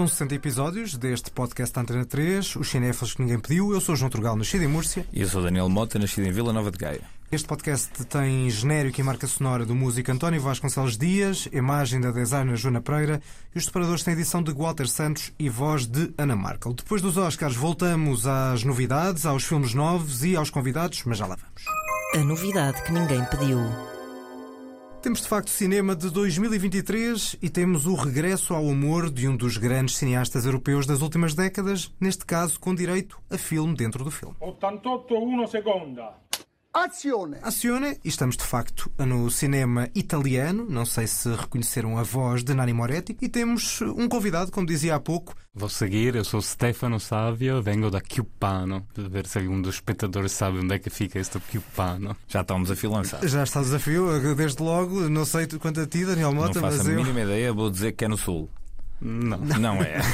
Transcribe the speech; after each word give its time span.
Vão 0.00 0.08
60 0.08 0.34
episódios 0.34 0.96
deste 0.96 1.30
podcast 1.30 1.74
da 1.74 1.82
Antena 1.82 2.06
3, 2.06 2.56
os 2.56 2.70
cinéfilos 2.70 3.12
que 3.12 3.20
ninguém 3.20 3.38
pediu. 3.38 3.70
Eu 3.74 3.82
sou 3.82 3.92
o 3.92 3.96
João 3.96 4.08
Trugal, 4.08 4.34
nascido 4.34 4.64
em 4.64 4.66
Múrcia. 4.66 5.04
E 5.12 5.20
eu 5.20 5.28
sou 5.28 5.42
Daniel 5.42 5.68
Mota, 5.68 5.98
nascido 5.98 6.26
em 6.26 6.32
Vila 6.32 6.54
Nova 6.54 6.70
de 6.70 6.78
Gaia. 6.78 7.02
Este 7.30 7.46
podcast 7.46 7.90
tem 8.06 8.48
genérico 8.48 8.98
e 8.98 9.04
marca 9.04 9.26
sonora 9.26 9.66
do 9.66 9.74
músico 9.74 10.10
António 10.10 10.40
Vasconcelos 10.40 10.96
Dias, 10.96 11.50
imagem 11.52 12.00
da 12.00 12.12
designer 12.12 12.56
Joana 12.56 12.80
Pereira 12.80 13.20
e 13.54 13.58
os 13.58 13.66
separadores 13.66 14.02
têm 14.02 14.14
edição 14.14 14.42
de 14.42 14.54
Walter 14.54 14.88
Santos 14.88 15.34
e 15.38 15.50
voz 15.50 15.84
de 15.84 16.14
Ana 16.16 16.34
Markel. 16.34 16.72
Depois 16.72 17.02
dos 17.02 17.18
Oscars 17.18 17.54
voltamos 17.54 18.26
às 18.26 18.64
novidades, 18.64 19.26
aos 19.26 19.44
filmes 19.44 19.74
novos 19.74 20.24
e 20.24 20.34
aos 20.34 20.48
convidados, 20.48 21.02
mas 21.04 21.18
já 21.18 21.26
lá 21.26 21.36
vamos. 21.36 21.62
A 22.14 22.26
novidade 22.26 22.82
que 22.84 22.90
ninguém 22.90 23.22
pediu. 23.26 23.58
Temos 25.02 25.22
de 25.22 25.28
facto 25.28 25.48
cinema 25.48 25.96
de 25.96 26.10
2023 26.10 27.38
e 27.40 27.48
temos 27.48 27.86
o 27.86 27.94
regresso 27.94 28.52
ao 28.52 28.64
humor 28.64 29.08
de 29.10 29.26
um 29.26 29.34
dos 29.34 29.56
grandes 29.56 29.96
cineastas 29.96 30.44
europeus 30.44 30.86
das 30.86 31.00
últimas 31.00 31.34
décadas, 31.34 31.90
neste 31.98 32.26
caso 32.26 32.60
com 32.60 32.74
direito 32.74 33.18
a 33.30 33.38
filme 33.38 33.74
dentro 33.74 34.04
do 34.04 34.10
filme. 34.10 34.36
88-1 34.42 35.46
seconda. 35.46 36.12
Azione! 36.72 37.38
Azione, 37.42 37.98
e 38.04 38.08
estamos 38.08 38.36
de 38.36 38.44
facto 38.44 38.92
no 38.96 39.28
cinema 39.28 39.88
italiano, 39.92 40.64
não 40.70 40.86
sei 40.86 41.04
se 41.08 41.28
reconheceram 41.28 41.98
a 41.98 42.04
voz 42.04 42.44
de 42.44 42.54
Nani 42.54 42.72
Moretti, 42.72 43.16
e 43.20 43.28
temos 43.28 43.82
um 43.82 44.08
convidado, 44.08 44.52
como 44.52 44.68
dizia 44.68 44.94
há 44.94 45.00
pouco. 45.00 45.34
Vou 45.52 45.68
seguir, 45.68 46.14
eu 46.14 46.24
sou 46.24 46.40
Stefano 46.40 47.00
Savio, 47.00 47.60
vengo 47.60 47.90
da 47.90 48.00
Chiupano, 48.00 48.86
para 48.94 49.08
ver 49.08 49.26
se 49.26 49.40
algum 49.40 49.60
dos 49.60 49.74
espectadores 49.76 50.30
sabe 50.30 50.58
onde 50.58 50.72
é 50.72 50.78
que 50.78 50.90
fica 50.90 51.18
este 51.18 51.40
Chiupano. 51.50 52.16
Já 52.28 52.42
estamos 52.42 52.70
a 52.70 52.76
fil 52.76 52.92
lançado. 52.92 53.26
Já 53.26 53.42
está 53.42 53.60
o 53.60 53.64
desafio, 53.64 54.36
desde 54.36 54.62
logo, 54.62 55.08
não 55.08 55.24
sei 55.24 55.48
quanto 55.48 55.80
a 55.80 55.86
ti, 55.88 56.04
Daniel 56.04 56.32
Mota, 56.32 56.60
não 56.60 56.68
faço 56.68 56.78
mas 56.78 56.86
a 56.86 56.92
eu... 56.92 56.98
mínima 56.98 57.22
ideia, 57.22 57.52
vou 57.52 57.68
dizer 57.68 57.92
que 57.92 58.04
é 58.04 58.08
no 58.08 58.16
sul. 58.16 58.48
Não. 59.00 59.38
Não 59.38 59.82
é. 59.82 60.00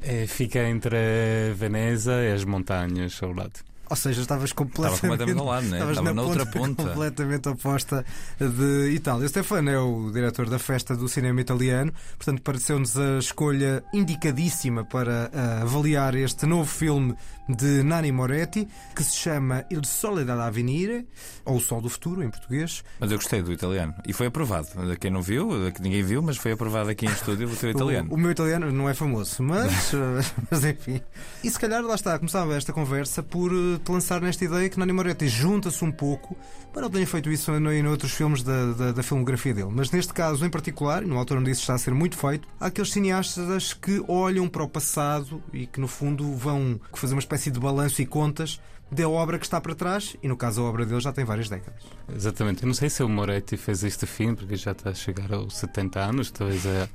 É, 0.00 0.26
fica 0.26 0.60
entre 0.60 1.52
Veneza 1.54 2.22
e 2.22 2.32
as 2.32 2.44
montanhas 2.44 3.20
ao 3.22 3.32
lado. 3.32 3.60
Ou 3.90 3.96
seja, 3.96 4.20
estavas 4.20 4.52
completamente, 4.52 4.94
Estava 4.96 5.16
completamente 5.16 5.40
ao 5.40 5.46
lado, 5.46 5.66
né? 5.66 5.76
estavas 5.76 5.96
Estava 5.98 6.08
na 6.14 6.14
na 6.14 6.28
outra 6.28 6.46
ponta 6.46 6.58
ponta. 6.58 6.82
completamente 6.88 7.48
oposta 7.48 8.04
de 8.38 8.90
Itália. 8.92 9.26
O 9.26 9.28
Stefano 9.28 9.70
é 9.70 9.78
o 9.78 10.10
diretor 10.12 10.48
da 10.50 10.58
festa 10.58 10.94
do 10.96 11.08
cinema 11.08 11.40
italiano, 11.40 11.92
portanto 12.16 12.42
pareceu-nos 12.42 12.96
a 12.98 13.18
escolha 13.18 13.82
indicadíssima 13.92 14.84
para 14.84 15.30
ah, 15.32 15.62
avaliar 15.62 16.14
este 16.14 16.46
novo 16.46 16.66
filme 16.70 17.14
de 17.48 17.82
Nani 17.82 18.12
Moretti, 18.12 18.68
que 18.94 19.02
se 19.02 19.16
chama 19.16 19.64
Il 19.70 19.82
Sole 19.84 20.22
dall'Avvenire, 20.24 21.06
ou 21.46 21.56
O 21.56 21.60
Sol 21.60 21.80
do 21.80 21.88
Futuro 21.88 22.22
em 22.22 22.28
português. 22.28 22.84
Mas 23.00 23.10
eu 23.10 23.16
gostei 23.16 23.40
do 23.40 23.50
italiano. 23.50 23.94
E 24.06 24.12
foi 24.12 24.26
aprovado. 24.26 24.68
Quem 25.00 25.10
não 25.10 25.22
viu, 25.22 25.48
ninguém 25.80 26.02
viu, 26.02 26.20
mas 26.20 26.36
foi 26.36 26.52
aprovado 26.52 26.90
aqui 26.90 27.06
em 27.06 27.10
estúdio 27.10 27.48
o 27.48 27.56
teu 27.56 27.70
italiano. 27.72 28.10
O, 28.10 28.16
o 28.16 28.18
meu 28.18 28.30
italiano 28.30 28.70
não 28.70 28.86
é 28.86 28.92
famoso, 28.92 29.42
mas, 29.42 29.92
mas 30.50 30.62
enfim. 30.64 31.00
E 31.42 31.50
se 31.50 31.58
calhar 31.58 31.82
lá 31.82 31.94
está, 31.94 32.18
começava 32.18 32.54
esta 32.54 32.70
conversa 32.72 33.22
por 33.22 33.50
te 33.78 33.90
lançar 33.90 34.20
nesta 34.20 34.44
ideia 34.44 34.68
que 34.68 34.78
Nani 34.78 34.92
Moretti 34.92 35.28
junta-se 35.28 35.84
um 35.84 35.92
pouco, 35.92 36.36
para 36.72 36.82
ele 36.86 36.92
tenha 36.92 37.06
feito 37.06 37.30
isso 37.30 37.52
em, 37.52 37.66
em 37.66 37.86
outros 37.86 38.12
filmes 38.12 38.42
da, 38.42 38.72
da, 38.72 38.92
da 38.92 39.02
filmografia 39.02 39.54
dele. 39.54 39.70
Mas 39.70 39.90
neste 39.90 40.12
caso 40.12 40.44
em 40.44 40.50
particular, 40.50 41.02
e 41.02 41.06
no 41.06 41.16
autor 41.18 41.38
onde 41.38 41.50
isso 41.50 41.60
está 41.62 41.74
a 41.74 41.78
ser 41.78 41.94
muito 41.94 42.16
feito, 42.16 42.46
há 42.60 42.66
aqueles 42.66 42.92
cineastas 42.92 43.72
que 43.72 44.02
olham 44.08 44.48
para 44.48 44.62
o 44.62 44.68
passado 44.68 45.42
e 45.52 45.66
que 45.66 45.80
no 45.80 45.88
fundo 45.88 46.34
vão 46.34 46.80
fazer 46.94 47.14
uma 47.14 47.20
espécie 47.20 47.50
de 47.50 47.58
balanço 47.58 48.00
e 48.02 48.06
contas 48.06 48.60
da 48.90 49.08
obra 49.08 49.38
que 49.38 49.44
está 49.44 49.60
para 49.60 49.74
trás, 49.74 50.16
e 50.22 50.28
no 50.28 50.36
caso 50.36 50.62
a 50.62 50.64
obra 50.64 50.86
dele 50.86 51.00
já 51.00 51.12
tem 51.12 51.24
várias 51.24 51.48
décadas. 51.48 51.82
Exatamente. 52.14 52.62
Eu 52.62 52.68
não 52.68 52.74
sei 52.74 52.88
se 52.88 53.02
o 53.02 53.08
Moretti 53.08 53.56
fez 53.56 53.84
este 53.84 54.06
filme, 54.06 54.34
porque 54.34 54.56
já 54.56 54.72
está 54.72 54.90
a 54.90 54.94
chegar 54.94 55.32
aos 55.32 55.56
70 55.58 56.00
anos, 56.00 56.30
talvez 56.30 56.64
é 56.64 56.88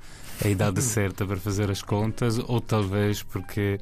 a 0.43 0.47
idade 0.47 0.81
certa 0.83 1.25
para 1.25 1.37
fazer 1.37 1.69
as 1.69 1.81
contas, 1.81 2.39
ou 2.39 2.59
talvez 2.59 3.21
porque 3.21 3.79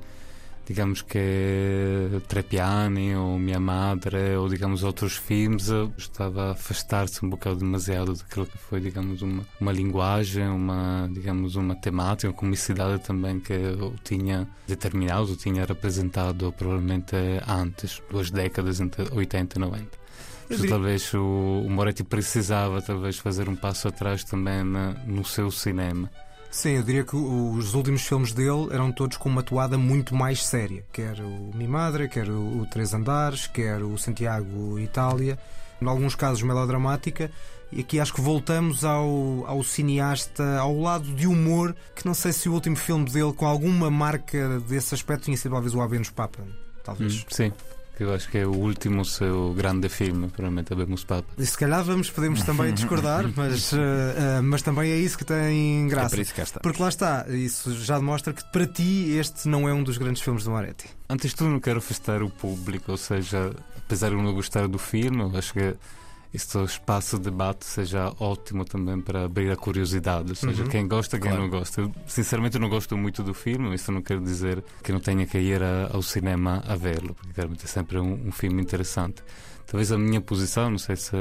digamos 0.72 1.02
que 1.02 2.22
Trepiani 2.28 3.16
ou 3.16 3.38
Minha 3.38 3.60
Madre 3.60 4.36
ou 4.36 4.48
digamos 4.48 4.84
outros 4.84 5.16
filmes 5.18 5.68
estava 5.98 6.50
a 6.50 6.52
afastar-se 6.52 7.26
um 7.26 7.30
bocado 7.30 7.58
demasiado 7.58 8.14
daquilo 8.14 8.46
que 8.46 8.58
foi 8.58 8.80
digamos 8.80 9.22
uma, 9.22 9.44
uma 9.60 9.72
linguagem 9.72 10.48
uma 10.48 11.10
digamos 11.14 11.56
uma 11.56 11.76
temática 11.76 12.30
uma 12.30 12.34
comicidade 12.38 13.02
também 13.04 13.40
que 13.40 13.54
eu 13.54 13.94
tinha 14.04 14.48
determinado 14.68 15.36
tinha 15.36 15.66
representado 15.66 16.52
provavelmente 16.58 17.16
antes 17.48 18.02
duas 18.10 18.32
décadas 18.32 18.80
entre 18.80 19.04
80 19.14 19.58
e 19.58 19.60
90 19.62 19.84
Eu 19.84 19.90
Então, 20.46 20.58
diria- 20.58 20.70
talvez 20.70 21.14
o, 21.14 21.64
o 21.66 21.70
Moretti 21.70 22.04
precisava 22.04 22.82
talvez 22.82 23.18
fazer 23.18 23.48
um 23.50 23.56
passo 23.56 23.88
atrás 23.88 24.24
também 24.24 24.64
na- 24.64 24.94
no 25.06 25.24
seu 25.26 25.50
cinema 25.52 26.10
Sim, 26.52 26.72
eu 26.72 26.84
diria 26.84 27.06
que 27.06 27.16
os 27.16 27.74
últimos 27.74 28.06
filmes 28.06 28.34
dele 28.34 28.68
eram 28.72 28.92
todos 28.92 29.16
com 29.16 29.30
uma 29.30 29.42
toada 29.42 29.78
muito 29.78 30.14
mais 30.14 30.46
séria. 30.46 30.84
Quer 30.92 31.18
o 31.22 31.56
Mi 31.56 31.66
Madre, 31.66 32.10
quer 32.10 32.30
o, 32.30 32.68
Três 32.70 32.94
Andares, 32.94 33.48
quer 33.48 33.82
o 33.82 33.98
Santiago 33.98 34.78
Itália. 34.78 35.40
Em 35.82 35.88
alguns 35.88 36.14
casos 36.14 36.44
melodramática. 36.44 37.32
E 37.72 37.80
aqui 37.80 38.02
acho 38.02 38.14
que 38.14 38.20
voltamos 38.20 38.84
ao, 38.84 39.46
ao 39.48 39.64
cineasta, 39.64 40.60
ao 40.60 40.78
lado 40.78 41.16
de 41.16 41.26
humor, 41.26 41.74
que 41.96 42.06
não 42.06 42.14
sei 42.14 42.34
se 42.34 42.50
o 42.50 42.54
último 42.54 42.76
filme 42.76 43.10
dele, 43.10 43.32
com 43.32 43.48
alguma 43.48 43.90
marca 43.90 44.60
desse 44.60 44.94
aspecto, 44.94 45.24
tinha 45.24 45.38
sido 45.38 45.54
talvez 45.54 45.74
o 45.74 45.82
Habemus 45.82 46.10
Papa. 46.10 46.44
Talvez. 46.84 47.22
Hum, 47.22 47.26
sim 47.30 47.54
que 48.02 48.08
eu 48.08 48.14
acho 48.16 48.30
que 48.30 48.38
é 48.40 48.46
o 48.48 48.52
último 48.56 49.06
seu 49.06 49.54
grande 49.54 49.88
filme 49.88 50.28
provavelmente 50.28 50.74
Abemos 50.74 51.04
Papa 51.04 51.28
E 51.38 51.46
se 51.46 51.56
calhar 51.58 51.84
vamos, 51.84 52.10
podemos 52.10 52.42
também 52.42 52.74
discordar, 52.76 53.26
mas, 53.36 53.72
eh, 53.74 54.42
mas 54.42 54.62
também 54.64 54.90
é 54.92 54.98
isso 54.98 55.18
que 55.18 55.24
tem 55.26 55.86
É 55.86 55.90
graça. 55.90 56.10
por 56.16 56.20
isso 56.20 56.32
que 56.32 56.38
cá 56.38 56.44
está. 56.44 56.60
Porque 56.62 56.82
lá 56.82 56.90
está, 56.90 57.26
isso 57.30 57.74
já 57.84 57.98
demonstra 58.00 58.34
que 58.34 58.44
para 58.52 58.66
ti 58.66 59.12
este 59.20 59.48
não 59.48 59.70
é 59.70 59.74
um 59.74 59.84
dos 59.84 59.98
grandes 60.00 60.22
filmes 60.22 60.44
do 60.44 60.52
Moretti. 60.52 60.86
Antes 61.08 61.30
de 61.30 61.36
tudo, 61.36 61.52
não 61.52 61.60
quero 61.60 61.78
afastar 61.78 62.24
o 62.24 62.30
público, 62.30 62.92
ou 62.92 62.98
seja, 62.98 63.54
apesar 63.78 64.10
de 64.10 64.16
eu 64.16 64.22
não 64.24 64.34
gostar 64.34 64.68
do 64.68 64.80
filme, 64.80 65.20
eu 65.22 65.38
acho 65.38 65.54
que 65.54 65.76
este 66.34 66.58
espaço 66.64 67.18
de 67.18 67.24
debate 67.26 67.66
seja 67.66 68.14
ótimo 68.20 68.64
também 68.64 69.02
para 69.02 69.26
abrir 69.26 69.52
a 69.52 69.56
curiosidade. 69.56 70.30
Ou 70.30 70.36
seja, 70.36 70.64
Uhum. 70.64 70.70
quem 70.70 70.88
gosta, 70.88 71.20
quem 71.20 71.30
Claro. 71.30 71.44
não 71.44 71.50
gosta. 71.50 71.82
Eu, 71.82 71.92
sinceramente, 72.08 72.58
não 72.58 72.70
gosto 72.70 72.98
muito 72.98 73.22
do 73.22 73.34
filme, 73.34 73.74
isso 73.76 73.92
não 73.92 74.02
quer 74.02 74.20
dizer 74.22 74.64
que 74.84 74.92
não 74.92 75.00
tenha 75.00 75.26
que 75.26 75.38
ir 75.38 75.62
a- 75.62 75.90
ao 75.94 76.02
cinema 76.02 76.64
a 76.68 76.76
vê-lo, 76.76 77.14
porque 77.16 77.34
realmente 77.36 77.66
é 77.66 77.68
sempre 77.68 77.98
um, 78.00 78.28
um 78.28 78.32
filme 78.32 78.62
interessante. 78.62 79.22
Talvez 79.72 79.90
a 79.94 79.98
minha 79.98 80.20
posição, 80.20 80.70
não 80.70 80.78
sei 80.78 80.98
se 80.98 81.16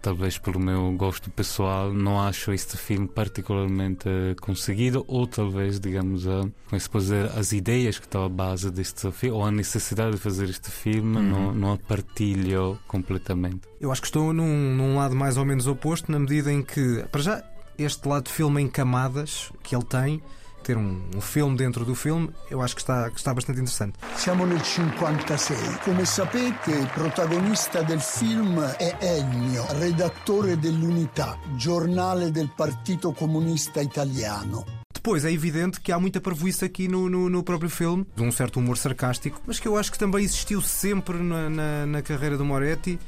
talvez 0.00 0.38
pelo 0.38 0.58
meu 0.58 0.90
gosto 0.92 1.28
pessoal, 1.30 1.92
não 1.92 2.18
acho 2.18 2.50
este 2.50 2.78
filme 2.78 3.06
particularmente 3.06 4.08
eh, 4.08 4.34
conseguido, 4.40 5.04
ou 5.06 5.26
talvez, 5.26 5.78
digamos, 5.78 6.26
a, 6.26 6.40
como 6.40 6.52
é 6.72 6.78
se 6.78 6.88
pode 6.88 7.04
dizer, 7.04 7.26
as 7.38 7.52
ideias 7.52 7.98
que 7.98 8.06
estão 8.06 8.24
à 8.24 8.28
base 8.30 8.70
deste 8.70 9.12
filme, 9.12 9.36
ou 9.36 9.44
a 9.44 9.50
necessidade 9.50 10.12
de 10.12 10.16
fazer 10.18 10.48
este 10.48 10.70
filme, 10.70 11.18
Uhum. 11.18 11.22
não, 11.30 11.52
não 11.54 11.72
a 11.74 11.76
partilho 11.76 12.78
completamente. 12.88 13.68
Eu 13.78 13.92
acho 13.92 14.00
que 14.00 14.06
estou 14.08 14.32
num, 14.32 14.74
num 14.74 14.96
lado 14.96 15.14
mais 15.14 15.36
ou 15.36 15.44
menos 15.44 15.66
oposto, 15.66 16.10
na 16.10 16.18
medida 16.18 16.50
em 16.50 16.62
que, 16.62 17.04
para 17.12 17.20
já, 17.20 17.44
este 17.76 18.08
lado 18.08 18.24
de 18.24 18.32
filme 18.32 18.62
em 18.62 18.68
camadas 18.68 19.52
que 19.62 19.76
ele 19.76 19.84
tem, 19.84 20.22
ter 20.70 20.76
um, 20.76 21.00
um 21.16 21.20
filme 21.20 21.56
dentro 21.56 21.84
do 21.84 21.96
filme, 21.96 22.30
eu 22.48 22.62
acho 22.62 22.76
que 22.76 22.80
está, 22.82 23.10
que 23.10 23.18
está 23.18 23.34
bastante 23.34 23.58
interessante. 23.58 23.98
Siamo 24.14 24.46
nel 24.46 24.62
56. 24.62 25.80
Come 25.82 26.04
sapete, 26.04 26.70
il 26.70 26.88
protagonista 26.94 27.82
del 27.82 28.00
film 28.00 28.60
è 28.60 28.96
Ennio, 29.00 29.66
redattore 29.70 30.58
dell'Unità, 30.58 31.36
giornale 31.56 32.30
del 32.30 32.52
Partito 32.54 33.12
Comunista 33.12 33.80
Italiano. 33.80 34.64
Depois 34.94 35.24
é 35.24 35.32
evidente 35.32 35.80
que 35.80 35.90
há 35.90 35.98
muita 35.98 36.20
parvoíce 36.20 36.64
aqui 36.64 36.86
no, 36.86 37.08
no, 37.08 37.28
no 37.28 37.42
próprio 37.42 37.70
filme, 37.70 38.06
de 38.14 38.22
um 38.22 38.30
certo 38.30 38.60
humor 38.60 38.76
sarcástico, 38.76 39.40
mas 39.46 39.58
que 39.58 39.66
eu 39.66 39.76
acho 39.76 39.90
que 39.90 39.98
também 39.98 40.22
existiu 40.22 40.60
sempre 40.60 41.16
na, 41.16 41.50
na, 41.50 41.86
na 41.86 42.02
carreira 42.02 42.36
do 42.36 42.44
Moretti. 42.44 42.98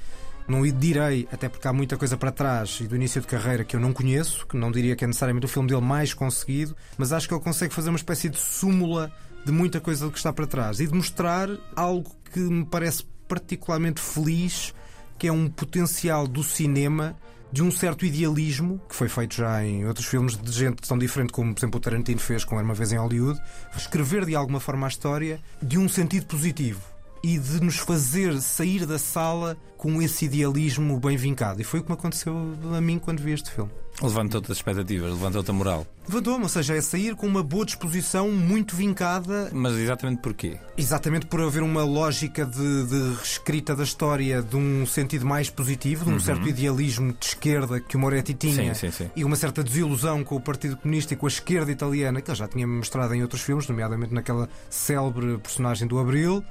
Não 0.49 0.62
direi, 0.71 1.29
até 1.33 1.49
porque 1.49 1.67
há 1.69 1.73
muita 1.73 1.97
coisa 1.97 2.17
para 2.17 2.33
trás 2.33 2.79
e 2.81 2.87
do 2.87 2.97
início 2.97 3.21
de 3.21 3.27
carreira 3.27 3.65
que 3.65 3.77
eu 3.77 3.81
não 3.81 3.93
conheço, 3.93 4.47
que 4.47 4.56
não 4.56 4.71
diria 4.71 4.97
que 4.97 5.05
é 5.05 5.06
necessariamente 5.06 5.47
o 5.47 5.49
filme 5.49 5.69
dele 5.69 5.81
mais 5.81 6.12
conseguido, 6.12 6.77
mas 6.99 7.12
acho 7.12 7.29
que 7.29 7.35
ele 7.35 7.43
consegue 7.43 7.73
fazer 7.73 7.89
uma 7.91 7.97
espécie 7.97 8.29
de 8.29 8.39
súmula 8.39 9.12
de 9.44 9.53
muita 9.53 9.81
coisa 9.81 10.05
do 10.05 10.12
que 10.12 10.19
está 10.19 10.33
para 10.33 10.47
trás 10.47 10.81
e 10.81 10.87
de 10.87 10.94
mostrar 10.94 11.49
algo 11.75 12.15
que 12.33 12.41
me 12.41 12.65
parece 12.65 13.05
particularmente 13.27 14.00
feliz, 14.00 14.75
que 15.19 15.27
é 15.27 15.33
um 15.33 15.49
potencial 15.49 16.27
do 16.27 16.43
cinema 16.43 17.17
de 17.53 17.62
um 17.62 17.71
certo 17.71 18.06
idealismo, 18.06 18.81
que 18.89 18.94
foi 18.97 19.09
feito 19.09 19.37
já 19.37 19.62
em 19.65 19.87
outros 19.87 20.06
filmes 20.06 20.37
de 20.39 20.50
gente 20.50 20.89
tão 20.89 20.97
diferente 20.97 21.33
como, 21.33 21.53
por 21.53 21.61
exemplo, 21.61 21.79
o 21.79 21.81
Tarantino 21.81 22.19
fez 22.19 22.44
com 22.44 22.56
Era 22.56 22.65
uma 22.65 22.75
vez 22.75 22.93
em 22.93 22.97
Hollywood, 22.97 23.39
reescrever 23.71 24.25
de 24.25 24.35
alguma 24.35 24.59
forma 24.59 24.87
a 24.87 24.89
história 24.89 25.39
de 25.62 25.79
um 25.79 25.87
sentido 25.89 26.27
positivo. 26.27 26.92
E 27.22 27.38
de 27.38 27.62
nos 27.62 27.76
fazer 27.76 28.40
sair 28.40 28.86
da 28.86 28.98
sala 28.98 29.56
com 29.76 30.00
esse 30.00 30.26
idealismo 30.26 30.98
bem 31.00 31.16
vincado. 31.16 31.60
E 31.60 31.64
foi 31.64 31.80
o 31.80 31.82
que 31.82 31.88
me 31.90 31.94
aconteceu 31.94 32.34
a 32.76 32.80
mim 32.80 32.98
quando 32.98 33.20
vi 33.20 33.32
este 33.32 33.50
filme. 33.50 33.70
Levantou-te 34.00 34.50
as 34.50 34.58
expectativas, 34.58 35.10
levantou-te 35.12 35.50
a 35.50 35.52
moral. 35.52 35.86
Levantou-me, 36.08 36.44
ou 36.44 36.48
seja, 36.48 36.74
é 36.74 36.80
sair 36.80 37.14
com 37.14 37.26
uma 37.26 37.42
boa 37.42 37.64
disposição, 37.66 38.30
muito 38.30 38.74
vincada, 38.74 39.50
Mas 39.52 39.74
exatamente 39.74 40.20
porquê? 40.20 40.56
exatamente 40.76 41.26
por 41.26 41.40
haver 41.42 41.62
uma 41.62 41.84
lógica 41.84 42.46
de, 42.46 42.86
de 42.86 43.14
reescrita 43.16 43.76
da 43.76 43.84
história 43.84 44.40
de 44.42 44.56
um 44.56 44.86
sentido 44.86 45.26
mais 45.26 45.50
positivo, 45.50 46.04
de 46.06 46.10
um 46.10 46.19
certo 46.19 46.48
idealismo 46.48 47.12
de 47.12 47.26
esquerda 47.26 47.80
que 47.80 47.96
o 47.96 48.00
Moretti 48.00 48.34
tinha. 48.34 48.69
Uhum. 48.69 48.74
Sim, 48.74 48.90
sim, 48.90 49.04
sim. 49.04 49.10
E 49.14 49.24
uma 49.24 49.36
certa 49.36 49.62
desilusão 49.62 50.24
com 50.24 50.36
o 50.36 50.40
Partido 50.40 50.76
Comunista 50.76 51.12
e 51.14 51.16
com 51.16 51.26
a 51.26 51.28
esquerda 51.28 51.70
italiana, 51.70 52.20
que 52.20 52.30
ele 52.30 52.38
já 52.38 52.48
tinha 52.48 52.66
mostrado 52.66 53.14
em 53.14 53.22
outros 53.22 53.42
filmes, 53.42 53.69
nomeadamente 53.69 54.14
naquela 54.14 54.48
célebre 54.70 55.38
personagem 55.38 55.86
do 55.86 55.98
Abril. 55.98 56.42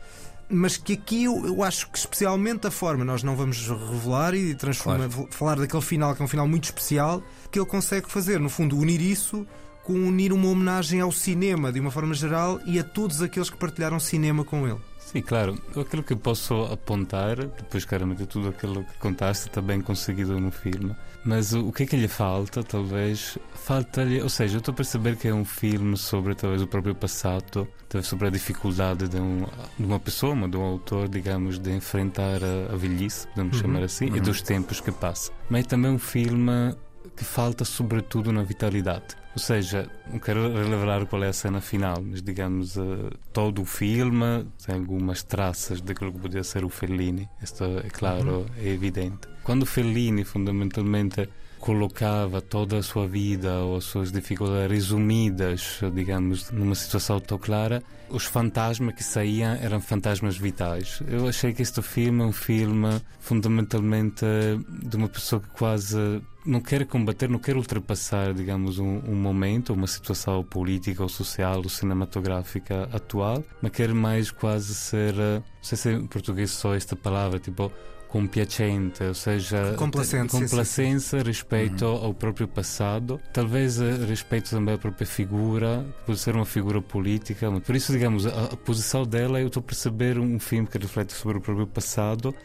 Mas 0.52 0.76
que 0.76 0.94
aqui 0.94 1.24
eu, 1.24 1.46
eu 1.46 1.64
acho 1.64 1.90
que 1.90 1.98
especialmente 1.98 2.68
a 2.68 2.72
forma, 2.72 3.06
nós 3.06 3.24
não 3.24 3.36
vamos 3.36 3.68
revelar 3.68 4.34
e 4.34 4.54
transformar, 4.54 5.10
falar 5.30 5.56
daquele 5.56 5.82
final, 5.82 6.14
que 6.14 6.22
é 6.22 6.26
um 6.26 6.28
final 6.28 6.48
muito 6.48 6.66
especial, 6.66 7.24
que 7.50 7.58
ele 7.58 7.66
consegue 7.66 8.12
fazer, 8.12 8.40
no 8.40 8.50
fundo, 8.50 8.78
unir 8.78 9.02
isso 9.02 9.48
com 9.84 9.94
unir 9.94 10.32
uma 10.32 10.48
homenagem 10.48 11.02
ao 11.02 11.12
cinema 11.12 11.72
de 11.72 11.80
uma 11.80 11.90
forma 11.90 12.14
geral 12.14 12.60
e 12.66 12.80
a 12.80 12.84
todos 12.84 13.22
aqueles 13.22 13.50
que 13.50 13.58
partilharam 13.58 14.00
cinema 14.00 14.44
com 14.44 14.68
ele. 14.68 14.80
Sim, 15.12 15.22
claro. 15.22 15.62
Aquilo 15.76 16.04
que 16.04 16.16
posso 16.16 16.64
apontar, 16.72 17.36
depois, 17.36 17.84
claramente, 17.84 18.26
tudo 18.26 18.48
aquilo 18.48 18.86
que 18.86 18.98
contaste 18.98 19.50
está 19.50 19.62
bem 19.62 19.82
conseguido 19.82 20.40
no 20.40 20.52
filme. 20.52 20.96
Mas 21.26 21.54
o, 21.54 21.70
que 21.72 21.84
é 21.84 21.86
que 21.86 21.98
lhe 21.98 22.08
falta, 22.08 22.64
talvez? 22.64 23.38
Falta-lhe. 23.54 24.22
Ou 24.22 24.30
seja, 24.30 24.56
eu 24.56 24.60
estou 24.60 24.72
a 24.72 24.76
perceber 24.76 25.18
que 25.18 25.28
é 25.28 25.34
um 25.34 25.44
filme 25.44 25.98
sobre, 25.98 26.34
talvez, 26.34 26.62
o 26.62 26.68
próprio 26.68 26.96
passado, 26.96 27.68
talvez 27.90 28.08
sobre 28.08 28.28
a 28.28 28.32
dificuldade 28.32 29.10
de, 29.10 29.18
um, 29.18 29.46
de 29.78 29.86
uma 29.86 30.00
pessoa, 30.00 30.34
de 30.48 30.56
um 30.56 30.64
autor, 30.64 31.10
digamos, 31.10 31.60
de 31.60 31.72
enfrentar 31.72 32.42
a, 32.42 32.74
a 32.74 32.78
velhice, 32.78 33.28
podemos 33.28 33.58
chamar 33.58 33.84
assim, 33.84 34.06
e 34.16 34.20
dos 34.22 34.42
tempos 34.42 34.80
que 34.80 34.94
passa. 34.94 35.32
Mas 35.50 35.66
é 35.66 35.68
também 35.68 35.92
um 35.92 36.00
filme 36.00 36.74
que 37.18 37.26
falta, 37.26 37.66
sobretudo, 37.66 38.32
na 38.32 38.44
vitalidade. 38.44 39.21
Ou 39.34 39.40
seja, 39.40 39.90
não 40.12 40.20
quero 40.20 40.54
revelar 40.54 41.06
qual 41.06 41.24
é 41.24 41.30
a 41.30 41.34
cena 41.34 41.62
final, 41.62 42.02
mas 42.02 42.22
digamos, 42.22 42.76
eh, 42.78 42.82
todo 43.32 43.62
o 43.62 43.66
filme 43.66 44.46
tem 44.66 44.76
algumas 44.76 45.24
traças 45.24 45.80
daquilo 45.80 46.12
que 46.12 46.20
podia 46.20 46.44
ser 46.44 46.66
o 46.66 46.70
Fellini. 46.70 47.30
Isto 47.42 47.64
é 47.64 47.90
claro, 47.90 48.46
é 48.58 48.68
evidente. 48.68 49.30
Quando 49.44 49.66
Fellini, 49.66 50.26
fundamentalmente, 50.26 51.30
colocava 51.62 52.42
toda 52.42 52.80
a 52.80 52.84
sua 52.84 53.08
vida 53.08 53.60
ou 53.60 53.78
as 53.78 53.86
suas 53.86 54.12
dificuldades 54.12 54.70
resumidas, 54.70 55.80
digamos, 55.94 56.50
numa 56.52 56.76
situação 56.76 57.20
tão 57.20 57.38
clara, 57.38 57.84
os 58.10 58.26
fantasmas 58.26 58.96
que 58.96 59.04
saíam 59.04 59.54
eram 59.62 59.80
fantasmas 59.80 60.38
vitais. 60.38 61.02
Eu 61.08 61.28
achei 61.28 61.54
que 61.54 61.62
este 61.62 61.82
filme 61.82 62.22
é 62.22 62.26
um 62.26 62.32
filme 62.34 63.00
fundamentalmente 63.20 64.26
de 64.84 64.98
uma 64.98 65.08
pessoa 65.08 65.42
que 65.42 65.50
quase 65.50 66.22
não 66.46 66.60
quer 66.60 66.86
combater, 66.86 67.30
não 67.30 67.40
quer 67.40 67.56
ultrapassar, 67.56 68.34
digamos, 68.34 68.80
um, 68.80 69.00
um 69.08 69.16
momento, 69.16 69.74
uma 69.74 69.88
situação 69.88 70.44
política 70.44 71.04
ou 71.04 71.10
social 71.10 71.58
ou 71.58 71.70
cinematográfica 71.70 72.90
atual, 72.92 73.44
mas 73.62 73.72
quer 73.72 73.94
mais 73.94 74.32
quase 74.32 74.74
ser, 74.74 75.14
eh, 75.14 75.36
não 75.36 75.44
sei 75.62 75.78
se 75.78 75.92
em 75.92 76.08
português 76.08 76.52
só 76.52 76.74
esta 76.74 76.96
palavra, 76.96 77.40
tipo 77.40 77.72
compiacente, 78.12 79.02
ou 79.04 79.14
seja, 79.14 79.74
Complacente, 79.78 80.34
sim, 80.34 80.40
sim, 80.40 80.44
complacência 80.44 81.24
respeito 81.24 81.86
ao 81.86 82.14
próprio 82.14 82.46
passado, 82.46 83.22
talvez 83.32 83.80
eh, 83.80 84.06
respeito 84.06 84.50
também 84.50 84.76
à 84.76 84.78
própria 84.78 85.08
figura, 85.08 85.86
que 86.00 86.06
pode 86.08 86.20
ser 86.20 86.36
uma 86.36 86.46
figura 86.46 86.82
política, 86.82 87.50
mas 87.50 87.64
por 87.64 87.74
isso, 87.74 87.94
digamos, 87.94 88.28
a, 88.28 88.46
a 88.52 88.58
posição 88.58 89.04
dela, 89.04 89.40
eu 89.40 89.48
estou 89.48 89.62
a 89.62 89.64
perceber 89.64 90.20
um 90.20 90.38
filme 90.40 90.68
que 90.68 90.78
reflete 90.78 91.14
sobre 91.14 91.38
o 91.38 91.42
próprio 91.42 91.66
passado, 91.66 92.36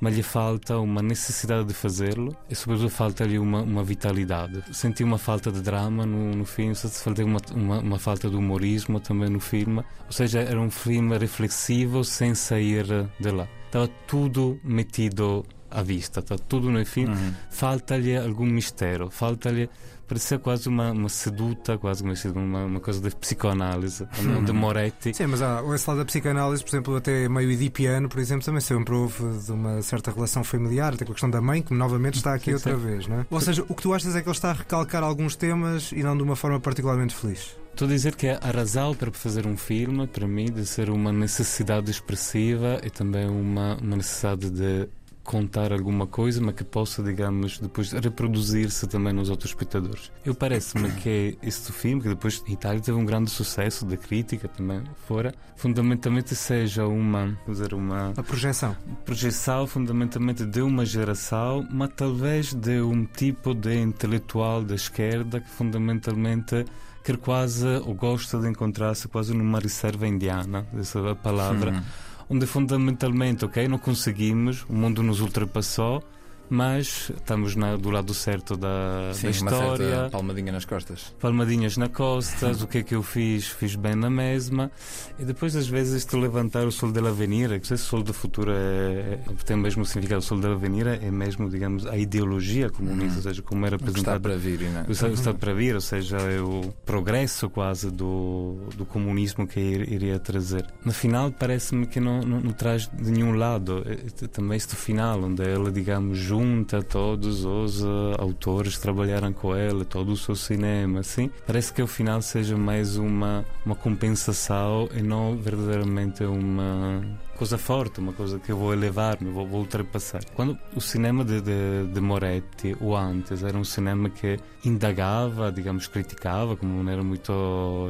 mas 0.00 0.16
lhe 0.16 0.22
falta 0.22 0.78
uma 0.78 1.02
necessidade 1.02 1.68
de 1.68 1.74
fazê-lo 1.74 2.36
e, 2.48 2.54
sobretudo, 2.54 2.90
falta-lhe 2.90 3.38
uma, 3.38 3.62
uma 3.62 3.82
vitalidade. 3.82 4.62
Senti 4.72 5.02
uma 5.02 5.18
falta 5.18 5.50
de 5.50 5.60
drama 5.60 6.04
no, 6.04 6.34
no 6.34 6.44
filme, 6.44 6.74
falta 6.74 7.24
uma, 7.24 7.40
uma, 7.54 7.78
uma 7.80 7.98
falta 7.98 8.28
de 8.28 8.36
humorismo 8.36 9.00
também 9.00 9.28
no 9.28 9.40
filme. 9.40 9.82
Ou 10.06 10.12
seja, 10.12 10.40
era 10.40 10.60
um 10.60 10.70
filme 10.70 11.16
reflexivo 11.16 12.04
sem 12.04 12.34
sair 12.34 12.86
de 13.18 13.30
lá. 13.30 13.48
Estava 13.66 13.88
tudo 14.06 14.58
metido 14.62 15.44
à 15.70 15.82
vista, 15.82 16.20
está 16.20 16.36
tudo 16.36 16.70
no 16.70 16.84
filme. 16.86 17.14
Falta-lhe 17.50 18.16
algum 18.16 18.46
mistério, 18.46 19.10
falta-lhe. 19.10 19.68
Parecia 20.06 20.38
quase 20.38 20.68
uma, 20.68 20.92
uma 20.92 21.08
seduta, 21.08 21.76
quase 21.78 22.02
uma, 22.02 22.64
uma 22.64 22.80
coisa 22.80 23.00
de 23.00 23.14
psicoanálise, 23.16 24.06
de 24.44 24.52
Moretti. 24.52 25.14
Sim, 25.14 25.26
mas 25.26 25.42
há 25.42 25.62
esse 25.74 25.88
lado 25.88 25.98
da 25.98 26.04
psicanálise, 26.04 26.62
por 26.62 26.70
exemplo, 26.70 26.96
até 26.96 27.28
meio 27.28 27.50
edipiano, 27.50 28.08
por 28.08 28.20
exemplo, 28.20 28.44
também 28.44 28.60
sempre 28.60 28.94
houve 28.94 29.38
de 29.44 29.52
uma 29.52 29.82
certa 29.82 30.10
relação 30.10 30.44
familiar, 30.44 30.94
até 30.94 31.04
com 31.04 31.12
a 31.12 31.14
questão 31.14 31.30
da 31.30 31.40
mãe, 31.40 31.62
que 31.62 31.74
novamente 31.74 32.14
está 32.14 32.34
aqui 32.34 32.46
Sim, 32.46 32.54
outra 32.54 32.76
sim. 32.76 32.86
vez, 32.86 33.06
não 33.06 33.20
é? 33.20 33.26
Ou 33.30 33.40
seja, 33.40 33.64
o 33.68 33.74
que 33.74 33.82
tu 33.82 33.92
achas 33.92 34.14
é 34.14 34.22
que 34.22 34.28
ele 34.28 34.36
está 34.36 34.50
a 34.50 34.54
recalcar 34.54 35.02
alguns 35.02 35.36
temas 35.36 35.92
e 35.92 36.02
não 36.02 36.16
de 36.16 36.22
uma 36.22 36.36
forma 36.36 36.60
particularmente 36.60 37.14
feliz. 37.14 37.56
Estou 37.72 37.86
a 37.86 37.90
dizer 37.90 38.14
que 38.14 38.28
a 38.28 38.50
razão 38.50 38.94
para 38.94 39.12
fazer 39.12 39.46
um 39.46 39.56
filme, 39.56 40.06
para 40.06 40.26
mim, 40.26 40.46
de 40.46 40.64
ser 40.64 40.88
uma 40.88 41.12
necessidade 41.12 41.90
expressiva 41.90 42.80
e 42.82 42.88
também 42.88 43.28
uma, 43.28 43.76
uma 43.76 43.96
necessidade 43.96 44.48
de 44.48 44.88
contar 45.26 45.72
alguma 45.72 46.06
coisa, 46.06 46.40
mas 46.40 46.54
que 46.54 46.64
possa, 46.64 47.02
digamos, 47.02 47.58
depois 47.58 47.92
reproduzir-se 47.92 48.86
também 48.86 49.12
nos 49.12 49.28
outros 49.28 49.50
espectadores. 49.50 50.10
Eu 50.24 50.34
parece-me 50.34 50.90
que 50.92 51.36
este 51.42 51.72
filme, 51.72 52.00
que 52.00 52.08
depois 52.08 52.42
em 52.46 52.52
Itália 52.52 52.80
teve 52.80 52.96
um 52.96 53.04
grande 53.04 53.30
sucesso 53.30 53.84
da 53.84 53.96
crítica 53.96 54.48
também 54.48 54.82
fora, 55.06 55.34
fundamentalmente 55.56 56.34
seja 56.34 56.86
uma, 56.86 57.36
dizer, 57.46 57.74
uma 57.74 58.12
A 58.16 58.22
projeção. 58.22 58.76
projeção 59.04 59.66
fundamentalmente 59.66 60.46
de 60.46 60.62
uma 60.62 60.86
geração, 60.86 61.66
mas 61.70 61.90
talvez 61.96 62.54
de 62.54 62.80
um 62.80 63.04
tipo 63.04 63.54
de 63.54 63.74
intelectual 63.74 64.62
da 64.62 64.74
esquerda 64.74 65.40
que 65.40 65.50
fundamentalmente 65.50 66.64
quer 67.06 67.16
quase 67.18 67.66
ou 67.84 67.94
gosta 67.94 68.38
de 68.40 68.48
encontrar-se 68.48 69.06
quase 69.06 69.32
numa 69.32 69.60
reserva 69.60 70.08
indiana, 70.08 70.66
essa 70.76 70.98
é 70.98 71.14
palavra, 71.14 71.84
onde 72.28 72.46
fundamentalmente, 72.46 73.44
ok, 73.44 73.68
não 73.68 73.78
conseguimos, 73.78 74.64
o 74.68 74.72
mundo 74.72 75.02
nos 75.02 75.20
ultrapassou, 75.20 76.02
mas 76.48 77.10
estamos 77.14 77.56
na- 77.56 77.76
do 77.76 77.90
lado 77.90 78.12
certo 78.14 78.56
da, 78.56 79.10
Sim, 79.14 79.24
da 79.24 79.30
história 79.30 80.08
palmadinha 80.10 80.52
nas 80.52 80.64
costas. 80.64 81.14
palmadinhas 81.20 81.76
na 81.76 81.88
costas, 81.88 82.62
o 82.62 82.66
que 82.66 82.78
é 82.78 82.82
que 82.82 82.94
eu 82.94 83.02
fiz, 83.02 83.46
fiz 83.48 83.74
bem 83.74 83.94
na 83.94 84.08
mesma. 84.10 84.70
E 85.18 85.24
depois, 85.24 85.56
às 85.56 85.66
vezes, 85.68 85.94
isto 86.02 86.16
levantar 86.18 86.66
o 86.66 86.72
sol 86.72 86.92
da 86.92 87.06
avenida, 87.08 87.58
que 87.58 87.66
se 87.66 87.74
o 87.74 87.78
sol 87.78 88.02
do 88.02 88.12
futuro 88.12 88.50
é, 88.52 88.54
é- 88.54 89.20
tem 89.44 89.56
o 89.56 89.60
mesmo 89.60 89.84
significado, 89.84 90.20
o 90.20 90.22
sol 90.24 90.38
da 90.38 90.50
avenida 90.52 90.98
é 91.02 91.10
mesmo, 91.10 91.48
digamos, 91.48 91.86
a 91.86 91.96
ideologia 91.96 92.70
comunista, 92.70 93.16
ou 93.18 93.22
seja, 93.22 93.42
como 93.42 93.64
era 93.66 93.76
O 93.76 93.78
que 93.78 93.84
está 93.86 94.14
apresentada 94.14 94.20
para 94.20 94.36
vir, 94.36 94.60
não 94.70 94.80
é? 94.80 94.84
o 94.88 94.92
está, 94.92 95.06
o 95.08 95.12
está 95.12 95.34
para 95.34 95.54
vir, 95.54 95.74
ou 95.74 95.80
seja, 95.80 96.16
é 96.18 96.40
o 96.40 96.72
progresso 96.84 97.48
quase 97.50 97.90
do, 97.90 98.56
do 98.76 98.84
comunismo 98.86 99.46
que 99.46 99.58
ir- 99.60 99.92
iria 99.92 100.18
trazer. 100.18 100.66
No 100.84 100.92
final, 100.92 101.30
parece-me 101.32 101.86
que 101.86 102.00
não, 102.00 102.20
não, 102.20 102.40
não 102.40 102.52
traz 102.52 102.88
de 102.88 103.10
nenhum 103.10 103.32
lado. 103.32 103.82
É 103.86 104.26
Também 104.28 104.56
este 104.56 104.76
final, 104.76 105.22
onde 105.22 105.42
ela, 105.42 105.70
digamos, 105.70 106.18
junta 106.36 106.82
todos 106.82 107.44
os 107.44 107.82
eh, 107.82 107.86
autores 108.18 108.76
que 108.76 108.82
trabalharam 108.82 109.32
com 109.32 109.54
ela, 109.54 109.84
todo 109.84 110.12
o 110.12 110.16
seu 110.16 110.36
cinema, 110.36 111.00
assim, 111.00 111.30
parece 111.46 111.72
que 111.72 111.80
o 111.82 111.86
final 111.86 112.20
seja 112.20 112.56
mais 112.56 112.96
uma, 112.96 113.44
uma 113.64 113.74
compensação 113.74 114.88
e 114.94 115.00
não 115.02 115.36
verdadeiramente 115.36 116.24
uma 116.24 117.02
coisa 117.36 117.56
forte, 117.58 118.00
uma 118.00 118.12
coisa 118.12 118.38
que 118.38 118.50
eu 118.52 118.56
vou 118.56 118.72
elevar-me, 118.72 119.30
vou, 119.30 119.46
vou 119.46 119.60
ultrapassar. 119.60 120.20
Quando 120.34 120.58
o 120.74 120.80
cinema 120.80 121.24
de, 121.24 121.40
de, 121.40 121.86
de 121.92 122.00
Moretti, 122.00 122.76
o 122.80 122.94
antes, 122.94 123.42
era 123.42 123.56
um 123.56 123.64
cinema 123.64 124.08
que 124.10 124.38
indagava, 124.64 125.50
digamos, 125.52 125.86
criticava, 125.86 126.56
como 126.56 126.82
não 126.82 126.90
era 126.92 127.02
muito 127.02 127.32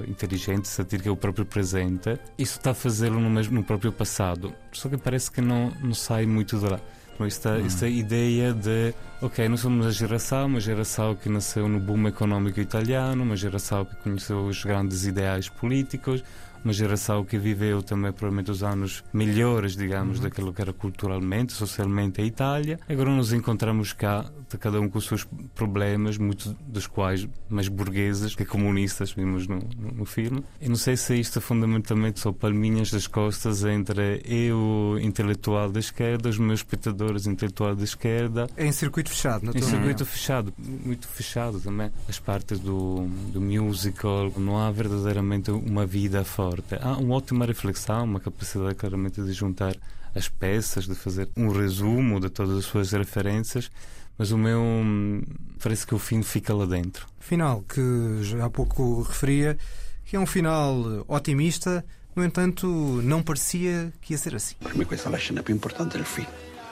inteligente, 0.08 0.68
satírica 0.68 1.10
o 1.12 1.16
próprio 1.16 1.44
presente, 1.46 2.18
isso 2.38 2.58
está 2.58 2.70
a 2.70 2.74
fazê-lo 2.74 3.18
no, 3.20 3.30
mesmo- 3.30 3.54
no 3.56 3.62
próprio 3.64 3.92
passado. 3.92 4.52
Só 4.72 4.88
que 4.88 4.96
parece 4.96 5.30
que 5.30 5.40
não, 5.40 5.70
não 5.82 5.94
sai 5.94 6.26
muito 6.26 6.58
de 6.58 6.66
lá. 6.68 6.80
Esta, 7.24 7.58
esta 7.58 7.88
ideia 7.88 8.52
de, 8.52 8.94
ok, 9.22 9.48
nós 9.48 9.60
somos 9.60 9.86
a 9.86 9.90
geração, 9.90 10.46
uma 10.46 10.60
geração 10.60 11.14
que 11.14 11.28
nasceu 11.28 11.68
no 11.68 11.80
boom 11.80 12.06
económico 12.06 12.60
italiano, 12.60 13.22
uma 13.22 13.36
geração 13.36 13.84
que 13.84 13.96
conheceu 13.96 14.44
os 14.44 14.62
grandes 14.62 15.06
ideais 15.06 15.48
políticos, 15.48 16.22
uma 16.64 16.72
geração 16.72 17.24
que 17.24 17.38
viveu 17.38 17.82
também 17.82 18.12
provavelmente 18.12 18.50
os 18.50 18.62
anos 18.62 19.04
melhores, 19.12 19.76
digamos, 19.76 20.20
daquilo 20.20 20.52
que 20.52 20.60
era 20.60 20.72
culturalmente, 20.72 21.52
socialmente 21.52 22.20
a 22.20 22.24
Itália. 22.24 22.78
Agora 22.88 23.10
nos 23.10 23.32
encontramos 23.32 23.92
cá, 23.92 24.24
cada 24.58 24.80
um 24.80 24.88
com 24.88 24.98
os 24.98 25.06
seus 25.06 25.26
problemas, 25.54 26.18
muitos 26.18 26.54
dos 26.66 26.86
quais 26.86 27.28
mais 27.48 27.68
burgueses 27.68 28.34
que 28.34 28.44
comunistas, 28.44 29.12
vimos 29.12 29.46
no, 29.46 29.58
no, 29.76 29.92
no 29.92 30.04
filme. 30.04 30.44
E 30.60 30.68
não 30.68 30.76
sei 30.76 30.96
se 30.96 31.14
isto 31.18 31.38
é 31.38 31.42
fundamentalmente 31.42 32.20
só 32.20 32.32
palminhas 32.32 32.90
das 32.90 33.06
costas 33.06 33.64
entre 33.64 34.22
eu, 34.24 34.98
intelectual 35.00 35.70
da 35.70 35.80
esquerda, 35.80 36.28
os 36.28 36.38
meus 36.38 36.60
espectadores 36.60 37.26
intelectuais 37.26 37.76
da 37.76 37.84
esquerda, 37.84 38.46
em 38.56 38.72
circuito 38.72 39.10
fechado, 39.10 39.42
em 39.42 39.46
naturalmente. 39.46 39.76
circuito 39.76 40.04
fechado, 40.06 40.54
muito 40.58 41.08
fechado 41.08 41.60
também. 41.60 41.90
As 42.08 42.18
partes 42.18 42.58
do, 42.58 43.06
do 43.32 43.40
musical, 43.40 44.32
não 44.36 44.58
há 44.58 44.70
verdadeiramente 44.70 45.50
uma 45.50 45.86
vida 45.86 46.24
fora. 46.24 46.45
Forte. 46.46 46.76
Há 46.80 46.96
uma 46.96 47.14
ótima 47.14 47.44
reflexão, 47.44 48.04
uma 48.04 48.20
capacidade 48.20 48.74
claramente 48.74 49.20
de 49.22 49.32
juntar 49.32 49.74
as 50.14 50.28
peças, 50.28 50.86
de 50.86 50.94
fazer 50.94 51.28
um 51.36 51.48
resumo 51.50 52.20
de 52.20 52.30
todas 52.30 52.56
as 52.58 52.64
suas 52.64 52.92
referências, 52.92 53.70
mas 54.16 54.30
o 54.30 54.38
meu 54.38 54.60
hum, 54.60 55.22
parece 55.62 55.86
que 55.86 55.94
o 55.94 55.98
fim 55.98 56.22
fica 56.22 56.54
lá 56.54 56.64
dentro. 56.64 57.06
Final 57.20 57.62
que 57.62 58.22
já 58.22 58.44
há 58.44 58.50
pouco 58.50 59.02
referia, 59.02 59.58
que 60.04 60.16
é 60.16 60.20
um 60.20 60.26
final 60.26 61.04
otimista, 61.08 61.84
no 62.14 62.24
entanto, 62.24 62.66
não 63.02 63.22
parecia 63.22 63.92
que 64.00 64.14
ia 64.14 64.18
ser 64.18 64.34
assim. 64.34 64.54
Per 64.62 64.74
me 64.74 64.86
questa 64.86 65.10
la 65.10 65.18
scena 65.18 65.42
più 65.42 65.54
importante 65.54 65.98
del 65.98 66.06
film. 66.06 66.28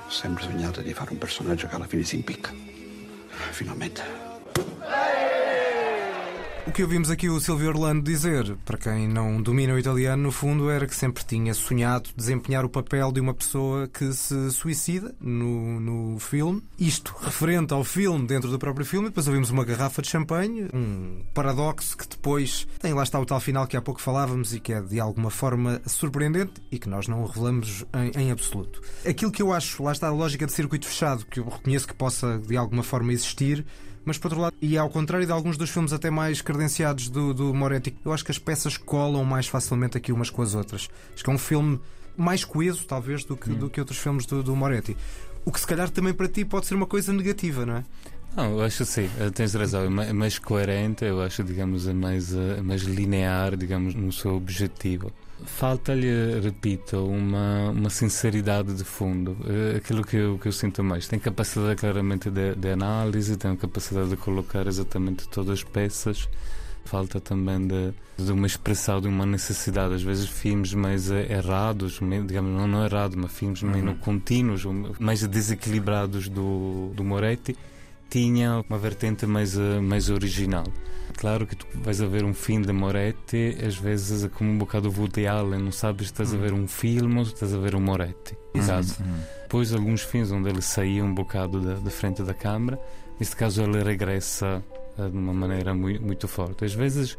Ho 0.06 0.10
sempre 0.10 0.42
sognato 0.42 0.80
di 0.80 0.94
fare 0.94 1.12
un 1.12 1.18
personaggio 1.18 1.68
che 1.68 1.74
alla 1.74 1.86
fine 1.86 2.02
si 2.04 2.16
impicca. 2.16 2.50
Finalmente. 3.50 4.02
O 6.66 6.72
que 6.72 6.82
ouvimos 6.82 7.10
aqui 7.10 7.28
o 7.28 7.38
Silvio 7.38 7.68
Orlando 7.68 8.02
dizer, 8.02 8.56
para 8.64 8.78
quem 8.78 9.06
não 9.06 9.40
domina 9.40 9.74
o 9.74 9.78
italiano, 9.78 10.22
no 10.22 10.32
fundo, 10.32 10.70
era 10.70 10.86
que 10.86 10.96
sempre 10.96 11.22
tinha 11.22 11.52
sonhado 11.52 12.08
desempenhar 12.16 12.64
o 12.64 12.70
papel 12.70 13.12
de 13.12 13.20
uma 13.20 13.34
pessoa 13.34 13.86
que 13.86 14.10
se 14.14 14.50
suicida 14.50 15.14
no, 15.20 15.78
no 15.78 16.18
filme. 16.18 16.62
Isto 16.78 17.14
referente 17.20 17.74
ao 17.74 17.84
filme 17.84 18.26
dentro 18.26 18.50
do 18.50 18.58
próprio 18.58 18.86
filme. 18.86 19.08
Depois 19.08 19.28
ouvimos 19.28 19.50
uma 19.50 19.62
garrafa 19.62 20.00
de 20.00 20.08
champanhe, 20.08 20.66
um 20.72 21.22
paradoxo 21.34 21.98
que 21.98 22.08
depois 22.08 22.66
tem 22.80 22.94
lá 22.94 23.02
está 23.02 23.20
o 23.20 23.26
tal 23.26 23.40
final 23.40 23.66
que 23.66 23.76
há 23.76 23.82
pouco 23.82 24.00
falávamos 24.00 24.54
e 24.54 24.58
que 24.58 24.72
é 24.72 24.80
de 24.80 24.98
alguma 24.98 25.30
forma 25.30 25.82
surpreendente 25.86 26.62
e 26.72 26.78
que 26.78 26.88
nós 26.88 27.06
não 27.06 27.26
revelamos 27.26 27.84
em, 27.94 28.22
em 28.22 28.30
absoluto. 28.30 28.80
Aquilo 29.06 29.30
que 29.30 29.42
eu 29.42 29.52
acho, 29.52 29.82
lá 29.82 29.92
está 29.92 30.08
a 30.08 30.12
lógica 30.12 30.46
de 30.46 30.52
circuito 30.52 30.86
fechado, 30.86 31.26
que 31.26 31.40
eu 31.40 31.44
reconheço 31.44 31.86
que 31.86 31.94
possa 31.94 32.38
de 32.38 32.56
alguma 32.56 32.82
forma 32.82 33.12
existir 33.12 33.66
mas 34.04 34.18
por 34.18 34.28
outro 34.28 34.40
lado, 34.40 34.54
e 34.60 34.76
ao 34.76 34.90
contrário 34.90 35.26
de 35.26 35.32
alguns 35.32 35.56
dos 35.56 35.70
filmes 35.70 35.92
até 35.92 36.10
mais 36.10 36.40
credenciados 36.40 37.08
do, 37.08 37.32
do 37.32 37.54
Moretti, 37.54 37.96
eu 38.04 38.12
acho 38.12 38.24
que 38.24 38.30
as 38.30 38.38
peças 38.38 38.76
colam 38.76 39.24
mais 39.24 39.46
facilmente 39.46 39.96
aqui 39.96 40.12
umas 40.12 40.30
com 40.30 40.42
as 40.42 40.54
outras. 40.54 40.88
Acho 41.14 41.24
que 41.24 41.30
é 41.30 41.32
um 41.32 41.38
filme 41.38 41.80
mais 42.16 42.44
coeso, 42.44 42.84
talvez, 42.86 43.24
do 43.24 43.36
que, 43.36 43.50
do 43.50 43.68
que 43.68 43.80
outros 43.80 43.98
filmes 43.98 44.26
do, 44.26 44.42
do 44.42 44.54
Moretti. 44.54 44.96
O 45.44 45.52
que 45.52 45.60
se 45.60 45.66
calhar 45.66 45.90
também 45.90 46.14
para 46.14 46.28
ti 46.28 46.44
pode 46.44 46.66
ser 46.66 46.74
uma 46.74 46.86
coisa 46.86 47.12
negativa, 47.12 47.66
não 47.66 47.76
é? 47.76 47.84
Não, 48.36 48.58
eu 48.58 48.62
acho 48.62 48.84
sim, 48.84 49.08
eh, 49.20 49.30
tens 49.30 49.54
razão, 49.54 49.82
é 50.02 50.08
é 50.08 50.12
mais 50.12 50.38
coerente, 50.38 51.04
eu 51.04 51.22
acho, 51.22 51.44
digamos, 51.44 51.86
é 51.86 51.92
mais, 51.92 52.34
eh, 52.34 52.60
mais 52.62 52.82
linear, 52.82 53.56
digamos, 53.56 53.94
no 53.94 54.10
seu 54.10 54.34
objetivo. 54.34 55.12
Falta-lhe, 55.42 56.40
repito, 56.40 56.96
uma, 57.04 57.70
uma 57.70 57.90
sinceridade 57.90 58.72
de 58.74 58.84
fundo, 58.84 59.36
é 59.46 59.76
aquilo 59.76 60.04
que 60.04 60.16
eu, 60.16 60.38
que 60.38 60.48
eu 60.48 60.52
sinto 60.52 60.82
mais. 60.82 61.08
Tem 61.08 61.18
capacidade 61.18 61.76
claramente 61.76 62.30
de, 62.30 62.54
de 62.54 62.70
análise, 62.70 63.36
tem 63.36 63.54
capacidade 63.56 64.10
de 64.10 64.16
colocar 64.16 64.66
exatamente 64.66 65.28
todas 65.28 65.58
as 65.58 65.64
peças. 65.64 66.28
Falta 66.84 67.18
também 67.20 67.66
de, 67.66 67.92
de 68.16 68.30
uma 68.30 68.46
expressão, 68.46 69.00
de 69.00 69.08
uma 69.08 69.26
necessidade. 69.26 69.94
Às 69.94 70.02
vezes, 70.02 70.28
filmes 70.28 70.72
mais 70.74 71.10
eh, 71.10 71.32
errados, 71.32 71.98
digamos, 72.26 72.52
não, 72.52 72.68
não 72.68 72.84
errado, 72.84 73.16
mas 73.16 73.32
filmes 73.32 73.62
menos 73.62 73.98
contínuos, 74.00 74.64
mais 74.98 75.26
desequilibrados 75.26 76.28
do, 76.28 76.92
do 76.94 77.02
Moretti, 77.02 77.56
tinha 78.10 78.62
uma 78.68 78.78
vertente 78.78 79.26
mais, 79.26 79.56
eh, 79.56 79.80
mais 79.80 80.10
original. 80.10 80.64
Claro 81.16 81.46
que 81.46 81.56
tu 81.56 81.66
vais 81.74 82.00
a 82.00 82.06
ver 82.06 82.24
um 82.24 82.34
filme 82.34 82.66
de 82.66 82.72
Moretti, 82.72 83.56
às 83.64 83.76
vezes 83.76 84.24
é 84.24 84.28
como 84.28 84.50
um 84.50 84.58
bocado 84.58 84.90
Woody 84.90 85.26
Allen, 85.26 85.60
não 85.60 85.72
sabes 85.72 86.08
se 86.08 86.12
estás 86.12 86.34
a 86.34 86.36
ver 86.36 86.52
um 86.52 86.66
filme 86.66 87.18
ou 87.18 87.24
se 87.24 87.32
estás 87.32 87.54
a 87.54 87.58
ver 87.58 87.74
um 87.74 87.80
Moretti. 87.80 88.36
Exato. 88.54 89.02
Depois 89.42 89.72
alguns 89.72 90.02
filmes 90.02 90.30
onde 90.30 90.50
ele 90.50 90.60
saía 90.60 91.04
um 91.04 91.14
bocado 91.14 91.60
da, 91.60 91.74
da 91.74 91.90
frente 91.90 92.22
da 92.22 92.34
câmara, 92.34 92.78
neste 93.18 93.36
caso 93.36 93.62
ele 93.62 93.82
regressa 93.82 94.62
eh, 94.98 95.08
de 95.08 95.16
uma 95.16 95.32
maneira 95.32 95.74
muito, 95.74 96.02
muito 96.02 96.28
forte. 96.28 96.64
Às 96.64 96.74
vezes 96.74 97.16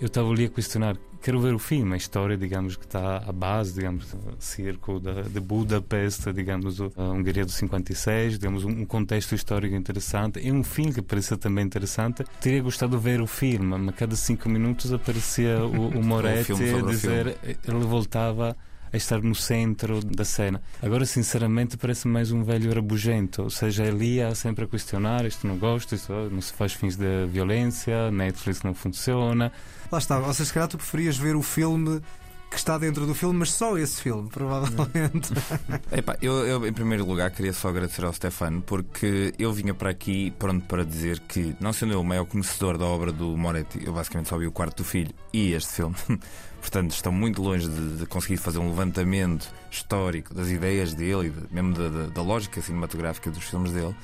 eu 0.00 0.06
estava 0.06 0.30
ali 0.30 0.44
a 0.44 0.48
questionar, 0.48 0.96
quero 1.22 1.40
ver 1.40 1.54
o 1.54 1.58
filme, 1.58 1.94
a 1.94 1.96
história, 1.96 2.36
digamos, 2.36 2.76
que 2.76 2.84
está 2.84 3.18
à 3.18 3.32
base, 3.32 3.72
digamos, 3.72 4.12
do 4.12 4.36
circo 4.38 5.00
da, 5.00 5.22
de 5.22 5.40
Budapeste, 5.40 6.32
digamos, 6.32 6.80
a 6.80 7.02
Hungria 7.02 7.44
do 7.44 7.50
56, 7.50 8.38
digamos, 8.38 8.64
um 8.64 8.84
contexto 8.84 9.34
histórico 9.34 9.74
interessante. 9.74 10.46
É 10.46 10.52
um 10.52 10.62
filme 10.62 10.92
que 10.92 11.02
parecia 11.02 11.36
também 11.36 11.64
interessante. 11.64 12.24
Teria 12.40 12.62
gostado 12.62 12.96
de 12.96 13.02
ver 13.02 13.20
o 13.20 13.26
filme, 13.26 13.78
mas 13.78 13.94
cada 13.94 14.14
cinco 14.16 14.48
minutos 14.48 14.92
aparecia 14.92 15.64
o, 15.64 15.88
o 15.88 16.02
Moretti 16.04 16.52
a 16.52 16.82
dizer, 16.82 17.38
ele 17.42 17.84
voltava 17.84 18.56
a 18.92 18.96
estar 18.96 19.20
no 19.20 19.34
centro 19.34 20.00
da 20.04 20.24
cena. 20.24 20.62
Agora, 20.82 21.04
sinceramente, 21.04 21.76
parece 21.76 22.06
mais 22.06 22.30
um 22.30 22.42
velho 22.42 22.72
rabugento. 22.72 23.42
Ou 23.42 23.50
seja, 23.50 23.84
ele 23.84 24.16
ia 24.16 24.34
sempre 24.34 24.64
a 24.64 24.68
questionar: 24.68 25.24
isto 25.24 25.46
não 25.46 25.56
gosto, 25.56 25.94
isto 25.94 26.12
não 26.30 26.40
se 26.40 26.52
faz 26.52 26.72
fins 26.72 26.96
de 26.96 27.26
violência, 27.26 28.10
Netflix 28.10 28.62
não 28.62 28.74
funciona. 28.74 29.52
Lá 29.90 29.98
está, 29.98 30.18
ou 30.18 30.32
seja, 30.32 30.44
se 30.46 30.52
calhar 30.52 30.68
tu 30.68 30.76
preferias 30.76 31.16
ver 31.16 31.36
o 31.36 31.42
filme 31.42 32.00
que 32.50 32.56
está 32.56 32.78
dentro 32.78 33.06
do 33.06 33.14
filme, 33.14 33.40
mas 33.40 33.50
só 33.52 33.76
esse 33.76 34.00
filme, 34.00 34.28
provavelmente. 34.28 35.32
Epá, 35.90 36.16
eu, 36.22 36.32
eu, 36.46 36.66
em 36.66 36.72
primeiro 36.72 37.04
lugar, 37.04 37.30
queria 37.30 37.52
só 37.52 37.68
agradecer 37.68 38.04
ao 38.04 38.12
Stefano 38.12 38.62
porque 38.62 39.32
eu 39.38 39.52
vinha 39.52 39.74
para 39.74 39.90
aqui 39.90 40.30
pronto 40.38 40.64
para 40.66 40.84
dizer 40.84 41.18
que, 41.20 41.56
não 41.60 41.72
sendo 41.72 41.92
eu 41.92 42.00
o 42.00 42.04
maior 42.04 42.24
conhecedor 42.24 42.78
da 42.78 42.84
obra 42.84 43.10
do 43.12 43.36
Moretti, 43.36 43.80
eu 43.84 43.92
basicamente 43.92 44.28
só 44.28 44.38
vi 44.38 44.46
o 44.46 44.52
quarto 44.52 44.78
do 44.78 44.84
filho 44.84 45.10
e 45.32 45.52
este 45.52 45.72
filme. 45.74 45.96
Portanto, 46.60 46.90
estão 46.92 47.12
muito 47.12 47.40
longe 47.42 47.68
de, 47.68 47.98
de 47.98 48.06
conseguir 48.06 48.36
fazer 48.38 48.58
um 48.58 48.68
levantamento 48.68 49.48
histórico 49.70 50.32
das 50.34 50.48
ideias 50.48 50.94
dele 50.94 51.28
e 51.28 51.30
de- 51.30 51.54
mesmo 51.54 51.74
da, 51.74 51.88
da- 51.88 52.06
da 52.06 52.22
lógica 52.22 52.60
cinematográfica 52.60 53.30
dos 53.30 53.44
filmes 53.44 53.72
dele. 53.72 53.94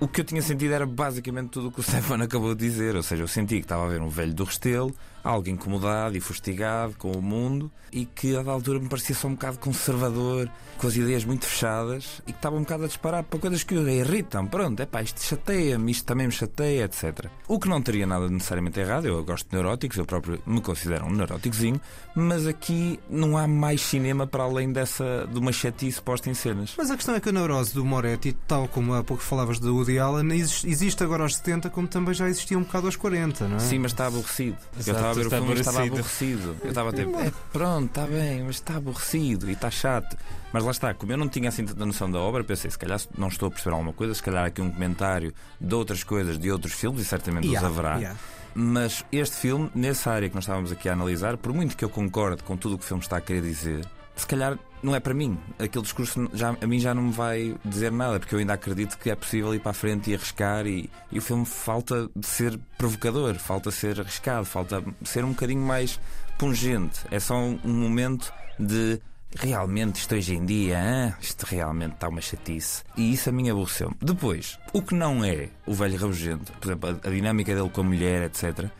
O 0.00 0.06
que 0.08 0.20
eu 0.20 0.24
tinha 0.24 0.42
sentido 0.42 0.74
era 0.74 0.84
basicamente 0.86 1.50
tudo 1.50 1.68
o 1.68 1.72
que 1.72 1.80
o 1.80 1.82
Stefano 1.84 2.24
acabou 2.24 2.54
de 2.54 2.68
dizer. 2.68 2.94
Ou 2.96 3.02
seja, 3.02 3.22
eu 3.22 3.28
senti 3.28 3.56
que 3.56 3.62
estava 3.62 3.84
a 3.84 3.88
ver 3.88 4.00
um 4.00 4.08
velho 4.08 4.34
do 4.34 4.44
Restelo, 4.44 4.94
algo 5.24 5.48
incomodado 5.48 6.16
e 6.16 6.20
fustigado 6.20 6.94
com 6.98 7.10
o 7.10 7.22
mundo 7.22 7.72
e 7.90 8.04
que 8.04 8.36
a 8.36 8.42
da 8.42 8.52
altura 8.52 8.78
me 8.78 8.88
parecia 8.88 9.14
só 9.14 9.28
um 9.28 9.32
bocado 9.32 9.58
conservador, 9.58 10.50
com 10.76 10.86
as 10.86 10.96
ideias 10.96 11.24
muito 11.24 11.46
fechadas 11.46 12.20
e 12.26 12.32
que 12.32 12.38
estava 12.38 12.56
um 12.56 12.60
bocado 12.60 12.84
a 12.84 12.86
disparar 12.88 13.22
para 13.22 13.38
coisas 13.38 13.62
que 13.62 13.74
o 13.74 13.88
irritam. 13.88 14.46
Pronto, 14.46 14.80
é 14.80 14.86
pá, 14.86 15.00
isto 15.00 15.22
chateia-me, 15.22 15.92
isto 15.92 16.04
também 16.04 16.26
me 16.26 16.32
chateia, 16.32 16.84
etc. 16.84 17.26
O 17.46 17.58
que 17.58 17.68
não 17.68 17.80
teria 17.80 18.06
nada 18.06 18.28
necessariamente 18.28 18.80
errado, 18.80 19.06
eu 19.06 19.22
gosto 19.24 19.48
de 19.48 19.54
neuróticos, 19.54 19.96
eu 19.96 20.04
próprio 20.04 20.42
me 20.44 20.60
considero 20.60 21.06
um 21.06 21.10
neuróticozinho, 21.10 21.80
mas 22.14 22.46
aqui 22.46 22.98
não 23.08 23.38
há 23.38 23.46
mais 23.46 23.80
cinema 23.80 24.26
para 24.26 24.42
além 24.42 24.72
dessa 24.72 25.28
de 25.32 25.38
uma 25.38 25.52
chatice 25.52 26.02
posta 26.02 26.28
em 26.28 26.34
cenas. 26.34 26.74
Mas 26.76 26.90
a 26.90 26.96
questão 26.96 27.14
é 27.14 27.20
que 27.20 27.28
a 27.28 27.32
neurose 27.32 27.72
do 27.74 27.84
Moretti, 27.84 28.36
tal 28.46 28.66
como 28.66 28.92
há 28.94 29.04
pouco 29.04 29.22
falavas 29.22 29.60
do 29.60 29.74
Woody 29.74 30.00
Allen, 30.00 30.32
existe, 30.32 31.04
agora 31.04 31.22
aos 31.22 31.36
70, 31.36 31.70
como 31.70 31.86
também 31.86 32.12
já 32.12 32.28
existia 32.28 32.58
um 32.58 32.62
bocado 32.62 32.86
aos 32.86 32.96
40, 32.96 33.46
não 33.46 33.56
é? 33.56 33.60
Sim, 33.60 33.78
mas 33.78 33.92
está 33.92 34.06
aborrecido. 34.06 34.56
eu 34.74 34.80
Exato, 34.80 34.98
estava 34.98 35.13
a 35.14 35.22
ver 35.22 35.26
o 35.26 35.30
filme 35.30 35.54
e 35.54 35.60
estava 35.60 35.82
aborrecido. 35.82 36.56
Eu 36.62 36.68
estava 36.68 36.88
a 36.90 36.92
ter, 36.92 37.08
é, 37.08 37.32
pronto, 37.52 37.86
está 37.86 38.06
bem, 38.06 38.42
mas 38.42 38.56
está 38.56 38.76
aborrecido 38.76 39.48
e 39.48 39.52
está 39.52 39.70
chato. 39.70 40.16
Mas 40.52 40.62
lá 40.64 40.70
está, 40.70 40.94
como 40.94 41.12
eu 41.12 41.16
não 41.16 41.28
tinha 41.28 41.48
assim 41.48 41.64
tanta 41.64 41.84
noção 41.84 42.10
da 42.10 42.18
obra, 42.18 42.44
pensei, 42.44 42.70
se 42.70 42.78
calhar 42.78 43.00
não 43.18 43.28
estou 43.28 43.48
a 43.48 43.50
perceber 43.50 43.72
alguma 43.74 43.92
coisa, 43.92 44.14
se 44.14 44.22
calhar 44.22 44.44
aqui 44.44 44.60
um 44.62 44.70
comentário 44.70 45.32
de 45.60 45.74
outras 45.74 46.04
coisas, 46.04 46.38
de 46.38 46.50
outros 46.50 46.74
filmes, 46.74 47.02
e 47.02 47.04
certamente 47.04 47.46
Yeah, 47.48 47.68
os 47.68 47.78
haverá. 47.78 47.96
yeah. 47.96 48.18
Mas 48.54 49.04
este 49.10 49.36
filme, 49.36 49.68
nessa 49.74 50.12
área 50.12 50.28
que 50.28 50.34
nós 50.34 50.44
estávamos 50.44 50.70
aqui 50.70 50.88
a 50.88 50.92
analisar, 50.92 51.36
por 51.36 51.52
muito 51.52 51.76
que 51.76 51.84
eu 51.84 51.88
concorde 51.88 52.42
com 52.44 52.56
tudo 52.56 52.76
o 52.76 52.78
que 52.78 52.84
o 52.84 52.86
filme 52.86 53.02
está 53.02 53.16
a 53.16 53.20
querer 53.20 53.42
dizer, 53.42 53.84
se 54.14 54.26
calhar 54.26 54.56
não 54.84 54.94
é 54.94 55.00
para 55.00 55.14
mim. 55.14 55.38
Aquele 55.58 55.82
discurso 55.82 56.28
já, 56.34 56.54
a 56.60 56.66
mim 56.66 56.78
já 56.78 56.94
não 56.94 57.04
me 57.04 57.12
vai 57.12 57.56
dizer 57.64 57.90
nada, 57.90 58.20
porque 58.20 58.34
eu 58.34 58.38
ainda 58.38 58.52
acredito 58.52 58.98
que 58.98 59.10
é 59.10 59.16
possível 59.16 59.54
ir 59.54 59.60
para 59.60 59.70
a 59.70 59.74
frente 59.74 60.10
e 60.10 60.14
arriscar. 60.14 60.66
E, 60.66 60.90
e 61.10 61.18
o 61.18 61.22
filme 61.22 61.46
falta 61.46 62.08
ser 62.22 62.58
provocador, 62.76 63.34
falta 63.36 63.70
ser 63.70 63.98
arriscado, 63.98 64.44
falta 64.44 64.84
ser 65.02 65.24
um 65.24 65.30
bocadinho 65.30 65.62
mais 65.62 65.98
pungente. 66.38 67.00
É 67.10 67.18
só 67.18 67.34
um, 67.36 67.58
um 67.64 67.72
momento 67.72 68.32
de. 68.58 69.00
Realmente, 69.36 69.96
isto 69.96 70.14
hoje 70.14 70.36
em 70.36 70.44
dia, 70.44 70.78
hã? 70.78 71.14
isto 71.20 71.42
realmente 71.42 71.94
está 71.94 72.08
uma 72.08 72.20
chatice. 72.20 72.84
E 72.96 73.12
isso 73.12 73.30
a 73.30 73.32
mim 73.32 73.50
aborreceu-me. 73.50 73.96
Depois, 74.00 74.60
o 74.72 74.80
que 74.80 74.94
não 74.94 75.24
é 75.24 75.48
o 75.66 75.74
velho 75.74 75.98
rabugento, 75.98 76.52
por 76.52 76.68
exemplo, 76.68 76.90
a, 76.90 77.08
a 77.08 77.10
dinâmica 77.10 77.52
dele 77.52 77.68
com 77.68 77.80
a 77.80 77.84
mulher, 77.84 78.22
etc. 78.26 78.70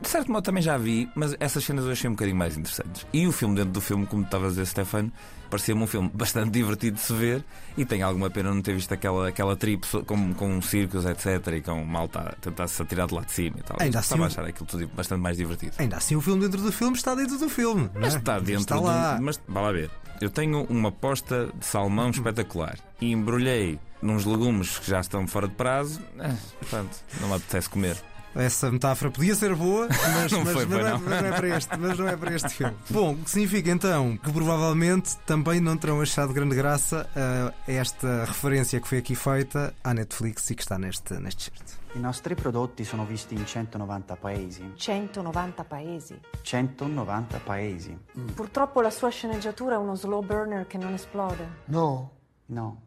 De 0.00 0.08
certo 0.08 0.32
modo 0.32 0.42
também 0.42 0.60
já 0.60 0.76
vi, 0.76 1.08
mas 1.14 1.36
essas 1.38 1.62
cenas 1.62 1.84
eu 1.84 1.92
achei 1.92 2.10
um 2.10 2.14
bocadinho 2.14 2.36
mais 2.36 2.56
interessantes. 2.56 3.06
E 3.12 3.28
o 3.28 3.30
filme 3.30 3.54
dentro 3.54 3.70
do 3.70 3.80
filme, 3.80 4.04
como 4.04 4.24
estava 4.24 4.46
a 4.46 4.48
dizer 4.48 4.66
Stefano, 4.66 5.12
parecia-me 5.52 5.82
um 5.82 5.86
filme 5.86 6.10
bastante 6.14 6.50
divertido 6.50 6.96
de 6.96 7.02
se 7.02 7.12
ver 7.12 7.44
e 7.76 7.84
tenho 7.84 8.06
alguma 8.06 8.30
pena 8.30 8.52
não 8.54 8.62
ter 8.62 8.74
visto 8.74 8.92
aquela, 8.92 9.28
aquela 9.28 9.54
trip 9.54 9.86
com, 10.06 10.32
com 10.34 10.62
circos, 10.62 11.04
etc. 11.04 11.46
e 11.58 11.60
com 11.60 11.84
malta 11.84 12.20
a 12.20 12.32
tentar-se 12.40 12.80
atirar 12.80 13.06
de 13.06 13.14
lá 13.14 13.20
de 13.20 13.32
cima 13.32 13.56
e 13.58 13.62
tal. 13.62 13.76
Ainda 13.80 13.98
assim 13.98 14.06
estava 14.06 14.24
a 14.24 14.26
achar 14.28 14.44
aquilo 14.46 14.66
tudo 14.66 14.88
bastante 14.88 15.20
mais 15.20 15.36
divertido. 15.36 15.74
Ainda 15.78 15.98
assim, 15.98 16.16
o 16.16 16.20
filme 16.22 16.40
dentro 16.40 16.62
do 16.62 16.72
filme 16.72 16.96
está 16.96 17.14
dentro 17.14 17.38
do 17.38 17.48
filme. 17.50 17.90
não 17.94 18.00
Mas 18.00 18.14
é? 18.14 18.18
está 18.18 18.38
dentro 18.38 18.62
Está 18.62 18.76
do- 18.76 18.82
lá. 18.84 19.18
Mas 19.20 19.38
vá 19.46 19.60
lá 19.60 19.72
ver. 19.72 19.90
Eu 20.20 20.30
tenho 20.30 20.62
uma 20.70 20.90
posta 20.92 21.50
de 21.58 21.66
salmão 21.66 22.08
espetacular 22.10 22.78
e 23.00 23.12
embrulhei 23.12 23.78
nos 24.00 24.24
legumes 24.24 24.78
que 24.78 24.88
já 24.90 25.00
estão 25.00 25.26
fora 25.26 25.48
de 25.48 25.54
prazo. 25.54 26.00
Eh, 26.18 26.34
pronto, 26.70 26.90
não 27.20 27.28
me 27.28 27.34
apetece 27.34 27.68
comer. 27.68 27.96
Essa 28.34 28.70
metáfora 28.70 29.10
podia 29.10 29.34
ser 29.34 29.54
boa, 29.54 29.88
mas 30.14 30.32
Não 30.32 30.44
mas 30.44 30.52
foi, 30.52 30.62
é, 30.62 30.66
não. 30.66 30.98
mas 30.98 31.20
não 31.22 31.28
é 31.28 31.32
para 31.32 31.48
este, 31.56 31.76
mas 31.78 31.98
não 31.98 32.08
é 32.08 32.16
para 32.16 32.34
este 32.34 32.48
filme. 32.50 32.76
Bom, 32.90 33.12
o 33.12 33.16
que 33.18 33.30
significa 33.30 33.70
então 33.70 34.16
que 34.16 34.32
provavelmente 34.32 35.16
também 35.26 35.60
não 35.60 35.76
terão 35.76 36.00
achado 36.00 36.32
grande 36.32 36.54
graça 36.56 37.08
a 37.14 37.70
esta 37.70 38.24
referência 38.24 38.80
que 38.80 38.88
foi 38.88 38.98
aqui 38.98 39.14
feita 39.14 39.74
à 39.84 39.92
Netflix 39.94 40.48
e 40.50 40.54
que 40.54 40.62
está 40.62 40.78
neste, 40.78 41.14
neste 41.14 41.44
certo. 41.44 41.80
I 41.94 41.98
nostri 41.98 42.34
prodotti 42.34 42.86
sono 42.86 43.04
visti 43.04 43.34
in 43.34 43.44
190 43.44 44.16
paesi. 44.16 44.72
190 44.76 45.64
paesi. 45.64 46.18
190 46.42 47.38
paesi. 47.44 47.98
Purtroppo 48.34 48.80
la 48.80 48.88
sua 48.88 49.10
sceneggiatura 49.10 49.74
è 49.74 49.78
uno 49.78 49.94
slow 49.94 50.24
burner 50.24 50.66
che 50.66 50.78
non 50.78 50.94
esplode. 50.94 51.46
No, 51.66 52.10
No. 52.46 52.80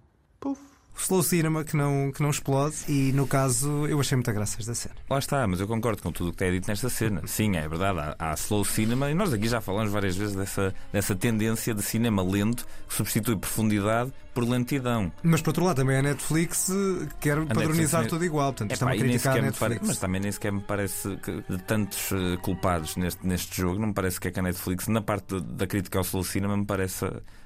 Slow 0.98 1.22
cinema 1.24 1.64
que 1.64 1.76
não, 1.76 2.12
que 2.12 2.22
não 2.24 2.30
explode 2.30 2.76
e 2.88 3.12
no 3.14 3.28
caso 3.28 3.86
eu 3.88 4.00
achei 4.00 4.16
muita 4.16 4.32
graça 4.32 4.58
esta 4.60 4.74
cena. 4.74 4.96
Lá 5.10 5.20
está, 5.20 5.46
mas 5.48 5.60
eu 5.60 5.68
concordo 5.68 6.02
com 6.02 6.12
tudo 6.12 6.30
o 6.30 6.34
que 6.34 6.44
é 6.44 6.52
dito 6.52 6.68
nesta 6.68 6.90
cena. 6.90 7.22
Sim, 7.26 7.56
é 7.58 7.68
verdade, 7.68 8.00
há, 8.00 8.16
há 8.32 8.34
slow 8.36 8.64
cinema 8.64 9.12
e 9.12 9.14
nós 9.14 9.34
aqui 9.34 9.48
já 9.48 9.60
falamos 9.62 9.92
várias 9.92 10.16
vezes 10.16 10.36
dessa, 10.36 10.74
dessa 10.94 11.16
tendência 11.16 11.74
de 11.74 11.82
cinema 11.82 12.24
lento 12.24 12.66
que 12.88 12.94
substitui 12.96 13.36
profundidade 13.38 14.12
por 14.34 14.44
lentidão. 14.48 15.12
Mas 15.24 15.42
por 15.42 15.50
outro 15.52 15.64
lado 15.64 15.78
também 15.78 15.98
a 15.98 16.02
Netflix 16.02 16.70
eh, 16.70 17.08
quer 17.22 17.38
padronizar 17.46 18.02
Netflix- 18.02 18.10
tudo 18.10 18.26
igual, 18.26 18.52
portanto 18.52 18.72
estão 18.72 18.90
Epá, 18.90 18.96
a 18.98 19.00
criticar 19.00 19.38
a 19.38 19.42
me 19.42 19.52
pare- 19.52 19.74
Netflix. 19.76 19.88
Mas 19.88 19.98
também 19.98 20.22
nem 20.22 20.32
sequer 20.32 20.52
me 20.52 20.62
parece 20.62 21.16
que 21.18 21.44
de 21.50 21.58
tantos 21.64 22.12
eh, 22.12 22.38
culpados 22.42 22.96
neste, 22.98 23.26
neste 23.26 23.62
jogo, 23.62 23.80
não 23.80 23.88
me 23.90 23.94
parece 23.94 24.20
que 24.20 24.28
é 24.28 24.32
que 24.32 24.40
a 24.40 24.44
Netflix, 24.44 24.88
na 24.88 25.02
parte 25.02 25.40
da 25.42 25.66
crítica 25.68 25.98
ao 26.00 26.04
slow 26.04 26.24
cinema, 26.24 26.58
me 26.58 26.66
parece 26.66 27.06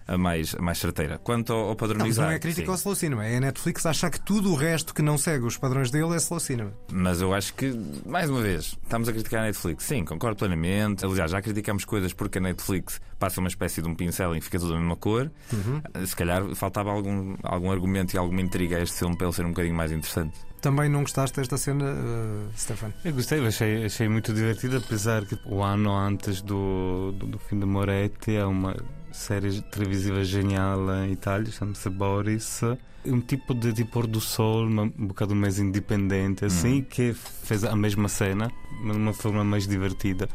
a, 0.09 0.17
mais, 0.17 0.55
a 0.55 0.61
mais 0.61 0.77
certeira. 0.77 1.17
Quanto 1.19 1.53
ao, 1.53 1.59
ao 1.59 1.67
Não, 1.69 1.75
padronizar. 1.75 2.25
não 2.27 2.33
é 2.33 2.39
crítica 2.39 2.65
sim. 2.65 2.71
ao 2.71 2.75
slow 2.75 2.95
cinema, 2.95 3.25
é 3.25 3.37
a 3.37 3.39
Netflix 3.39 3.85
achar 3.85 4.09
que 4.09 4.19
tudo 4.19 4.51
o 4.51 4.55
resto 4.55 4.93
que 4.93 5.01
não 5.01 5.17
segue 5.17 5.45
os 5.45 5.57
padrões 5.57 5.91
dele 5.91 6.13
é 6.13 6.17
slow 6.17 6.39
cinema. 6.39 6.73
Mas 6.91 7.21
eu 7.21 7.33
acho 7.33 7.53
que, 7.53 7.71
mais 8.05 8.29
uma 8.29 8.41
vez, 8.41 8.77
estamos 8.83 9.07
a 9.07 9.13
criticar 9.13 9.41
a 9.41 9.45
Netflix. 9.45 9.83
Sim, 9.83 10.03
concordo 10.03 10.37
plenamente. 10.37 11.05
Aliás, 11.05 11.31
já 11.31 11.41
criticamos 11.41 11.85
coisas 11.85 12.11
porque 12.13 12.39
a 12.39 12.41
Netflix 12.41 12.99
passa 13.19 13.39
uma 13.39 13.49
espécie 13.49 13.81
de 13.81 13.87
um 13.87 13.93
pincel 13.95 14.33
que 14.33 14.41
fica 14.41 14.57
tudo 14.59 14.73
da 14.73 14.79
mesma 14.79 14.95
cor. 14.95 15.31
Se 16.05 16.15
calhar 16.15 16.43
faltava 16.55 16.89
algum, 16.91 17.35
algum 17.43 17.71
argumento 17.71 18.13
e 18.13 18.17
alguma 18.17 18.41
intriga 18.41 18.77
a 18.77 18.81
este 18.81 18.97
filme 18.97 19.15
para 19.15 19.27
ele 19.27 19.35
ser 19.35 19.45
um 19.45 19.49
bocadinho 19.49 19.75
mais 19.75 19.91
interessante. 19.91 20.37
Também 20.61 20.89
não 20.89 21.01
gostaste 21.01 21.37
desta 21.37 21.57
cena, 21.57 21.85
uh, 21.85 22.49
Stefano? 22.57 22.93
Eu 23.03 23.13
gostei, 23.13 23.45
achei, 23.45 23.85
achei 23.85 24.09
muito 24.09 24.33
divertido, 24.33 24.77
apesar 24.77 25.25
que 25.25 25.37
o 25.45 25.63
ano 25.63 25.91
antes 25.95 26.41
do, 26.41 27.13
do, 27.13 27.27
do 27.27 27.39
fim 27.39 27.57
de 27.59 27.65
Moretti 27.65 28.37
há 28.37 28.47
uma 28.47 28.75
série 29.11 29.61
televisiva 29.61 30.23
genial 30.23 30.79
em 31.05 31.13
Itália, 31.13 31.51
chama-se 31.51 31.89
Boris. 31.89 32.61
Um 33.05 33.21
tipo 33.21 33.53
de, 33.53 33.71
de 33.71 33.85
pôr 33.85 34.05
do 34.05 34.19
sol, 34.19 34.65
um 34.65 35.07
bocado 35.07 35.33
mais 35.33 35.57
independente, 35.57 36.43
assim, 36.43 36.81
que 36.81 37.13
fez 37.13 37.63
a 37.63 37.75
mesma 37.75 38.09
cena, 38.09 38.51
mas 38.83 38.95
de 38.95 39.01
uma 39.01 39.13
forma 39.13 39.43
mais 39.43 39.65
divertida. 39.65 40.27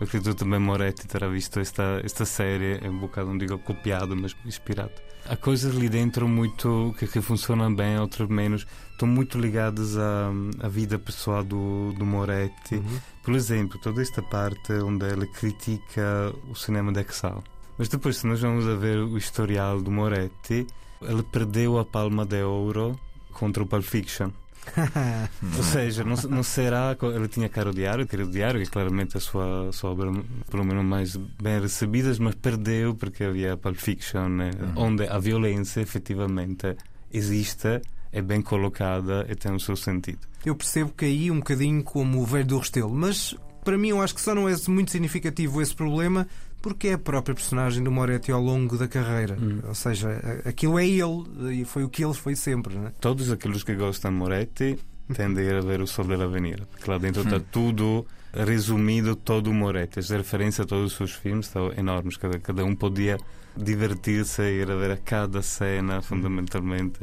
Acredito 0.00 0.34
também 0.34 0.60
Moretti 0.60 1.06
terá 1.08 1.28
visto 1.28 1.58
esta, 1.58 2.00
esta 2.04 2.24
série, 2.24 2.78
é 2.80 2.88
um 2.88 2.98
bocado, 2.98 3.28
não 3.28 3.38
digo 3.38 3.58
copiado, 3.58 4.16
mas 4.16 4.36
inspirado. 4.44 4.92
Há 5.28 5.36
coisas 5.36 5.76
ali 5.76 5.88
dentro 5.88 6.26
muito 6.28 6.94
que, 6.98 7.06
que 7.06 7.20
funcionam 7.20 7.74
bem, 7.74 7.98
outras 7.98 8.28
menos. 8.28 8.66
Estão 8.92 9.06
muito 9.06 9.38
ligadas 9.38 9.98
à, 9.98 10.30
à 10.60 10.68
vida 10.68 10.98
pessoal 10.98 11.44
do, 11.44 11.92
do 11.92 12.06
Moretti. 12.06 12.82
Por 13.22 13.34
exemplo, 13.34 13.78
toda 13.80 14.00
esta 14.00 14.22
parte 14.22 14.72
onde 14.72 15.04
ele 15.06 15.26
critica 15.26 16.32
o 16.48 16.54
cinema 16.54 16.92
de 16.92 17.00
Exal. 17.00 17.42
Mas 17.76 17.88
depois, 17.88 18.18
se 18.18 18.26
nós 18.26 18.40
vamos 18.40 18.66
a 18.66 18.74
ver 18.74 18.98
o 18.98 19.18
historial 19.18 19.82
do 19.82 19.90
Moretti, 19.90 20.66
ele 21.02 21.22
perdeu 21.22 21.78
a 21.78 21.84
Palma 21.84 22.24
de 22.24 22.42
Ouro 22.42 22.98
contra 23.32 23.62
o 23.62 23.66
Pulp 23.66 23.84
Fiction. 23.84 24.30
Ou 25.56 25.62
seja, 25.62 26.04
não, 26.04 26.16
não 26.28 26.42
será. 26.42 26.96
Ele 27.14 27.28
tinha 27.28 27.48
Caro 27.48 27.72
Diário, 27.72 28.06
Caro 28.06 28.26
Diário, 28.26 28.60
que 28.60 28.66
é 28.66 28.70
claramente 28.70 29.16
a 29.16 29.20
sua, 29.20 29.70
sua 29.72 29.90
obra, 29.90 30.10
pelo 30.50 30.64
menos, 30.64 30.84
mais 30.84 31.16
bem 31.16 31.60
recebida, 31.60 32.14
mas 32.20 32.34
perdeu 32.34 32.94
porque 32.94 33.24
havia 33.24 33.56
Pulp 33.56 33.76
Fiction, 33.76 34.28
né, 34.28 34.50
onde 34.76 35.06
a 35.06 35.18
violência 35.18 35.80
efetivamente 35.80 36.76
existe, 37.12 37.80
é 38.12 38.22
bem 38.22 38.42
colocada 38.42 39.26
e 39.28 39.34
tem 39.34 39.52
o 39.52 39.60
seu 39.60 39.76
sentido. 39.76 40.20
Eu 40.44 40.54
percebo 40.54 40.92
que 40.96 41.04
aí 41.04 41.30
um 41.30 41.38
bocadinho 41.38 41.82
como 41.82 42.20
o 42.20 42.26
velho 42.26 42.46
do 42.46 42.58
Restelo, 42.58 42.94
mas 42.94 43.34
para 43.64 43.76
mim 43.76 43.88
eu 43.88 44.00
acho 44.00 44.14
que 44.14 44.20
só 44.20 44.34
não 44.34 44.48
é 44.48 44.54
muito 44.68 44.90
significativo 44.90 45.60
esse 45.60 45.74
problema 45.74 46.26
porque 46.60 46.88
é 46.88 46.92
a 46.94 46.98
própria 46.98 47.34
personagem 47.34 47.82
do 47.82 47.90
Moretti 47.90 48.32
ao 48.32 48.42
longo 48.42 48.76
da 48.76 48.88
carreira. 48.88 49.36
Ou 49.66 49.74
seja, 49.74 50.08
aquilo 50.44 50.78
é 50.78 50.86
ele 50.86 51.60
e 51.60 51.64
foi 51.64 51.84
o 51.84 51.88
que 51.88 52.04
ele 52.04 52.14
foi 52.14 52.34
sempre. 52.34 52.76
Né? 52.76 52.92
Todos 53.00 53.30
aqueles 53.30 53.62
que 53.62 53.74
gostam 53.74 54.10
de 54.10 54.16
Moretti 54.16 54.78
tendem 55.14 55.46
a 55.46 55.50
ir 55.50 55.56
a 55.56 55.60
ver 55.60 55.80
o 55.80 55.86
Sol 55.86 56.04
da 56.04 56.24
Avenida, 56.24 56.66
porque 56.70 56.90
lá 56.90 56.98
dentro 56.98 57.22
está 57.22 57.40
tudo 57.40 58.06
resumido, 58.32 59.16
todo 59.16 59.50
o 59.50 59.54
Moretti. 59.54 59.98
As 59.98 60.10
referências 60.10 60.64
a 60.66 60.68
todos 60.68 60.92
os 60.92 60.96
seus 60.96 61.12
filmes 61.12 61.46
estão 61.46 61.72
enormes, 61.72 62.16
cada, 62.16 62.38
cada 62.38 62.64
um 62.64 62.74
podia 62.74 63.18
divertir-se 63.56 64.42
e 64.42 64.62
ir 64.62 64.70
a 64.70 64.76
ver 64.76 64.90
a 64.92 64.96
cada 64.96 65.42
cena, 65.42 66.00
fundamentalmente. 66.00 67.00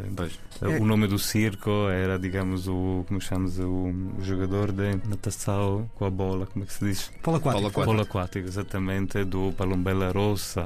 É. 0.61 0.67
O 0.79 0.85
nome 0.85 1.07
do 1.07 1.19
circo 1.19 1.89
era, 1.89 2.17
digamos, 2.17 2.67
o, 2.67 3.03
como 3.07 3.19
chamamos, 3.19 3.59
o, 3.59 3.93
jogador 4.21 4.71
de 4.71 4.95
natação 5.07 5.89
com 5.95 6.05
a 6.05 6.09
bola, 6.09 6.45
como 6.47 6.63
é 6.63 6.67
que 6.67 6.73
se 6.73 6.85
diz? 6.85 7.11
Polo 7.21 7.37
aquático. 7.37 7.71
Polo 7.71 7.85
Polo 7.85 8.01
aquático, 8.01 8.47
exatamente, 8.47 9.23
do 9.23 9.53
Palombela 9.57 10.11
Rossa, 10.11 10.61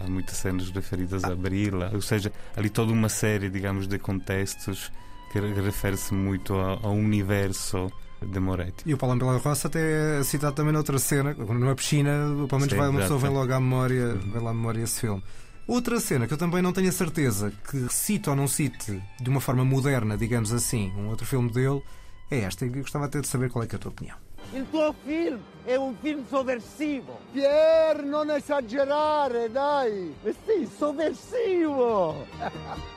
há 0.00 0.08
muitas 0.08 0.36
cenas 0.36 0.70
referidas 0.70 1.24
a 1.24 1.34
Brila, 1.34 1.90
ou 1.92 2.00
seja, 2.00 2.32
ali 2.56 2.70
toda 2.70 2.92
uma 2.92 3.08
série, 3.08 3.50
digamos, 3.50 3.86
de 3.86 3.98
contextos 3.98 4.90
que 5.32 5.40
re- 5.40 5.60
refere-se 5.60 6.14
muito 6.14 6.54
ao 6.54 6.92
universo 6.92 7.90
de. 8.22 8.74
E 8.86 8.94
o 8.94 8.98
Paulo 8.98 9.16
Bela 9.16 9.38
Roça 9.38 9.68
até 9.68 10.20
é 10.20 10.22
citado 10.22 10.54
também 10.54 10.72
noutra 10.72 10.98
cena, 10.98 11.34
numa 11.34 11.74
piscina, 11.74 12.10
pelo 12.48 12.60
menos 12.60 12.70
Sim, 12.70 12.76
vai, 12.76 12.88
uma 12.88 13.00
exato. 13.00 13.14
pessoa 13.14 13.18
vem 13.18 13.30
logo 13.30 13.52
à 13.52 13.60
memória, 13.60 14.14
vem 14.14 14.42
lá 14.42 14.50
à 14.50 14.54
memória 14.54 14.82
esse 14.82 15.00
filme. 15.00 15.22
Outra 15.66 15.98
cena 15.98 16.26
que 16.26 16.32
eu 16.32 16.38
também 16.38 16.62
não 16.62 16.72
tenho 16.72 16.88
a 16.88 16.92
certeza 16.92 17.52
que 17.68 17.92
cite 17.92 18.30
ou 18.30 18.36
não 18.36 18.46
cite 18.46 19.02
de 19.20 19.28
uma 19.28 19.40
forma 19.40 19.64
moderna, 19.64 20.16
digamos 20.16 20.52
assim, 20.52 20.92
um 20.96 21.08
outro 21.08 21.26
filme 21.26 21.50
dele, 21.50 21.82
é 22.30 22.40
esta. 22.40 22.64
E 22.64 22.68
gostava 22.68 23.06
até 23.06 23.20
de 23.20 23.26
saber 23.26 23.50
qual 23.50 23.64
é, 23.64 23.68
é 23.70 23.74
a 23.74 23.78
tua 23.78 23.90
opinião. 23.90 24.16
Il 24.52 24.64
tuo 24.70 24.94
film 25.04 25.38
è 25.64 25.74
un 25.74 25.94
film 26.00 26.24
sovversivo. 26.28 27.18
Pier, 27.32 28.04
non 28.04 28.30
esagerare, 28.30 29.50
dai! 29.50 30.14
Eh 30.22 30.34
Sì, 30.46 30.68
sovversivo! 30.78 32.26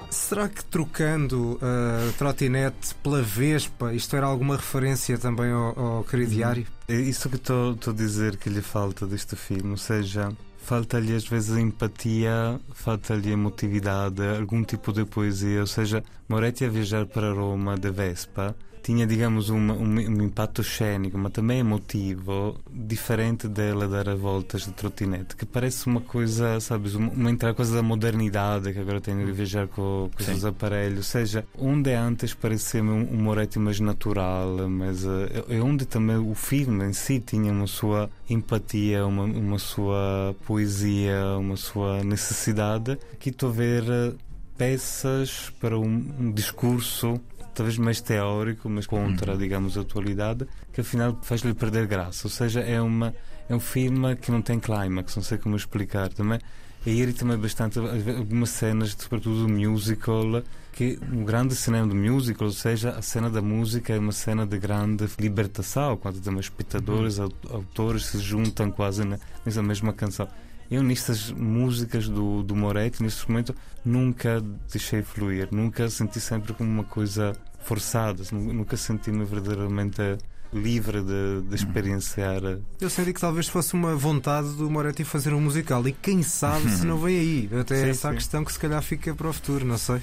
Será 0.09 0.47
que 0.47 0.63
trocando 0.65 1.59
a 1.61 2.11
trotinete 2.17 2.95
pela 3.01 3.21
Vespa, 3.21 3.93
isto 3.93 4.15
era 4.15 4.27
alguma 4.27 4.55
referência 4.55 5.17
também 5.17 5.51
ao, 5.51 5.77
ao 5.77 6.03
querido 6.03 6.31
diário? 6.31 6.65
É 6.87 6.95
isso 6.95 7.29
que 7.29 7.35
estou 7.35 7.77
a 7.87 7.91
dizer 7.91 8.37
que 8.37 8.49
lhe 8.49 8.61
falta 8.61 9.05
deste 9.05 9.35
filme, 9.35 9.71
ou 9.71 9.77
seja, 9.77 10.31
falta-lhe 10.57 11.15
às 11.15 11.27
vezes 11.27 11.57
empatia, 11.57 12.59
falta-lhe 12.73 13.31
emotividade, 13.31 14.21
algum 14.23 14.63
tipo 14.63 14.91
de 14.91 15.05
poesia, 15.05 15.61
ou 15.61 15.67
seja, 15.67 16.03
Moretti 16.27 16.65
a 16.65 16.69
viajar 16.69 17.05
para 17.05 17.33
Roma 17.33 17.75
de 17.75 17.89
Vespa 17.91 18.55
tinha, 18.81 19.05
digamos, 19.05 19.49
uma- 19.49 19.73
um, 19.73 19.83
um 19.95 20.23
impacto 20.23 20.63
cênico, 20.63 21.17
mas 21.17 21.31
também 21.31 21.59
emotivo, 21.59 22.55
diferente 22.71 23.47
dela 23.47 23.87
dar 23.87 24.09
as 24.09 24.19
voltas 24.19 24.63
de 24.65 24.71
trotinete, 24.71 25.35
que 25.35 25.45
parece 25.45 25.87
uma 25.87 26.01
coisa, 26.01 26.59
sabes, 26.59 26.95
uma, 26.95 27.09
uma 27.11 27.29
entrada 27.29 27.53
coisa 27.55 27.75
da 27.75 27.83
modernidade, 27.83 28.71
que 28.73 28.79
agora 28.79 28.99
tem 29.01 29.17
de 29.25 29.31
viajar 29.31 29.67
com, 29.67 30.09
com 30.15 30.23
esses 30.23 30.45
aparelhos, 30.45 30.97
ou 30.97 31.03
seja, 31.03 31.45
onde 31.57 31.91
antes 31.93 32.33
parecia-me 32.33 32.89
um, 32.89 33.13
um 33.13 33.21
Moretti 33.21 33.59
mais 33.59 33.79
natural, 33.79 34.67
mas 34.69 35.05
eh, 35.05 35.43
é 35.49 35.59
onde 35.61 35.85
também 35.85 36.17
o 36.17 36.33
filme 36.33 36.83
em 36.85 36.93
si 36.93 37.19
tinha 37.19 37.51
uma 37.51 37.67
sua 37.67 38.09
empatia, 38.29 39.05
uma, 39.05 39.23
uma 39.23 39.59
sua 39.59 40.35
poesia, 40.45 41.37
uma 41.37 41.55
sua 41.57 42.03
necessidade, 42.03 42.97
que 43.19 43.29
estou 43.29 43.49
a 43.49 43.53
ver 43.53 43.83
eh, 43.89 44.13
peças 44.57 45.51
para 45.59 45.77
um, 45.79 46.05
um 46.19 46.31
discurso 46.31 47.19
talvez 47.53 47.77
mais 47.77 47.99
teórico, 48.01 48.69
mas 48.69 48.85
contra, 48.87 49.37
digamos, 49.37 49.77
a 49.77 49.81
atualidade, 49.81 50.45
que 50.73 50.81
afinal 50.81 51.17
faz-lhe 51.21 51.53
perder 51.53 51.87
graça. 51.87 52.27
Ou 52.27 52.31
seja, 52.31 52.61
é, 52.61 52.79
uma, 52.81 53.13
é 53.49 53.55
um 53.55 53.59
filme 53.59 54.15
que 54.15 54.31
não 54.31 54.41
tem 54.41 54.59
clímax, 54.59 55.15
não 55.15 55.23
sei 55.23 55.37
como 55.37 55.55
explicar 55.55 56.09
também. 56.09 56.39
E 56.85 57.01
ele 57.01 57.11
também 57.11 57.37
bastante 57.37 57.77
algumas 57.77 58.51
cenas, 58.51 58.95
sobretudo 58.97 59.45
do 59.45 59.49
musical, 59.49 60.41
que 60.71 60.97
um 61.11 61.25
grande 61.25 61.53
cinema 61.53 61.85
do 61.85 61.93
musical, 61.93 62.47
ou 62.47 62.53
seja, 62.53 62.91
a 62.91 63.01
cena 63.01 63.29
da 63.29 63.41
música 63.41 63.93
é 63.93 63.99
uma 63.99 64.13
cena 64.13 64.45
de 64.47 64.57
grande 64.57 65.05
libertação, 65.19 65.97
quando 65.97 66.21
também 66.21 66.39
espectadores, 66.39 67.19
au- 67.19 67.29
autores 67.51 68.05
se 68.05 68.19
juntam 68.19 68.71
quase 68.71 69.03
nessa 69.45 69.61
mesma 69.61 69.91
canção. 69.91 70.27
Eu, 70.69 70.83
nestas 70.83 71.31
músicas 71.31 72.07
do, 72.07 72.43
do 72.43 72.55
Moretti, 72.55 73.01
neste 73.01 73.29
momento, 73.29 73.55
nunca 73.83 74.39
deixei 74.71 75.01
fluir, 75.01 75.47
nunca 75.51 75.89
senti 75.89 76.19
sempre 76.19 76.53
como 76.53 76.69
uma 76.69 76.83
coisa 76.83 77.33
forçadas. 77.63 78.31
Nu- 78.31 78.53
Nunca 78.53 78.77
senti-me 78.77 79.25
verdadeiramente 79.25 80.17
livre 80.51 81.01
de, 81.03 81.41
de 81.47 81.55
experienciar. 81.55 82.41
Eu 82.81 82.89
senti 82.89 83.13
que 83.13 83.19
talvez 83.21 83.47
fosse 83.47 83.73
uma 83.75 83.95
vontade 83.95 84.49
do 84.55 84.67
Moretti 84.69 85.03
fazer 85.03 85.31
um 85.33 85.39
musical 85.41 85.87
e 85.87 85.91
quem 85.91 86.23
sabe 86.23 86.69
se 86.71 86.85
não 86.87 86.97
vem 86.97 87.19
aí. 87.19 87.49
Até 87.59 87.75
Sim, 87.85 87.89
essa 87.89 88.07
a 88.07 88.11
sim. 88.11 88.17
questão 88.17 88.43
que 88.43 88.51
se 88.53 88.57
calhar 88.59 88.81
fica 88.81 89.13
para 89.13 89.27
o 89.27 89.33
futuro, 89.33 89.63
não 89.65 89.77
sei. 89.77 90.01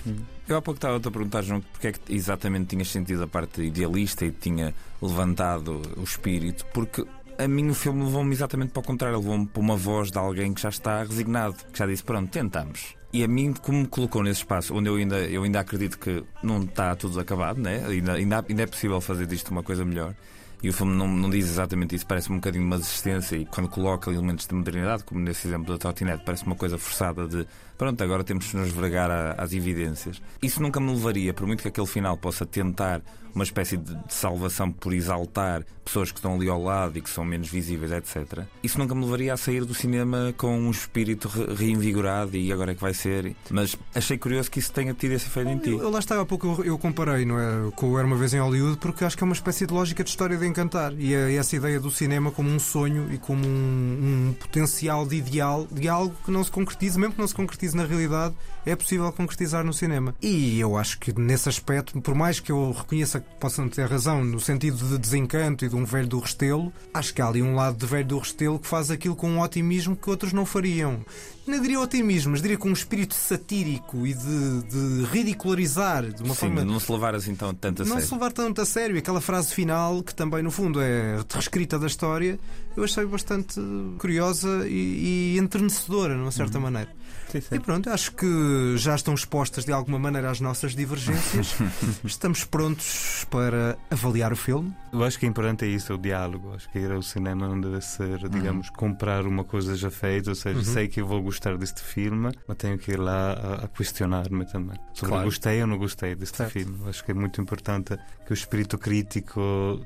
Eu 0.49 0.57
há 0.57 0.63
pouco 0.63 0.79
estava-te 0.79 1.09
a 1.09 1.11
perguntar, 1.11 1.43
João, 1.43 1.61
porque 1.73 1.89
é 1.89 1.93
que 1.93 2.01
exatamente 2.15 2.67
tinhas 2.67 2.89
sentido 2.93 3.25
a 3.25 3.27
parte 3.27 3.61
idealista 3.63 4.25
e 4.25 4.31
tinha 4.31 4.73
levantado 5.03 5.83
o 5.97 6.03
espírito, 6.05 6.65
porque 6.73 7.05
a 7.39 7.49
mim 7.49 7.69
o 7.69 7.75
filme 7.75 8.05
levou-me 8.05 8.33
exatamente 8.33 8.71
para 8.73 8.81
o 8.81 8.85
contrário, 8.85 9.19
levou-me 9.19 9.47
para 9.47 9.61
uma 9.61 9.77
voz 9.77 10.11
de 10.11 10.19
alguém 10.19 10.55
que 10.55 10.61
já 10.61 10.69
está 10.69 11.03
resignado, 11.03 11.57
que 11.73 11.79
já 11.79 11.87
disse, 11.87 12.03
pronto, 12.03 12.31
tentamos. 12.31 12.95
E 13.13 13.23
a 13.23 13.29
mim, 13.29 13.53
como 13.53 13.79
me 13.79 13.87
colocou 13.87 14.23
nesse 14.23 14.41
espaço, 14.41 14.75
onde 14.75 14.89
eu 14.89 14.97
ainda, 14.97 15.19
eu 15.19 15.43
ainda 15.43 15.61
acredito 15.61 15.99
que 15.99 16.25
não 16.43 16.63
está 16.63 16.95
tudo 16.95 17.19
acabado, 17.21 17.61
né? 17.61 17.85
ainda, 17.87 18.15
ainda, 18.15 18.45
ainda 18.49 18.63
é 18.63 18.67
possível 18.67 19.01
fazer 19.01 19.27
disto 19.27 19.51
uma 19.51 19.63
coisa 19.63 19.85
melhor. 19.85 20.15
E 20.63 20.69
o 20.69 20.73
filme 20.73 20.95
não, 20.97 21.07
não 21.07 21.31
diz 21.31 21.47
exatamente 21.49 21.95
isso, 21.95 22.07
parece 22.07 22.33
um 22.33 22.37
bocadinho 22.37 22.65
uma 22.65 22.79
desistência. 22.79 23.37
E 23.37 23.45
quando 23.45 23.69
coloca 23.69 24.11
elementos 24.11 24.47
de 24.47 24.55
modernidade, 24.55 25.05
como 25.05 25.21
nesse 25.21 25.47
exemplo 25.47 25.73
da 25.73 25.79
Trotinete, 25.79 26.25
parece 26.25 26.45
uma 26.45 26.57
coisa 26.57 26.79
forçada 26.79 27.29
de 27.29 27.47
pronto, 27.77 28.03
agora 28.03 28.25
temos 28.25 28.47
que 28.49 28.57
nos 28.57 28.71
vergar 28.71 29.11
às 29.39 29.53
evidências. 29.53 30.21
Isso 30.43 30.63
nunca 30.63 30.81
me 30.81 30.91
levaria, 30.93 31.33
por 31.35 31.47
muito 31.47 31.63
que 31.63 31.69
aquele 31.69 31.87
final 31.87 32.17
possa 32.17 32.45
tentar 32.47 33.03
uma 33.35 33.45
espécie 33.45 33.77
de, 33.77 33.95
salvação 34.09 34.73
por 34.73 34.95
exaltar 34.95 35.63
pessoas 35.85 36.11
que 36.11 36.19
estão 36.19 36.35
ali 36.37 36.49
ao 36.49 36.61
lado 36.63 36.97
e 36.99 37.03
que 37.03 37.11
são 37.11 37.23
menos 37.23 37.49
visíveis, 37.49 37.93
etc. 37.93 38.45
Isso 38.63 38.79
nunca 38.79 38.95
me 38.95 39.05
levaria 39.05 39.35
a 39.35 39.37
sair 39.37 39.63
do 39.63 39.75
cinema 39.75 40.35
com 40.39 40.59
um 40.59 40.71
espírito 40.71 41.29
re- 41.29 41.53
reinvigorado 41.55 42.35
e 42.37 42.51
agora 42.51 42.73
é 42.73 42.75
que 42.75 42.81
vai 42.81 42.95
ser. 42.95 43.37
Mas 43.51 43.77
achei 43.95 44.17
curioso 44.17 44.51
que 44.51 44.59
isso 44.59 44.73
tenha 44.73 44.95
tido 44.95 45.13
esse 45.13 45.27
efeito 45.27 45.51
em 45.51 45.59
ti. 45.59 45.71
Eu, 45.71 45.83
eu 45.83 45.91
lá 45.91 45.99
estava 45.99 46.23
há 46.23 46.27
pouco, 46.27 46.47
eu, 46.47 46.65
eu 46.65 46.79
comparei 46.79 47.27
não 47.27 47.39
é, 47.39 47.71
com 47.73 47.91
o 47.91 47.99
Era 47.99 48.07
uma 48.07 48.17
vez 48.17 48.33
em 48.33 48.41
Hollywood, 48.41 48.79
porque 48.79 49.05
acho 49.05 49.17
que 49.17 49.23
é 49.23 49.27
uma 49.27 49.35
espécie 49.35 49.67
de 49.67 49.73
lógica 49.75 50.03
de 50.03 50.09
história 50.09 50.37
de 50.39 50.47
encantar. 50.47 50.95
E 50.99 51.15
é 51.15 51.35
essa 51.35 51.55
ideia 51.57 51.79
do 51.79 51.91
cinema 51.91 52.31
como 52.33 52.49
um 52.49 52.59
sonho 52.59 53.13
e 53.13 53.19
como 53.19 53.47
um, 53.47 54.29
um 54.31 54.33
potencial 54.33 55.07
de 55.07 55.17
ideal, 55.17 55.69
de 55.71 55.89
algo 55.89 56.15
que 56.25 56.31
não 56.31 56.43
se 56.43 56.51
concretize, 56.51 56.99
mesmo 56.99 57.13
que 57.15 57.21
não 57.21 57.29
se 57.29 57.35
concretize 57.35 57.66
na 57.75 57.85
realidade, 57.85 58.35
é 58.65 58.75
possível 58.77 59.11
concretizar 59.13 59.65
no 59.65 59.73
cinema. 59.73 60.15
E 60.21 60.59
eu 60.61 60.77
acho 60.77 60.99
que 60.99 61.13
nesse 61.19 61.49
aspecto, 61.49 62.01
por 62.01 62.15
mais 62.15 62.41
que 62.41 62.51
eu 62.53 62.73
reconheça 62.73 63.21
que 63.21 63.27
possam 63.41 63.69
ter 63.69 63.87
razão 63.89 64.25
no 64.25 64.41
sentido 64.41 64.77
de 64.89 64.99
desencanto 64.99 65.65
e 65.65 65.69
de 65.69 65.77
um 65.77 65.85
velho 65.85 66.09
do 66.09 66.19
Restelo, 66.19 66.73
acho 66.93 67.15
que 67.15 67.23
há 67.23 67.27
ali 67.29 67.43
um 67.43 67.55
lado 67.55 67.77
de 67.77 67.87
velho 67.87 68.07
do 68.07 68.19
Restelo 68.19 68.59
que 68.59 68.67
faz 68.67 68.91
aquilo 68.91 69.15
com 69.17 69.31
um 69.31 69.41
otimismo 69.41 69.97
que 69.97 70.11
outros 70.11 70.33
não 70.33 70.45
fariam. 70.45 70.99
Não 71.47 71.61
diria 71.61 71.79
otimismo, 71.79 72.33
mas 72.33 72.43
diria 72.43 72.59
com 72.59 72.69
um 72.69 72.73
espírito 72.73 73.15
satírico 73.15 74.05
e 74.05 74.13
de, 74.15 74.63
de 74.65 75.05
ridicularizar 75.13 76.03
de 76.13 76.21
uma 76.23 76.35
Sim, 76.35 76.41
forma. 76.41 76.65
não 76.65 76.81
se 76.81 76.91
levar 76.91 77.15
assim 77.15 77.37
tão, 77.37 77.55
tanto 77.55 77.83
a 77.83 77.85
Não 77.85 77.93
sério. 77.93 78.09
se 78.09 78.15
levar 78.15 78.33
tanto 78.33 78.61
a 78.61 78.67
sério, 78.67 78.99
aquela 78.99 79.21
frase 79.21 79.55
final 79.55 80.03
que 80.03 80.13
também 80.13 80.43
no 80.43 80.51
fundo 80.51 80.81
é 80.81 81.19
reescrita 81.33 81.79
da 81.79 81.87
história, 81.87 82.37
eu 82.77 82.83
achei 82.83 83.07
bastante 83.07 83.61
curiosa 83.99 84.67
e, 84.69 85.35
e 85.37 85.39
enternecedora, 85.39 86.15
de 86.15 86.21
uma 86.21 86.33
certa 86.33 86.59
maneira. 86.59 86.91
Sim, 87.29 87.41
sim. 87.41 87.55
E 87.57 87.61
pronto, 87.61 87.91
acho 87.91 88.13
que 88.13 88.75
já 88.77 88.95
estão 88.95 89.15
expostas 89.15 89.65
de 89.65 89.73
alguma 89.73 89.99
maneira 89.99 90.31
às 90.31 90.41
nossas 90.41 90.75
divergências. 90.75 91.57
Estamos 92.05 92.45
prontos 92.45 93.27
para 93.31 93.77
avaliar 93.91 94.33
o 94.33 94.37
filme. 94.37 94.73
Eu 94.93 95.03
acho 95.05 95.19
que 95.19 95.27
é 95.27 95.29
importante 95.29 95.65
é 95.65 95.69
isso, 95.69 95.93
é 95.93 95.95
o 95.95 95.99
diálogo. 95.99 96.55
Acho 96.55 96.71
que 96.71 96.79
ir 96.79 96.91
ao 96.91 97.03
cinema 97.03 97.49
não 97.49 97.61
deve 97.61 97.81
ser, 97.83 98.29
digamos, 98.29 98.71
comprar 98.71 99.27
uma 99.27 99.45
coisa 99.45 99.75
já 99.75 99.91
feita, 99.91 100.31
ou 100.31 100.35
seja, 100.37 100.57
Uhum. 100.59 100.65
sei 100.65 100.89
que 100.89 101.01
eu 101.01 101.07
vou 101.07 101.21
gostar 101.23 101.57
deste 101.59 101.81
filme, 101.83 102.31
mas 102.49 102.57
tenho 102.57 102.79
que 102.79 102.93
ir 102.93 102.99
lá 102.99 103.33
a, 103.33 103.65
a 103.65 103.69
questionar-me 103.69 104.45
também. 104.47 104.77
Sobre 104.95 105.11
Claro. 105.11 105.25
gostei 105.25 105.61
ou 105.61 105.67
não 105.67 105.79
gostei 105.79 106.15
deste 106.15 106.37
Certo. 106.37 106.53
filme. 106.53 106.79
Acho 106.89 107.05
que 107.05 107.11
é 107.11 107.15
muito 107.15 107.41
importante 107.41 107.97
que 108.25 108.33
o 108.33 108.35
espírito 108.35 108.79
crítico 108.79 109.41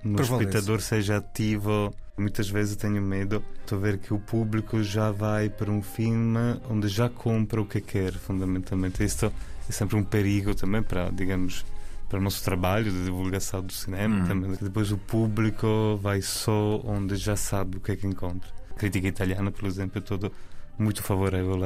no 0.04 0.20
espectador 0.20 0.80
seja 0.80 1.16
ativo. 1.16 1.92
Muitas 2.18 2.50
vezes 2.50 2.76
tenho 2.76 3.00
medo 3.00 3.42
de 3.66 3.76
ver 3.76 3.98
que 3.98 4.12
o 4.12 4.18
público 4.18 4.82
já 4.82 5.10
vai 5.10 5.48
para 5.48 5.70
um 5.70 5.80
filme 5.82 6.60
onde 6.68 6.88
já 6.88 7.08
compra 7.08 7.60
o 7.62 7.66
que 7.66 7.80
quer, 7.80 8.12
fundamentalmente. 8.12 9.02
Isto 9.02 9.32
é 9.68 9.72
sempre 9.72 9.96
um 9.96 10.04
perigo 10.04 10.54
também 10.54 10.82
para, 10.82 11.10
digamos, 11.10 11.64
para 12.08 12.18
o 12.18 12.22
nosso 12.22 12.44
trabalho 12.44 12.90
de 12.92 13.04
divulgação 13.04 13.62
do 13.62 13.72
cinema. 13.72 14.16
Uhum. 14.16 14.26
Também. 14.26 14.58
Depois 14.60 14.92
o 14.92 14.98
público 14.98 15.98
vai 16.02 16.20
só 16.20 16.80
onde 16.84 17.16
já 17.16 17.36
sabe 17.36 17.78
o 17.78 17.80
que 17.80 17.92
é 17.92 17.96
que 17.96 18.06
encontra. 18.06 18.50
A 18.70 18.74
crítica 18.74 19.08
italiana, 19.08 19.50
por 19.50 19.66
exemplo, 19.66 19.98
é 19.98 20.00
todo 20.02 20.30
muito 20.78 21.02
favorável 21.02 21.58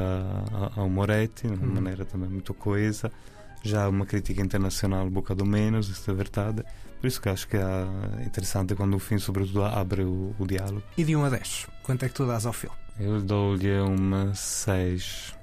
ao 0.76 0.88
Moretti, 0.88 1.48
de 1.48 1.54
uma 1.54 1.66
Uhum. 1.66 1.74
maneira 1.74 2.04
também 2.04 2.28
muito 2.28 2.52
coesa. 2.54 3.10
Já 3.62 3.88
uma 3.88 4.04
crítica 4.06 4.42
internacional 4.42 5.06
um 5.06 5.10
bocado 5.10 5.44
menos, 5.44 5.88
isso 5.88 6.08
é 6.10 6.14
verdade. 6.14 6.62
Por 7.04 7.08
isso 7.08 7.20
que 7.20 7.28
acho 7.28 7.46
que 7.46 7.58
é 7.58 8.24
interessante 8.24 8.74
quando 8.74 8.94
o 8.94 8.98
filme, 8.98 9.20
sobretudo, 9.20 9.62
abre 9.62 10.04
o, 10.04 10.34
o 10.38 10.46
diálogo. 10.46 10.82
E 10.96 11.04
de 11.04 11.14
1 11.14 11.24
a 11.26 11.28
10, 11.28 11.66
quanto 11.82 12.02
é 12.02 12.08
que 12.08 12.14
tu 12.14 12.26
dás 12.26 12.46
ao 12.46 12.52
filme? 12.54 12.74
Eu 12.98 13.20
dou-lhe 13.20 13.78
uma 13.78 14.34
6. 14.34 15.34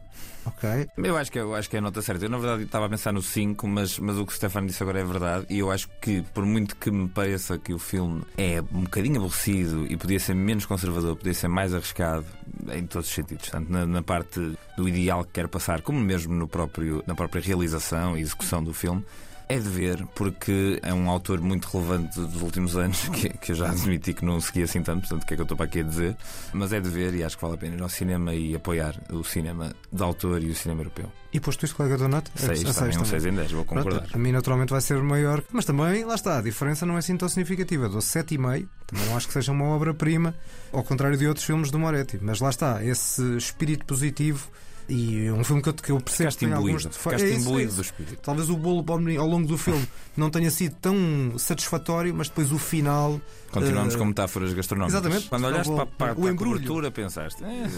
Ok? 0.43 0.87
Eu 0.97 1.15
acho 1.15 1.31
que, 1.31 1.37
eu 1.37 1.53
acho 1.53 1.69
que 1.69 1.75
é 1.75 1.79
a 1.79 1.81
nota 1.83 2.01
certa. 2.01 2.25
Eu, 2.25 2.31
na 2.31 2.39
verdade, 2.39 2.63
estava 2.63 2.87
a 2.87 2.89
pensar 2.89 3.13
no 3.13 3.21
5, 3.21 3.67
mas, 3.67 3.99
mas 3.99 4.17
o 4.17 4.25
que 4.25 4.33
o 4.33 4.35
Stefano 4.35 4.65
disse 4.65 4.81
agora 4.81 5.01
é 5.01 5.03
verdade. 5.03 5.45
E 5.51 5.59
eu 5.59 5.69
acho 5.69 5.87
que, 6.01 6.23
por 6.33 6.47
muito 6.47 6.75
que 6.75 6.89
me 6.89 7.07
pareça 7.07 7.59
que 7.59 7.75
o 7.75 7.77
filme 7.77 8.23
é 8.39 8.59
um 8.59 8.81
bocadinho 8.81 9.17
aborrecido 9.17 9.85
e 9.85 9.95
podia 9.95 10.19
ser 10.19 10.33
menos 10.33 10.65
conservador, 10.65 11.15
podia 11.15 11.35
ser 11.35 11.47
mais 11.47 11.75
arriscado, 11.75 12.25
em 12.73 12.87
todos 12.87 13.07
os 13.07 13.13
sentidos, 13.13 13.51
tanto 13.51 13.71
na, 13.71 13.85
na 13.85 14.01
parte 14.01 14.57
do 14.75 14.89
ideal 14.89 15.23
que 15.25 15.33
quer 15.33 15.47
passar, 15.47 15.83
como 15.83 15.99
mesmo 15.99 16.33
no 16.33 16.47
próprio, 16.47 17.03
na 17.05 17.13
própria 17.13 17.39
realização 17.39 18.17
e 18.17 18.21
execução 18.21 18.63
do 18.63 18.73
filme. 18.73 19.05
É 19.51 19.59
de 19.59 19.67
ver, 19.67 20.07
porque 20.15 20.79
é 20.81 20.93
um 20.93 21.09
autor 21.09 21.41
muito 21.41 21.65
relevante 21.65 22.17
dos 22.17 22.41
últimos 22.41 22.77
anos, 22.77 23.01
que, 23.11 23.27
que 23.27 23.51
eu 23.51 23.55
já 23.57 23.69
admiti 23.69 24.13
que 24.13 24.23
não 24.23 24.39
segui 24.39 24.63
assim 24.63 24.81
tanto, 24.81 25.01
portanto, 25.01 25.23
o 25.23 25.25
que 25.25 25.33
é 25.33 25.35
que 25.35 25.41
eu 25.41 25.43
estou 25.43 25.57
para 25.57 25.65
aqui 25.65 25.81
a 25.81 25.83
dizer? 25.83 26.15
Mas 26.53 26.71
é 26.71 26.79
de 26.79 26.87
ver 26.87 27.13
e 27.13 27.21
acho 27.21 27.35
que 27.35 27.41
vale 27.41 27.55
a 27.55 27.57
pena 27.57 27.75
ir 27.75 27.81
ao 27.81 27.89
cinema 27.89 28.33
e 28.33 28.55
apoiar 28.55 28.95
o 29.11 29.25
cinema 29.25 29.75
de 29.91 30.01
autor 30.01 30.41
e 30.41 30.49
o 30.49 30.55
cinema 30.55 30.79
europeu. 30.79 31.11
E 31.33 31.39
posto 31.41 31.65
isto, 31.65 31.75
colega 31.75 31.97
da 31.97 32.07
nota? 32.07 32.31
Seis, 32.33 32.63
A 32.63 32.69
está 32.69 32.81
bem, 32.85 32.91
um 32.91 33.03
também. 33.03 33.09
6 33.09 33.25
em 33.25 33.33
10, 33.33 33.51
vou 33.51 33.65
concordar. 33.65 33.99
Pronto, 33.99 34.15
a 34.15 34.17
mim 34.17 34.31
naturalmente 34.31 34.69
vai 34.69 34.79
ser 34.79 35.01
maior, 35.03 35.43
mas 35.51 35.65
também, 35.65 36.05
lá 36.05 36.15
está, 36.15 36.37
a 36.37 36.41
diferença 36.41 36.85
não 36.85 36.95
é 36.95 36.99
assim 36.99 37.17
tão 37.17 37.27
significativa. 37.27 37.89
Dou 37.89 37.99
7,5, 37.99 38.67
também 38.87 39.05
não 39.05 39.17
acho 39.17 39.27
que 39.27 39.33
seja 39.33 39.51
uma 39.51 39.65
obra-prima, 39.65 40.33
ao 40.71 40.81
contrário 40.81 41.17
de 41.17 41.27
outros 41.27 41.45
filmes 41.45 41.69
do 41.69 41.77
Moretti. 41.77 42.17
Mas 42.21 42.39
lá 42.39 42.49
está, 42.49 42.81
esse 42.85 43.35
espírito 43.35 43.85
positivo 43.85 44.49
e 44.91 45.27
é 45.27 45.31
um 45.31 45.41
filme 45.41 45.61
que 45.61 45.69
eu, 45.69 45.73
que 45.73 45.91
eu 45.91 46.01
percebo 46.01 46.31
que 46.31 46.37
tem 46.37 46.51
alguns 46.51 46.85
defeitos. 46.85 46.97
ficaste 46.97 47.23
É 47.23 47.29
isso, 47.29 47.37
é 47.37 47.41
imbuído 47.41 47.69
isso. 47.69 47.75
do 47.77 47.81
espírito. 47.81 48.19
Talvez 48.21 48.49
o 48.49 48.57
bolo 48.57 48.83
ao 49.17 49.27
longo 49.27 49.47
do 49.47 49.57
filme 49.57 49.87
não 50.17 50.29
tenha 50.29 50.51
sido 50.51 50.75
tão 50.81 50.95
satisfatório, 51.37 52.13
mas 52.13 52.27
depois 52.27 52.51
o 52.51 52.59
final. 52.59 53.21
Continuamos 53.51 53.95
eh, 53.95 53.97
com 53.97 54.05
metáforas 54.05 54.53
gastronómicas. 54.53 54.99
exatamente. 54.99 55.29
Quando 55.29 55.45
olhaste 55.45 55.73
para, 55.73 55.85
para, 55.85 56.11
O 56.11 56.15
para 56.15 56.31
a 56.31 56.35
cobertura, 56.35 56.91
pensaste, 56.91 57.41
eh, 57.41 57.69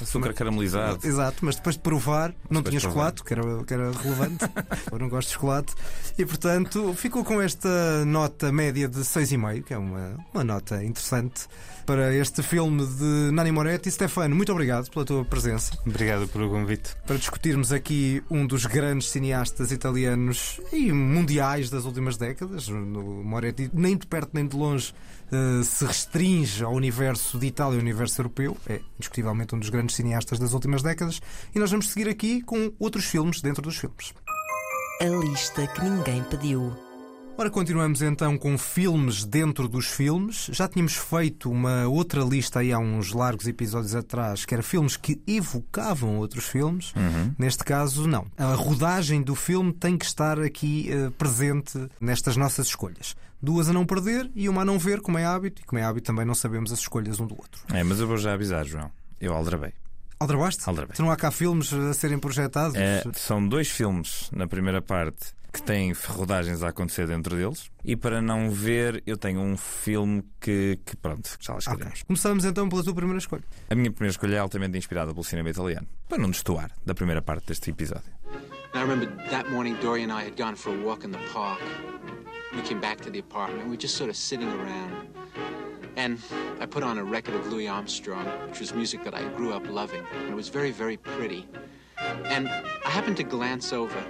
açúcar 0.00 0.32
caramelizado. 0.32 1.06
Exato, 1.06 1.44
mas 1.44 1.56
depois 1.56 1.76
de 1.76 1.82
provar, 1.82 2.34
não 2.48 2.62
Depois 2.62 2.70
tinha 2.70 2.80
chocolate, 2.80 3.22
que 3.22 3.32
era, 3.34 3.64
que 3.64 3.74
era 3.74 3.92
relevante. 3.92 4.44
eu 4.90 4.98
não 4.98 5.10
gosto 5.10 5.28
de 5.28 5.34
chocolate. 5.34 5.74
E 6.16 6.24
portanto, 6.24 6.94
ficou 6.94 7.22
com 7.24 7.42
esta 7.42 8.04
nota 8.06 8.50
média 8.50 8.88
de 8.88 9.00
6,5, 9.00 9.64
que 9.64 9.74
é 9.74 9.78
uma, 9.78 10.16
uma 10.32 10.44
nota 10.44 10.82
interessante 10.82 11.46
para 11.86 12.14
este 12.14 12.42
filme 12.42 12.86
de 12.86 13.30
Nani 13.32 13.52
Moretti. 13.52 13.90
Stefano, 13.90 14.34
muito 14.34 14.50
obrigado 14.52 14.90
pela 14.90 15.04
tua 15.04 15.24
presença 15.24 15.78
Obrigado 15.86 16.26
pelo 16.28 16.48
convite. 16.48 16.96
para 17.06 17.16
discutirmos 17.16 17.72
aqui 17.72 18.22
um 18.30 18.46
dos 18.46 18.66
grandes 18.66 19.08
cineastas 19.08 19.70
italianos 19.70 20.60
e 20.72 20.92
mundiais 20.92 21.70
das 21.70 21.84
últimas 21.84 22.16
décadas. 22.16 22.68
O 22.68 22.74
Moretti, 22.74 23.70
nem 23.72 23.96
de 23.96 24.06
perto 24.06 24.30
nem 24.32 24.46
de 24.46 24.56
longe, 24.56 24.94
eh, 25.30 25.62
se 25.64 25.84
restringe 25.84 26.64
ao 26.64 26.72
universo 26.72 27.38
de 27.38 27.46
Itália 27.46 27.74
e 27.74 27.78
ao 27.78 27.82
universo 27.82 28.20
europeu. 28.20 28.56
É 28.66 28.80
indiscutivelmente 28.96 29.54
um 29.54 29.58
dos 29.58 29.68
grandes 29.68 29.94
cineastas 29.96 30.38
das 30.38 30.52
últimas 30.52 30.82
décadas. 30.82 31.20
E 31.54 31.58
nós 31.58 31.70
vamos 31.70 31.90
seguir 31.90 32.08
aqui 32.08 32.40
com 32.42 32.72
outros 32.78 33.04
filmes 33.04 33.40
dentro 33.40 33.62
dos 33.62 33.76
filmes. 33.76 34.14
A 35.00 35.04
lista 35.04 35.66
que 35.66 35.82
ninguém 35.82 36.22
pediu. 36.24 36.93
Ora, 37.36 37.50
continuamos 37.50 38.00
então 38.00 38.38
com 38.38 38.56
filmes 38.56 39.24
dentro 39.24 39.68
dos 39.68 39.86
filmes. 39.86 40.48
Já 40.52 40.68
tínhamos 40.68 40.94
feito 40.94 41.50
uma 41.50 41.84
outra 41.88 42.22
lista 42.22 42.60
aí 42.60 42.72
há 42.72 42.78
uns 42.78 43.12
largos 43.12 43.48
episódios 43.48 43.92
atrás, 43.92 44.44
que 44.44 44.54
era 44.54 44.62
filmes 44.62 44.96
que 44.96 45.20
evocavam 45.26 46.18
outros 46.18 46.44
filmes. 46.44 46.92
Uhum. 46.94 47.34
Neste 47.36 47.64
caso, 47.64 48.06
não. 48.06 48.26
A 48.38 48.54
rodagem 48.54 49.20
do 49.20 49.34
filme 49.34 49.72
tem 49.72 49.98
que 49.98 50.04
estar 50.04 50.38
aqui 50.38 50.88
eh, 50.92 51.10
presente 51.18 51.88
nestas 52.00 52.36
nossas 52.36 52.68
escolhas. 52.68 53.16
Duas 53.42 53.68
a 53.68 53.72
não 53.72 53.84
perder 53.84 54.30
e 54.32 54.48
uma 54.48 54.62
a 54.62 54.64
não 54.64 54.78
ver, 54.78 55.00
como 55.00 55.18
é 55.18 55.24
hábito, 55.24 55.60
e 55.60 55.64
como 55.64 55.80
é 55.80 55.82
hábito 55.82 56.06
também 56.06 56.24
não 56.24 56.36
sabemos 56.36 56.72
as 56.72 56.78
escolhas 56.78 57.18
um 57.18 57.26
do 57.26 57.34
outro. 57.34 57.60
É, 57.72 57.82
mas 57.82 57.98
eu 57.98 58.06
vou 58.06 58.16
já 58.16 58.32
avisar, 58.32 58.64
João. 58.64 58.92
Eu 59.20 59.34
aldrabei. 59.34 59.72
Aldrabaste? 60.20 60.62
Aldrabei. 60.68 60.92
Então 60.94 61.06
não 61.06 61.12
há 61.12 61.16
cá 61.16 61.32
filmes 61.32 61.72
a 61.72 61.92
serem 61.94 62.18
projetados? 62.18 62.76
É, 62.76 63.02
são 63.14 63.46
dois 63.46 63.68
filmes 63.68 64.30
na 64.32 64.46
primeira 64.46 64.80
parte 64.80 65.34
que 65.54 65.62
têm 65.62 65.92
rodagens 66.08 66.64
a 66.64 66.68
acontecer 66.70 67.06
dentro 67.06 67.36
deles. 67.36 67.70
E 67.84 67.94
para 67.94 68.20
não 68.20 68.50
ver, 68.50 69.00
eu 69.06 69.16
tenho 69.16 69.40
um 69.40 69.56
filme 69.56 70.24
que, 70.40 70.80
que 70.84 70.96
pronto, 70.96 71.30
já 71.40 71.54
lá 71.54 71.60
chegaremos. 71.60 71.92
Okay. 71.92 72.04
Começamos 72.08 72.44
então 72.44 72.68
pela 72.68 72.82
tua 72.82 72.92
primeira 72.92 73.18
escolha. 73.18 73.44
A 73.70 73.74
minha 73.76 73.92
primeira 73.92 74.10
escolha 74.10 74.34
é 74.34 74.38
altamente 74.40 74.76
inspirada 74.76 75.12
pelo 75.12 75.22
cinema 75.22 75.48
italiano, 75.48 75.86
para 76.08 76.18
não 76.18 76.30
destoar 76.30 76.72
da 76.84 76.92
primeira 76.92 77.22
parte 77.22 77.46
deste 77.46 77.70
episódio. 77.70 78.12
I 78.74 78.80
remember 78.80 79.06
that 79.30 79.48
morning 79.48 79.76
Dory 79.80 80.02
and 80.02 80.12
I 80.12 80.26
had 80.26 80.36
gone 80.36 80.56
for 80.56 80.74
a 80.74 80.84
walk 80.84 81.06
in 81.06 81.12
the 81.12 81.20
park. 81.32 81.62
We 82.52 82.62
came 82.62 82.80
back 82.80 83.00
to 83.02 83.10
the 83.10 83.20
apartment. 83.20 83.64
We 83.64 83.70
were 83.70 83.80
just 83.80 83.96
sort 83.96 84.10
of 84.10 84.16
sitting 84.16 84.48
around. 84.48 85.08
And 85.96 86.18
I 86.60 86.66
put 86.66 86.82
on 86.82 86.98
a 86.98 87.04
record 87.04 87.36
of 87.36 87.46
Louis 87.52 87.68
Armstrong, 87.68 88.26
which 88.48 88.58
was 88.58 88.74
music 88.74 89.04
that 89.04 89.14
I 89.14 89.22
grew 89.36 89.52
up 89.52 89.68
loving. 89.68 90.02
And 90.14 90.30
it 90.30 90.34
was 90.34 90.48
very, 90.48 90.72
very 90.72 90.96
pretty. 90.96 91.46
And 92.24 92.48
I 92.48 92.90
happened 92.90 93.16
to 93.18 93.22
glance 93.22 93.72
over, 93.72 94.02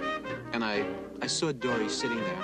and 0.51 0.63
I, 0.63 0.83
I 1.21 1.27
saw 1.27 1.51
Dory 1.51 1.89
sitting 1.89 2.19
there. 2.19 2.43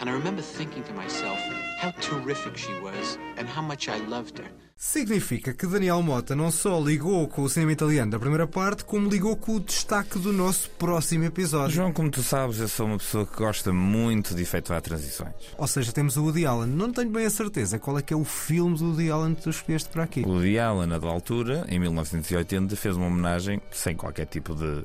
And 0.00 0.10
I 0.10 0.12
remember 0.12 0.42
thinking 0.42 0.82
to 0.84 0.92
myself 0.92 1.38
how 1.78 1.92
terrific 2.00 2.56
she 2.56 2.72
was 2.80 3.18
and 3.38 3.46
how 3.46 3.62
much 3.62 3.88
I 3.88 3.98
loved 4.08 4.38
her. 4.38 4.50
Significa 4.76 5.54
que 5.54 5.64
Daniel 5.64 6.02
Mota 6.02 6.34
não 6.34 6.50
só 6.50 6.80
ligou 6.80 7.28
com 7.28 7.42
o 7.42 7.48
cinema 7.48 7.70
italiano 7.70 8.10
da 8.10 8.18
primeira 8.18 8.48
parte, 8.48 8.84
como 8.84 9.08
ligou 9.08 9.36
com 9.36 9.54
o 9.54 9.60
destaque 9.60 10.18
do 10.18 10.32
nosso 10.32 10.68
próximo 10.70 11.22
episódio. 11.22 11.76
João, 11.76 11.92
como 11.92 12.10
tu 12.10 12.20
sabes, 12.20 12.58
eu 12.58 12.66
sou 12.66 12.86
uma 12.86 12.98
pessoa 12.98 13.24
que 13.24 13.36
gosta 13.36 13.72
muito 13.72 14.34
de 14.34 14.42
efetuar 14.42 14.82
transições. 14.82 15.32
Ou 15.56 15.68
seja, 15.68 15.92
temos 15.92 16.16
o 16.16 16.24
Woody 16.24 16.44
Allen. 16.44 16.66
Não 16.66 16.90
tenho 16.90 17.10
bem 17.10 17.24
a 17.24 17.30
certeza 17.30 17.78
qual 17.78 17.96
é 17.96 18.02
que 18.02 18.12
é 18.12 18.16
o 18.16 18.24
filme 18.24 18.76
do 18.76 18.86
Woody 18.86 19.08
Allen 19.08 19.36
que 19.36 19.42
tu 19.42 19.50
escolheste 19.50 19.88
para 19.88 20.02
aqui. 20.02 20.24
O 20.26 20.30
Woody 20.30 20.58
Allen, 20.58 20.92
a 20.92 20.98
da 20.98 21.06
altura, 21.06 21.64
em 21.68 21.78
1980, 21.78 22.74
fez 22.74 22.96
uma 22.96 23.06
homenagem, 23.06 23.62
sem 23.70 23.94
qualquer 23.94 24.26
tipo 24.26 24.52
de 24.52 24.84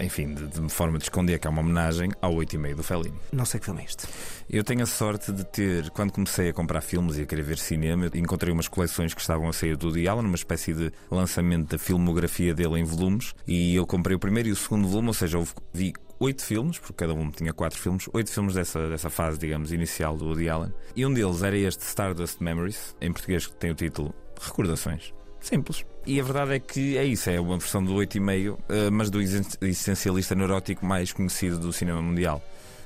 enfim, 0.00 0.34
de, 0.34 0.46
de, 0.46 0.68
forma 0.68 0.98
de 0.98 1.04
esconder 1.04 1.38
que 1.38 1.46
é 1.46 1.50
uma 1.50 1.60
homenagem 1.60 2.10
ao 2.20 2.34
8 2.34 2.54
e 2.54 2.58
meio 2.58 2.76
do 2.76 2.82
Fellini. 2.82 3.16
Não 3.32 3.44
sei 3.44 3.60
que 3.60 3.66
filme 3.66 3.82
é 3.82 3.84
este. 3.84 4.06
Eu 4.48 4.62
tenho 4.62 4.82
a 4.82 4.86
sorte 4.86 5.32
de 5.32 5.44
ter, 5.44 5.90
quando 5.90 6.12
comecei 6.12 6.48
a 6.48 6.52
comprar 6.52 6.80
filmes 6.80 7.16
e 7.18 7.22
a 7.22 7.26
querer 7.26 7.42
ver 7.42 7.58
cinema, 7.58 8.10
encontrei 8.14 8.52
umas 8.52 8.68
coleções 8.68 9.14
que 9.14 9.20
estavam 9.20 9.48
a 9.48 9.52
sair 9.52 9.76
do 9.76 9.86
Woody 9.88 10.08
Allen, 10.08 10.26
uma 10.26 10.36
espécie 10.36 10.72
de 10.72 10.92
lançamento 11.10 11.70
da 11.70 11.78
filmografia 11.78 12.54
dele 12.54 12.78
em 12.78 12.84
volumes, 12.84 13.34
e 13.46 13.74
eu 13.74 13.86
comprei 13.86 14.16
o 14.16 14.18
primeiro 14.18 14.48
e 14.48 14.52
o 14.52 14.56
segundo 14.56 14.86
volume, 14.88 15.08
ou 15.08 15.14
seja, 15.14 15.38
eu 15.38 15.46
vi 15.72 15.92
oito 16.18 16.42
filmes, 16.42 16.78
porque 16.78 16.94
cada 16.94 17.14
um 17.14 17.30
tinha 17.30 17.52
quatro 17.52 17.78
filmes, 17.78 18.08
oito 18.12 18.30
filmes 18.30 18.54
dessa, 18.54 18.88
dessa 18.88 19.10
fase, 19.10 19.38
digamos, 19.38 19.72
inicial 19.72 20.16
do 20.16 20.26
Woody 20.26 20.48
Allen, 20.48 20.72
e 20.94 21.04
um 21.04 21.12
deles 21.12 21.42
era 21.42 21.56
este 21.56 21.82
Stardust 21.82 22.40
Memories, 22.40 22.96
em 23.00 23.12
português 23.12 23.46
que 23.46 23.54
tem 23.54 23.70
o 23.70 23.74
título 23.74 24.14
Recordações. 24.40 25.12
Simples. 25.40 25.84
E 26.06 26.20
a 26.20 26.22
verdade 26.22 26.54
é 26.54 26.60
que 26.60 26.96
é 26.96 27.04
isso, 27.04 27.28
é 27.28 27.40
uma 27.40 27.58
versão 27.58 27.84
do 27.84 27.92
8,5, 27.94 28.56
eh, 28.68 28.90
mas 28.90 29.10
do 29.10 29.20
essencialista 29.20 30.36
neurótico 30.36 30.86
mais 30.86 31.12
conhecido 31.12 31.58
do 31.58 31.72
cinema 31.72 32.00
mundial. 32.00 32.40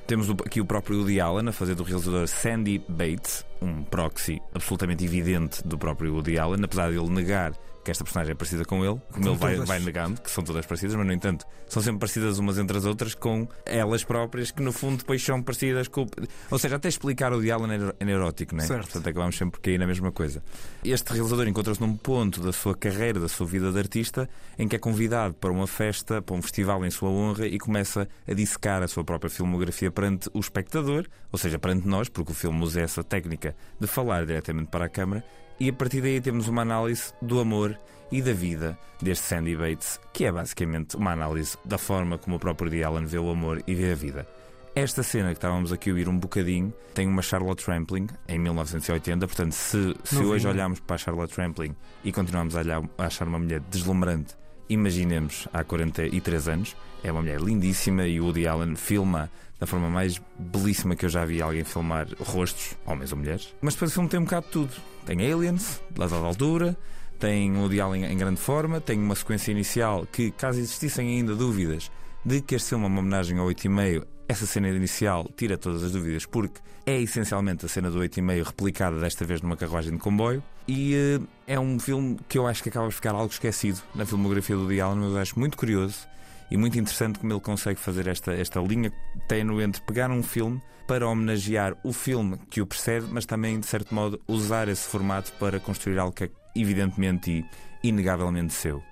Temos 0.07 0.31
aqui 0.31 0.59
o 0.59 0.65
próprio 0.65 1.01
Woody 1.01 1.21
Allen 1.21 1.51
a 1.51 1.53
fazer 1.53 1.75
do 1.75 1.83
realizador 1.83 2.27
Sandy 2.27 2.83
Bates, 2.89 3.45
um 3.61 3.83
proxy 3.83 4.41
absolutamente 4.55 5.05
evidente 5.05 5.63
do 5.69 5.77
próprio 5.77 6.15
Woody 6.15 6.39
Allen, 6.39 6.65
apesar 6.65 6.91
de 6.91 6.99
ele 6.99 7.11
negar 7.11 7.53
que 7.85 7.91
esta 7.91 8.05
personagem 8.05 8.33
é 8.33 8.35
parecida 8.35 8.65
com 8.65 8.85
ele, 8.85 9.01
como, 9.11 9.29
ele 9.29 9.37
vai, 9.37 9.57
vai, 9.57 9.81
negando, 9.81 10.21
que 10.21 10.31
são 10.31 10.45
todas 10.45 10.67
parecidas, 10.67 10.95
mas 10.95 11.07
no 11.07 11.13
entanto 11.13 11.47
são 11.67 11.83
sempre 11.83 12.01
parecidas 12.01 12.39
umas 12.39 12.59
entre 12.59 12.77
as 12.77 12.85
outras 12.85 13.15
com 13.15 13.49
elas 13.65 14.05
próprias, 14.05 14.51
que 14.51 14.63
no 14.63 14.73
fundo 14.73 14.99
depois 14.99 15.23
são 15.23 15.43
parecidas 15.43 15.89
com. 15.89 16.07
Ou 16.51 16.59
seja, 16.59 16.77
até 16.77 16.89
explicar 16.89 17.33
o 17.33 17.41
diálogo 17.41 17.73
é 17.99 18.05
neurótico, 18.05 18.55
não 18.55 18.65
é? 18.65 18.67
Certo. 18.67 18.83
Portanto, 18.83 19.09
acabamos 19.09 19.37
sempre 19.37 19.53
por 19.53 19.61
cair 19.61 19.79
na 19.79 19.87
mesma 19.87 20.13
coisa. 20.13 20.43
Este 20.85 21.13
realizador 21.13 21.49
encontra-se 21.49 21.81
num 21.81 21.97
ponto 21.97 22.41
da 22.43 22.53
sua 22.53 22.75
carreira, 22.75 23.19
da 23.19 23.29
sua 23.29 23.47
vida 23.47 23.73
de 23.73 23.79
artista, 23.79 24.29
em 24.59 24.69
que 24.69 24.77
é 24.77 24.79
convidado 24.79 25.35
para 25.35 25.51
uma 25.51 25.67
festa, 25.67 26.21
para 26.21 26.35
um 26.35 26.43
festival 26.43 26.85
em 26.85 26.91
sua 26.91 27.09
honra 27.09 27.47
e 27.47 27.59
começa 27.59 28.09
a 28.29 28.35
dissecar 28.35 28.83
a 28.83 28.89
sua 28.89 29.05
própria 29.05 29.31
filmografia 29.31 29.91
perante 29.91 30.29
o 30.35 30.41
espectador, 30.41 31.07
ou 31.33 31.39
seja, 31.39 31.59
perante 31.59 31.87
nós, 31.87 32.09
porque 32.09 32.33
o 32.33 32.35
filme 32.35 32.63
usa 32.63 32.81
essa 32.81 33.03
técnica 33.03 33.55
de 33.79 33.87
falar 33.87 34.27
diretamente 34.27 34.69
para 34.69 34.85
a 34.85 34.89
câmara 34.89 35.25
e 35.61 35.69
a 35.69 35.73
partir 35.75 36.01
daí 36.01 36.23
temos 36.23 36.49
uma 36.49 36.63
análise 36.63 37.13
do 37.21 37.39
amor 37.39 37.79
e 38.11 38.23
da 38.23 38.33
vida 38.33 38.79
deste 39.01 39.27
Sandy 39.27 39.55
Bates, 39.55 40.01
que 40.11 40.25
é 40.25 40.33
basicamente 40.33 40.97
uma 40.97 41.13
análise 41.13 41.59
da 41.67 41.77
forma 41.77 42.17
como 42.17 42.37
o 42.37 42.39
próprio 42.39 42.71
D. 42.71 42.83
Allen 42.83 43.05
vê 43.05 43.19
o 43.19 43.31
amor 43.31 43.63
e 43.67 43.75
vê 43.75 43.93
a 43.93 43.95
vida. 43.95 44.27
Esta 44.75 45.03
cena 45.03 45.29
que 45.29 45.35
estávamos 45.35 45.71
aqui 45.71 45.91
a 45.91 45.93
ouvir 45.93 46.09
um 46.09 46.19
bocadinho 46.19 46.73
tem 46.95 47.07
uma 47.07 47.21
Charlotte 47.21 47.67
Rampling 47.67 48.07
em 48.27 48.39
1980, 48.39 49.27
portanto, 49.27 49.53
se, 49.53 49.95
se 50.03 50.17
hoje 50.17 50.49
olharmos 50.49 50.81
para 50.81 50.95
a 50.97 50.99
Charlotte 50.99 51.37
Rampling 51.37 51.77
e 52.03 52.11
continuamos 52.11 52.57
a, 52.57 52.61
olhar, 52.61 52.83
a 52.97 53.05
achar 53.05 53.29
uma 53.29 53.39
mulher 53.39 53.61
deslumbrante, 53.69 54.35
imaginemos 54.69 55.47
há 55.53 55.63
43 55.63 56.49
anos, 56.49 56.77
é 57.05 57.13
uma 57.13 57.21
mulher 57.21 57.41
lindíssima 57.41 58.07
e 58.07 58.19
o 58.19 58.25
Woody 58.25 58.47
Allen 58.47 58.77
filma 58.77 59.31
da 59.61 59.67
forma 59.67 59.91
mais 59.91 60.21
belíssima 60.39 60.97
que 60.97 61.05
eu 61.05 61.11
já 61.11 61.25
vi 61.25 61.43
alguém 61.43 61.63
filmar 61.63 62.09
rostos, 62.19 62.75
homens 62.87 63.13
ou 63.13 63.19
mulheres. 63.19 63.55
Mas 63.61 63.75
depois 63.75 63.91
o 63.91 63.95
filme 63.95 64.09
tem 64.09 64.19
um 64.19 64.25
bocado 64.25 64.47
de 64.47 64.53
tudo. 64.53 64.73
Tem 65.05 65.31
aliens, 65.31 65.81
lá 65.97 66.07
da 66.07 66.17
altura, 66.17 66.77
tem 67.19 67.55
o 67.55 67.61
Woody 67.61 67.81
Allen 67.81 68.07
em 68.07 68.17
grande 68.17 68.41
forma, 68.41 68.81
tem 68.81 68.99
uma 68.99 69.15
sequência 69.15 69.53
inicial 69.53 70.07
que, 70.11 70.31
caso 70.31 70.59
existissem 70.59 71.09
ainda 71.09 71.35
dúvidas 71.35 71.91
de 72.25 72.41
que 72.41 72.55
este 72.55 72.71
filme 72.71 72.85
é 72.85 72.89
uma 72.89 73.01
homenagem 73.01 73.39
ao 73.39 73.47
8,5, 73.47 74.05
essa 74.29 74.47
cena 74.47 74.69
inicial 74.69 75.29
tira 75.37 75.59
todas 75.59 75.83
as 75.83 75.93
dúvidas, 75.93 76.25
porque 76.25 76.61
é 76.87 77.01
essencialmente 77.01 77.67
a 77.67 77.69
cena 77.69 77.91
do 77.91 77.99
8,5 77.99 78.45
replicada 78.45 79.01
desta 79.01 79.25
vez 79.25 79.43
numa 79.43 79.57
carruagem 79.57 79.93
de 79.93 79.99
comboio. 79.99 80.43
E 80.69 80.95
uh, 81.19 81.27
é 81.47 81.59
um 81.59 81.79
filme 81.79 82.17
que 82.29 82.39
eu 82.39 82.47
acho 82.47 82.63
que 82.63 82.69
acaba 82.69 82.89
de 82.89 82.95
ficar 82.95 83.11
algo 83.11 83.33
esquecido 83.33 83.81
na 83.95 84.07
filmografia 84.07 84.57
do 84.57 84.65
Allen, 84.65 85.01
mas 85.01 85.13
eu 85.13 85.19
acho 85.19 85.39
muito 85.39 85.59
curioso 85.59 86.07
e 86.51 86.57
muito 86.57 86.79
interessante 86.79 87.19
como 87.19 87.33
ele 87.33 87.41
consegue 87.41 87.79
fazer 87.79 88.07
esta, 88.07 88.33
esta 88.33 88.61
linha 88.61 88.93
tenue 89.29 89.63
entre 89.63 89.81
pegar 89.83 90.11
um 90.11 90.23
filme 90.23 90.61
para 90.87 91.09
homenagear 91.09 91.77
o 91.85 91.93
filme 91.93 92.39
que 92.51 92.61
o 92.61 92.67
precede, 92.67 93.07
mas 93.09 93.25
também, 93.25 93.61
de 93.61 93.67
certo 93.67 93.95
modo, 93.95 94.21
usar 94.27 94.69
esse 94.69 94.89
formato 94.89 95.33
para 95.35 95.61
construir 95.61 95.99
algo 95.99 96.13
que 96.13 96.25
é 96.25 96.31
evidentemente 96.57 97.31
e 97.31 97.89
inegavelmente 97.89 98.53
seu. 98.53 98.83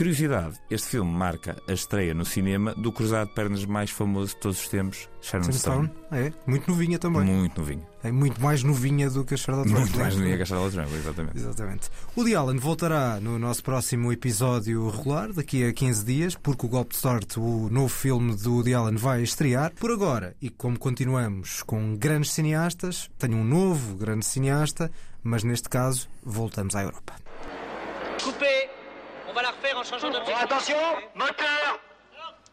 Curiosidade: 0.00 0.58
este 0.70 0.88
filme 0.88 1.12
marca 1.12 1.62
a 1.68 1.72
estreia 1.74 2.14
no 2.14 2.24
cinema 2.24 2.74
do 2.74 2.90
cruzado 2.90 3.28
de 3.28 3.34
pernas 3.34 3.66
mais 3.66 3.90
famoso 3.90 4.28
de 4.28 4.40
todos 4.40 4.58
os 4.58 4.66
tempos, 4.66 5.10
Sharon 5.20 5.52
Stone. 5.52 5.90
É, 6.10 6.32
muito 6.46 6.70
novinha 6.70 6.98
também. 6.98 7.20
Muito 7.20 7.60
novinha. 7.60 7.86
É 8.02 8.10
muito 8.10 8.40
mais 8.40 8.62
novinha 8.62 9.10
do 9.10 9.26
que 9.26 9.34
a 9.34 9.36
Charlotte 9.36 9.68
Rampling. 9.68 9.84
Muito 9.84 9.98
mais 9.98 10.16
novinha 10.16 10.36
que 10.38 10.42
a 10.42 10.46
Charlotte 10.46 10.74
Rampling, 10.74 10.96
exatamente. 10.96 11.36
exatamente. 11.36 11.90
O 12.16 12.20
Woody 12.20 12.34
Allen 12.34 12.56
voltará 12.56 13.20
no 13.20 13.38
nosso 13.38 13.62
próximo 13.62 14.10
episódio 14.10 14.88
regular, 14.88 15.34
daqui 15.34 15.64
a 15.64 15.70
15 15.70 16.02
dias, 16.02 16.34
porque 16.34 16.64
o 16.64 16.68
Golpe 16.70 16.94
de 16.94 16.96
Sorte, 16.96 17.38
o 17.38 17.68
novo 17.70 17.90
filme 17.90 18.34
do 18.36 18.54
Woody 18.54 18.72
Allen, 18.72 18.96
vai 18.96 19.22
estrear. 19.22 19.70
Por 19.78 19.90
agora, 19.90 20.34
e 20.40 20.48
como 20.48 20.78
continuamos 20.78 21.62
com 21.62 21.94
grandes 21.94 22.32
cineastas, 22.32 23.10
tenho 23.18 23.36
um 23.36 23.44
novo 23.44 23.96
grande 23.96 24.24
cineasta, 24.24 24.90
mas 25.22 25.44
neste 25.44 25.68
caso 25.68 26.08
voltamos 26.24 26.74
à 26.74 26.84
Europa. 26.84 27.12
Coupé 28.24 28.79
On 29.30 29.32
va 29.32 29.42
la 29.42 29.50
refaire 29.50 29.78
en 29.78 29.84
changeant 29.84 30.10
de 30.10 30.18
petit. 30.18 30.32
Attention, 30.32 30.76
moteur 31.14 31.78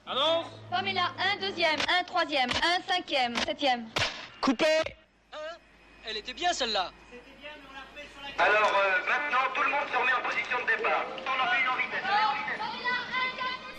Annonce 0.05 0.45
Formula 0.69 1.11
1, 1.33 1.47
deuxième, 1.47 1.79
1, 1.99 2.03
troisième, 2.03 2.49
1, 2.51 2.93
cinquième, 2.93 3.35
septième. 3.37 3.87
Coupé 4.39 4.65
Elle 6.07 6.17
était 6.17 6.33
bien 6.33 6.53
celle-là. 6.53 6.91
Alors 8.37 8.71
euh, 8.75 9.09
maintenant, 9.09 9.39
tout 9.55 9.63
le 9.63 9.69
monde 9.69 9.79
se 9.91 9.97
remet 9.97 10.13
en 10.13 10.21
position 10.29 10.57
de 10.61 10.77
départ. 10.77 11.03
On 11.25 11.43
en 11.43 11.47
fait 11.47 11.61
une 11.61 11.69
en 11.69 11.75
vitesse. 11.75 12.03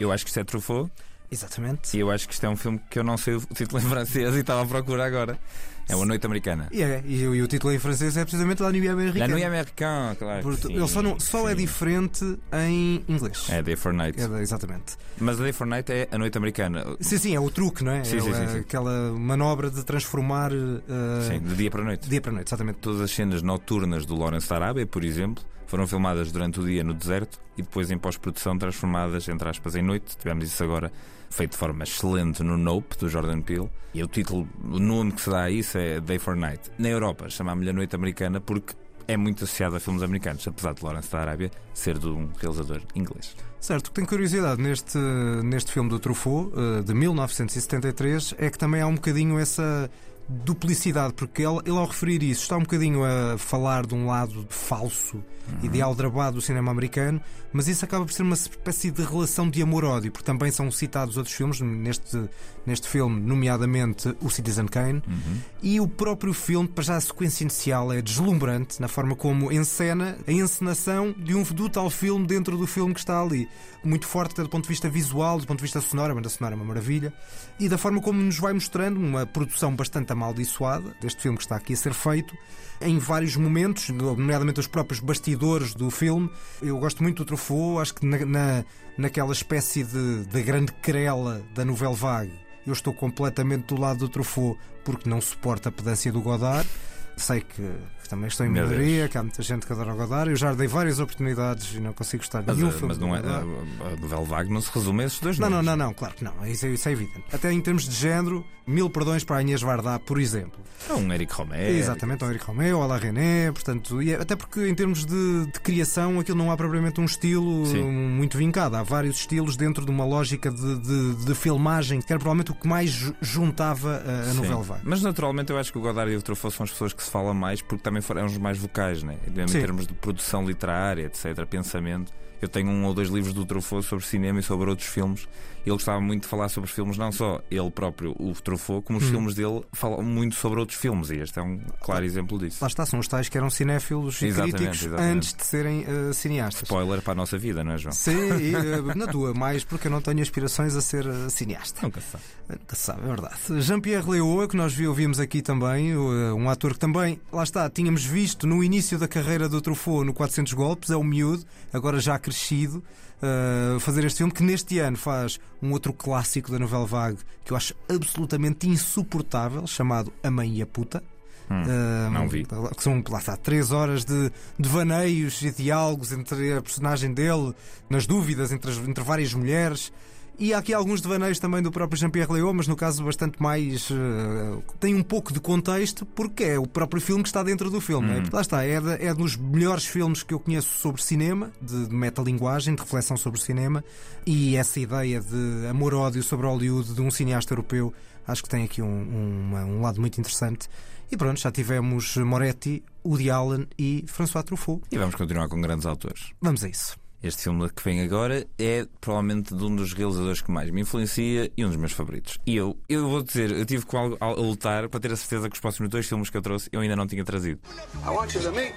Eu 0.01 0.11
acho 0.13 0.25
que 0.25 0.31
isto 0.31 0.41
é 0.41 0.45
Truffaut. 0.45 0.91
Exatamente. 1.31 1.97
E 1.97 2.01
eu 2.01 2.11
acho 2.11 2.27
que 2.27 2.35
isto 2.35 2.45
é 2.47 2.49
um 2.49 2.57
filme 2.57 2.81
que 2.91 2.99
eu 2.99 3.05
não 3.05 3.17
sei 3.17 3.35
o 3.35 3.41
título 3.55 3.81
em 3.81 3.85
francês 3.89 4.35
e 4.35 4.41
estava 4.41 4.63
a 4.63 4.67
procurar 4.67 5.05
agora. 5.05 5.39
É 5.89 5.97
uma 5.97 6.05
noite 6.05 6.27
americana. 6.27 6.69
E, 6.71 6.83
é, 6.83 7.03
e, 7.07 7.23
e, 7.23 7.43
o 7.43 7.47
título 7.47 7.73
em 7.73 7.79
francês 7.79 8.17
é 8.17 8.23
precisamente 8.23 8.63
La 8.63 8.71
Nuit 8.71 8.87
Américaine. 8.89 9.21
La 9.21 9.29
Nuit 9.29 9.45
Américaine, 9.45 10.17
claro. 10.17 10.43
Porto, 10.43 10.71
ele 10.71 10.87
só, 10.87 11.03
não, 11.03 11.19
só 11.19 11.49
é 11.49 11.55
diferente 11.55 12.39
em 12.53 13.03
inglês. 13.09 13.47
É 13.49 13.63
Day 13.63 13.75
for 13.75 13.95
Night. 13.95 14.21
É, 14.21 14.43
exatamente. 14.43 14.97
Mas 15.19 15.41
a 15.41 15.43
Day 15.43 15.53
for 15.53 15.67
Night 15.67 15.91
é 15.91 16.07
a 16.13 16.19
noite 16.19 16.37
americana. 16.37 16.85
Sim, 17.01 17.17
sim, 17.17 17.35
é 17.35 17.41
o 17.41 17.51
truque, 17.51 17.83
não 17.83 17.93
é? 17.93 18.05
Sim, 18.05 18.19
é, 18.19 18.21
sim, 18.21 18.35
sim, 18.35 18.49
sim. 18.49 18.59
Aquela 18.59 19.13
manobra 19.13 19.71
de 19.71 19.83
transformar. 19.83 20.53
Uh, 20.53 21.23
sim, 21.27 21.41
de 21.41 21.55
dia 21.55 21.71
para 21.71 21.83
noite. 21.83 22.07
Dia 22.07 22.21
para 22.21 22.33
noite, 22.33 22.49
exatamente. 22.49 22.79
Todas 22.81 23.01
as 23.01 23.11
cenas 23.11 23.41
noturnas 23.41 24.05
do 24.05 24.15
Lawrence 24.15 24.47
da 24.47 24.57
Arábia, 24.57 24.87
por 24.87 25.03
exemplo, 25.03 25.43
foram 25.67 25.87
filmadas 25.87 26.31
durante 26.31 26.61
o 26.61 26.67
dia 26.67 26.85
no 26.85 26.93
deserto 26.93 27.41
e 27.57 27.63
depois 27.63 27.91
em 27.91 27.97
pós-produção 27.97 28.59
transformadas, 28.59 29.27
entre 29.27 29.49
aspas, 29.49 29.75
em 29.75 29.83
noite. 29.83 30.19
Tivemos 30.19 30.45
isso 30.45 30.63
agora 30.63 30.93
feito 31.31 31.53
de 31.53 31.59
forma 31.59 31.85
excelente 31.85 32.43
no 32.43 32.57
Nope, 32.57 32.97
do 32.99 33.09
Jordan 33.09 33.41
Peele. 33.41 33.71
E 33.95 34.03
o 34.03 34.07
título, 34.07 34.49
o 34.63 34.79
nome 34.79 35.13
que 35.13 35.21
se 35.21 35.31
dá 35.31 35.43
a 35.43 35.51
isso 35.51 35.79
é 35.79 36.01
Day 36.01 36.19
for 36.19 36.37
Night. 36.37 36.71
Na 36.79 36.89
Europa, 36.89 37.29
chama-lhe 37.29 37.71
a 37.71 37.73
Noite 37.73 37.97
Americana 37.97 38.41
porque 38.41 38.75
é 39.09 39.17
muito 39.17 39.45
associado 39.45 39.77
a 39.77 39.81
filmes 39.81 40.03
americanos, 40.03 40.47
apesar 40.47 40.75
de 40.75 40.85
Lawrence 40.85 41.11
da 41.11 41.21
Arábia 41.21 41.51
ser 41.73 41.99
de 41.99 42.07
um 42.07 42.29
realizador 42.39 42.83
inglês. 42.95 43.35
Certo, 43.59 43.87
o 43.87 43.91
que 43.91 43.95
tenho 43.95 44.07
curiosidade 44.07 44.63
neste, 44.63 44.99
neste 45.43 45.73
filme 45.73 45.89
do 45.89 45.99
Truffaut, 45.99 46.53
eh, 46.55 46.83
de 46.83 46.95
1973, 46.95 48.35
é 48.39 48.51
que 48.51 48.59
também 48.59 48.83
há 48.83 48.87
um 48.87 48.95
bocadinho 48.95 49.39
essa 49.39 49.91
duplicidade, 50.29 51.15
porque 51.15 51.43
ele, 51.43 51.59
ele, 51.65 51.77
ao 51.77 51.87
referir 51.87 52.23
isso 52.23 52.43
está 52.43 52.57
um 52.57 52.63
bocadinho 52.63 53.03
a 53.05 53.39
falar 53.39 53.87
de 53.87 53.95
um 53.95 54.07
lado 54.07 54.47
falso, 54.51 55.17
uhum. 55.17 55.65
ideal 55.65 55.95
drabado 55.95 56.37
do 56.37 56.43
cinema 56.43 56.71
americano, 56.71 57.21
mas 57.51 57.67
isso 57.67 57.83
acaba 57.85 58.05
por 58.05 58.13
ser 58.13 58.23
uma 58.23 58.35
espécie 58.35 58.91
de 58.91 59.03
relação 59.03 59.49
de 59.49 59.63
amor-ódio, 59.63 60.13
porque 60.13 60.27
também 60.27 60.51
são 60.51 60.71
citados 60.71 61.17
outros 61.17 61.35
filmes, 61.35 61.61
neste, 61.61 62.29
neste 62.67 62.87
filme, 62.89 63.19
nomeadamente 63.21 64.15
o 64.21 64.29
Citizen 64.29 64.67
Kane, 64.67 65.03
uhum. 65.07 65.39
e 65.63 65.81
o 65.81 65.89
próprio 65.89 66.35
filme, 66.35 66.69
para 66.69 66.85
já 66.85 66.97
a 66.97 67.01
sequência 67.01 67.45
inicial 67.45 67.91
é 67.91 68.03
deslumbrante 68.03 68.81
na 68.81 68.89
forma 68.89 69.17
como 69.17 69.51
encena 69.51 70.19
a 70.27 70.33
encenação 70.33 71.15
de 71.17 71.35
um 71.35 71.43
do 71.43 71.71
tal 71.71 71.89
filme 71.89 72.27
dentro 72.27 72.59
do 72.59 72.67
filme 72.67 72.93
que 72.93 73.01
está 73.01 73.23
ali. 73.23 73.49
Muito 73.83 74.07
forte 74.07 74.43
do 74.43 74.49
ponto 74.49 74.65
de 74.65 74.69
vista 74.69 74.91
visual, 74.91 75.39
do 75.41 75.47
ponto 75.47 75.59
de 75.59 75.63
vista 75.63 75.81
sonoro, 75.81 76.13
a 76.13 76.15
banda 76.15 76.29
sonora 76.29 76.55
é 76.55 76.57
uma 76.57 76.65
maravilha, 76.65 77.13
e 77.59 77.69
da 77.69 77.77
forma 77.77 78.01
como 78.01 78.21
nos 78.23 78.39
vai 78.39 78.53
mostrando 78.53 78.99
uma 78.99 79.27
produção 79.27 79.75
bastante 79.75 80.13
amaldiçoada 80.13 80.95
deste 81.01 81.23
filme 81.23 81.37
que 81.37 81.45
está 81.45 81.57
aqui 81.57 81.73
a 81.73 81.77
ser 81.77 81.93
feito, 81.93 82.37
em 82.81 82.99
vários 82.99 83.35
momentos, 83.37 83.89
nomeadamente 83.89 84.61
os 84.61 84.67
próprios 84.67 85.01
bastidores 85.01 85.75
do 85.75 85.91
filme. 85.91 86.31
Eu 86.63 86.79
gosto 86.79 87.03
muito 87.03 87.19
do 87.19 87.25
Truffaut, 87.25 87.81
acho 87.81 87.95
que 87.95 88.07
na, 88.07 88.25
na, 88.25 88.65
naquela 88.97 89.33
espécie 89.33 89.83
de, 89.83 90.25
de 90.27 90.43
grande 90.43 90.73
querela 90.73 91.43
da 91.55 91.65
novela 91.65 91.95
vague, 91.95 92.39
eu 92.67 92.73
estou 92.73 92.93
completamente 92.93 93.67
do 93.75 93.81
lado 93.81 94.01
do 94.01 94.09
Truffaut 94.09 94.59
porque 94.85 95.09
não 95.09 95.21
suporta 95.21 95.69
a 95.69 95.73
pedância 95.73 96.13
do 96.13 96.21
Godard. 96.21 96.69
Sei 97.17 97.41
que 97.41 97.63
também 98.09 98.29
estou 98.29 98.47
em 98.47 98.49
minoria, 98.49 99.09
que 99.09 99.19
há 99.19 99.23
muita 99.23 99.43
gente 99.43 99.67
que 99.67 99.73
adora 99.73 99.95
Godard. 99.95 100.31
Eu 100.31 100.37
já 100.37 100.55
dei 100.55 100.67
várias 100.67 100.99
oportunidades 100.99 101.75
e 101.75 101.81
não 101.81 101.93
consigo 101.93 102.23
gostar 102.23 102.43
de 102.43 102.53
nenhum 102.53 102.69
eh, 102.69 102.73
filme. 102.73 102.89
Mas 102.89 102.99
não 102.99 103.15
é, 103.15 103.21
a, 103.21 103.93
a 103.93 103.97
novela 104.01 104.25
vague 104.25 104.53
não 104.53 104.61
se 104.61 104.71
resume 104.73 105.05
a 105.05 105.07
esses 105.07 105.21
dois 105.21 105.39
não, 105.39 105.51
nomes. 105.51 105.67
Não, 105.67 105.77
não, 105.77 105.87
não, 105.87 105.95
claro 105.95 106.15
que 106.15 106.25
não. 106.25 106.47
Isso 106.47 106.67
é, 106.67 106.71
isso 106.71 106.89
é 106.89 106.93
evidente. 106.93 107.25
Até 107.33 107.53
em 107.53 107.61
termos 107.61 107.89
de 107.89 107.95
género, 107.95 108.45
mil 108.67 108.91
perdões 108.91 109.25
para 109.25 109.37
a 109.37 109.43
Inês 109.43 109.63
Vardá, 109.63 109.99
por 109.99 110.21
exemplo. 110.21 110.61
É 110.89 110.93
um 110.93 111.13
Eric 111.13 111.33
Romero. 111.33 111.77
Exatamente, 111.77 112.25
um 112.25 112.31
Eric 112.31 112.45
Romero, 112.45 112.83
Alain 112.83 113.01
René, 113.01 113.51
portanto, 113.51 114.01
e 114.03 114.13
é, 114.13 114.17
até 114.17 114.37
porque 114.37 114.69
em 114.69 114.75
termos 114.75 115.05
de, 115.05 115.47
de, 115.47 115.61
criação 115.61 116.21
aquilo 116.21 116.39
não 116.39 116.51
há 116.51 116.57
propriamente 116.57 117.01
um 117.01 117.05
estilo 117.05 117.67
Sim. 117.67 117.83
muito 117.83 118.39
vincado. 118.39 118.77
Há 118.77 118.83
vários 118.83 119.17
estilos 119.17 119.57
dentro 119.57 119.85
de 119.85 119.91
uma 119.91 120.05
lógica 120.05 120.51
de, 120.51 120.79
de, 120.79 121.25
de 121.25 121.35
filmagem, 121.35 122.01
que 122.01 122.13
era 122.13 122.19
provavelmente 122.19 122.53
o 122.53 122.55
que 122.55 122.69
mais 122.69 123.13
juntava 123.21 124.03
a, 124.07 124.31
a 124.31 124.35
novela 124.35 124.63
vague. 124.63 124.83
Mas 124.85 125.03
naturalmente 125.03 125.51
eu 125.51 125.59
acho 125.59 125.73
que 125.73 125.79
o 125.79 125.81
Godard 125.81 126.13
e 126.13 126.17
o 126.17 126.23
Truffaut 126.23 126.55
são 126.55 126.65
as 126.65 126.71
pessoas 126.71 126.93
que 126.93 127.03
se 127.03 127.11
falam 127.11 127.35
mais 127.35 127.61
porque 127.63 127.83
também 127.83 127.98
foram 128.01 128.27
os 128.27 128.39
mais 128.39 128.59
vocais 128.59 129.03
né? 129.03 129.17
em 129.27 129.49
Sim. 129.49 129.61
termos 129.61 129.87
de 129.87 129.95
produção 129.95 130.47
literária, 130.47 131.05
etc., 131.05 131.45
pensamento. 131.47 132.13
Eu 132.41 132.49
tenho 132.49 132.69
um 132.69 132.85
ou 132.85 132.95
dois 132.95 133.09
livros 133.09 133.35
do 133.35 133.45
Truffaut 133.45 133.85
sobre 133.85 134.05
cinema 134.05 134.39
e 134.39 134.43
sobre 134.43 134.71
outros 134.71 134.89
filmes. 134.89 135.29
Ele 135.65 135.75
gostava 135.75 136.01
muito 136.01 136.23
de 136.23 136.29
falar 136.29 136.49
sobre 136.49 136.71
filmes, 136.71 136.97
não 136.97 137.13
só 137.13 137.41
ele 137.51 137.71
próprio, 137.71 138.15
o 138.19 138.33
Truffaut, 138.33 138.85
como 138.85 138.99
os 138.99 139.05
hum. 139.05 139.11
filmes 139.11 139.35
dele 139.35 139.63
falam 139.73 140.03
muito 140.03 140.35
sobre 140.35 140.61
outros 140.61 140.79
filmes. 140.79 141.11
E 141.11 141.17
este 141.17 141.39
é 141.39 141.43
um 141.43 141.61
claro 141.81 142.05
exemplo 142.05 142.39
disso. 142.39 142.59
Lá 142.61 142.69
está, 142.69 142.87
são 142.87 142.99
os 142.99 143.09
tais 143.09 143.29
que 143.29 143.37
eram 143.37 143.51
cinéfilos 143.51 144.23
e 144.23 144.33
críticos 144.33 144.83
exatamente. 144.83 145.17
antes 145.17 145.35
de 145.35 145.45
serem 145.45 145.85
uh, 145.85 146.15
cineastas. 146.15 146.63
Spoiler 146.63 147.03
para 147.03 147.13
a 147.13 147.17
nossa 147.17 147.37
vida, 147.37 147.63
não 147.63 147.73
é, 147.73 147.79
João? 147.79 147.93
Sim, 147.93 148.39
e, 148.41 148.55
uh, 148.55 148.95
na 148.97 149.07
tua, 149.07 149.35
mais 149.35 149.65
porque 149.65 149.89
eu 149.89 149.91
não 149.91 150.01
tenho 150.01 150.23
aspirações 150.23 150.75
a 150.75 150.81
ser 150.81 151.07
uh, 151.07 151.31
cineasta. 151.31 151.81
Nunca 151.83 152.01
se 152.01 152.11
sabe. 152.13 152.25
Nunca 152.49 152.77
se 152.77 152.83
sabe, 152.83 153.03
é 153.03 153.07
verdade. 153.07 153.37
Jean-Pierre 153.61 154.11
Leoa, 154.11 154.49
que 154.49 154.57
nós 154.57 154.79
ouvimos 154.79 155.21
aqui 155.21 155.43
também, 155.43 155.97
um 155.97 156.49
ator 156.49 156.73
que 156.73 156.79
também, 156.79 157.21
lá 157.31 157.43
está, 157.43 157.69
tínhamos 157.69 158.05
visto 158.05 158.47
no 158.47 158.65
início 158.65 158.99
da 158.99 159.07
carreira 159.07 159.49
do 159.49 159.61
Truffaut 159.61 160.07
no 160.07 160.15
400 160.15 160.55
Golpes, 160.55 160.91
é 160.91 160.97
o 160.97 161.05
miúdo, 161.05 161.45
agora 161.73 162.01
já 162.01 162.19
crescido 162.19 162.83
uh, 163.23 163.81
fazer 163.81 164.05
este 164.05 164.19
filme, 164.19 164.33
que 164.33 164.43
neste 164.43 164.79
ano 164.79 164.97
faz 164.97 165.39
um 165.63 165.73
outro 165.73 165.93
clássico 165.93 166.51
da 166.51 166.59
novela 166.59 166.87
vague 166.87 167.19
que 167.45 167.53
eu 167.53 167.57
acho 167.57 167.75
absolutamente 167.89 168.69
insuportável, 168.69 169.67
chamado 169.67 170.13
A 170.23 170.31
Mãe 170.31 170.57
e 170.57 170.63
a 170.63 170.67
Puta. 170.67 171.03
Hum, 171.51 171.63
uh, 171.63 172.11
não 172.11 172.29
vi. 172.29 172.45
Que 172.77 172.83
são, 172.83 173.03
lá 173.09 173.19
está, 173.19 173.37
três 173.37 173.73
horas 173.73 174.05
de, 174.05 174.31
de 174.59 174.69
vaneios 174.69 175.41
e 175.43 175.51
diálogos 175.51 176.13
entre 176.13 176.53
a 176.53 176.61
personagem 176.61 177.13
dele, 177.13 177.55
nas 177.89 178.07
dúvidas 178.07 178.53
entre, 178.53 178.71
as, 178.71 178.77
entre 178.79 179.03
várias 179.03 179.33
mulheres. 179.33 179.93
E 180.39 180.55
há 180.55 180.59
aqui 180.59 180.73
alguns 180.73 181.01
devaneios 181.01 181.41
também 181.41 181.61
do 181.61 181.73
próprio 181.73 181.99
Jean-Pierre 181.99 182.33
Léaud, 182.33 182.57
mas 182.57 182.69
no 182.69 182.77
caso 182.77 183.03
bastante 183.03 183.43
mais. 183.43 183.91
Uh, 183.91 184.63
tem 184.79 184.95
um 184.95 185.03
pouco 185.03 185.33
de 185.33 185.41
contexto, 185.41 186.07
porque 186.07 186.45
é 186.45 186.59
o 186.59 186.67
próprio 186.67 187.03
filme 187.03 187.25
que 187.25 187.29
está 187.29 187.43
dentro 187.43 187.69
do 187.71 187.81
filme. 187.81 188.09
Hum. 188.09 188.23
É, 188.23 188.23
lá 188.33 188.41
está, 188.41 188.65
é, 188.65 188.81
de, 188.81 189.05
é 189.05 189.13
dos 189.13 189.37
melhores 189.37 189.85
filmes 189.85 190.23
que 190.23 190.33
eu 190.33 190.39
conheço 190.39 190.79
sobre 190.79 191.03
cinema, 191.03 191.51
de, 191.61 191.89
de 191.89 191.95
metalinguagem, 191.95 192.77
de 192.77 192.81
reflexão 192.81 193.17
sobre 193.17 193.41
cinema, 193.41 193.85
e 194.25 194.55
essa 194.55 194.79
ideia 194.79 195.21
de 195.21 195.67
amor-ódio 195.69 196.23
sobre 196.23 196.47
Hollywood 196.47 196.95
de 196.95 197.01
um 197.01 197.11
cineasta 197.11 197.53
europeu, 197.53 197.93
acho 198.25 198.43
que 198.45 198.49
tem 198.49 198.63
aqui 198.63 198.81
um, 198.81 198.87
um, 198.87 199.57
um 199.57 199.81
lado 199.81 200.01
muito 200.01 200.21
interessante. 200.21 200.69
E 201.11 201.17
pronto, 201.17 201.41
já 201.41 201.51
tivemos 201.51 202.17
Moretti, 202.17 202.85
Woody 203.05 203.29
Allen 203.29 203.67
e 203.77 204.05
François 204.07 204.45
Truffaut. 204.45 204.83
E 204.93 204.99
vamos 204.99 205.17
continuar 205.17 205.49
com 205.49 205.61
grandes 205.61 205.85
autores. 205.85 206.31
Vamos 206.41 206.63
a 206.63 206.69
isso. 206.69 206.97
Este 207.21 207.43
filme 207.43 207.69
que 207.71 207.83
vem 207.83 208.01
agora 208.01 208.47
é 208.57 208.87
provavelmente 209.01 209.53
de 209.53 209.65
um 209.65 209.75
dos 209.75 209.93
realizadores 209.93 210.41
que 210.41 210.53
mais 210.53 210.71
me 210.71 210.83
influencia 210.83 211.51
e 211.57 211.65
um 211.65 211.69
dos 211.69 211.77
meus 211.77 211.91
favoritos. 211.91 212.39
E 212.47 212.57
eu, 212.57 212.79
eu 212.89 213.09
vou 213.09 213.25
dizer, 213.25 213.51
eu 213.51 213.67
tive 213.67 213.85
com 213.85 214.17
a, 214.21 214.25
a 214.25 214.31
lutar 214.35 214.89
para 214.89 215.01
ter 215.01 215.13
a 215.13 215.17
certeza 215.17 215.49
que 215.49 215.57
os 215.57 215.61
próximos 215.61 215.91
dois 215.91 216.07
filmes 216.07 216.31
que 216.31 216.37
eu 216.37 216.43
trouxe 216.43 216.69
eu 216.71 216.81
ainda 216.81 216.95
não 216.95 217.09
tinha 217.09 217.25
trazido. 217.25 217.61
I 218.07 218.11
want 218.11 218.33
you 218.35 218.41
to 218.43 218.53
meet 218.53 218.73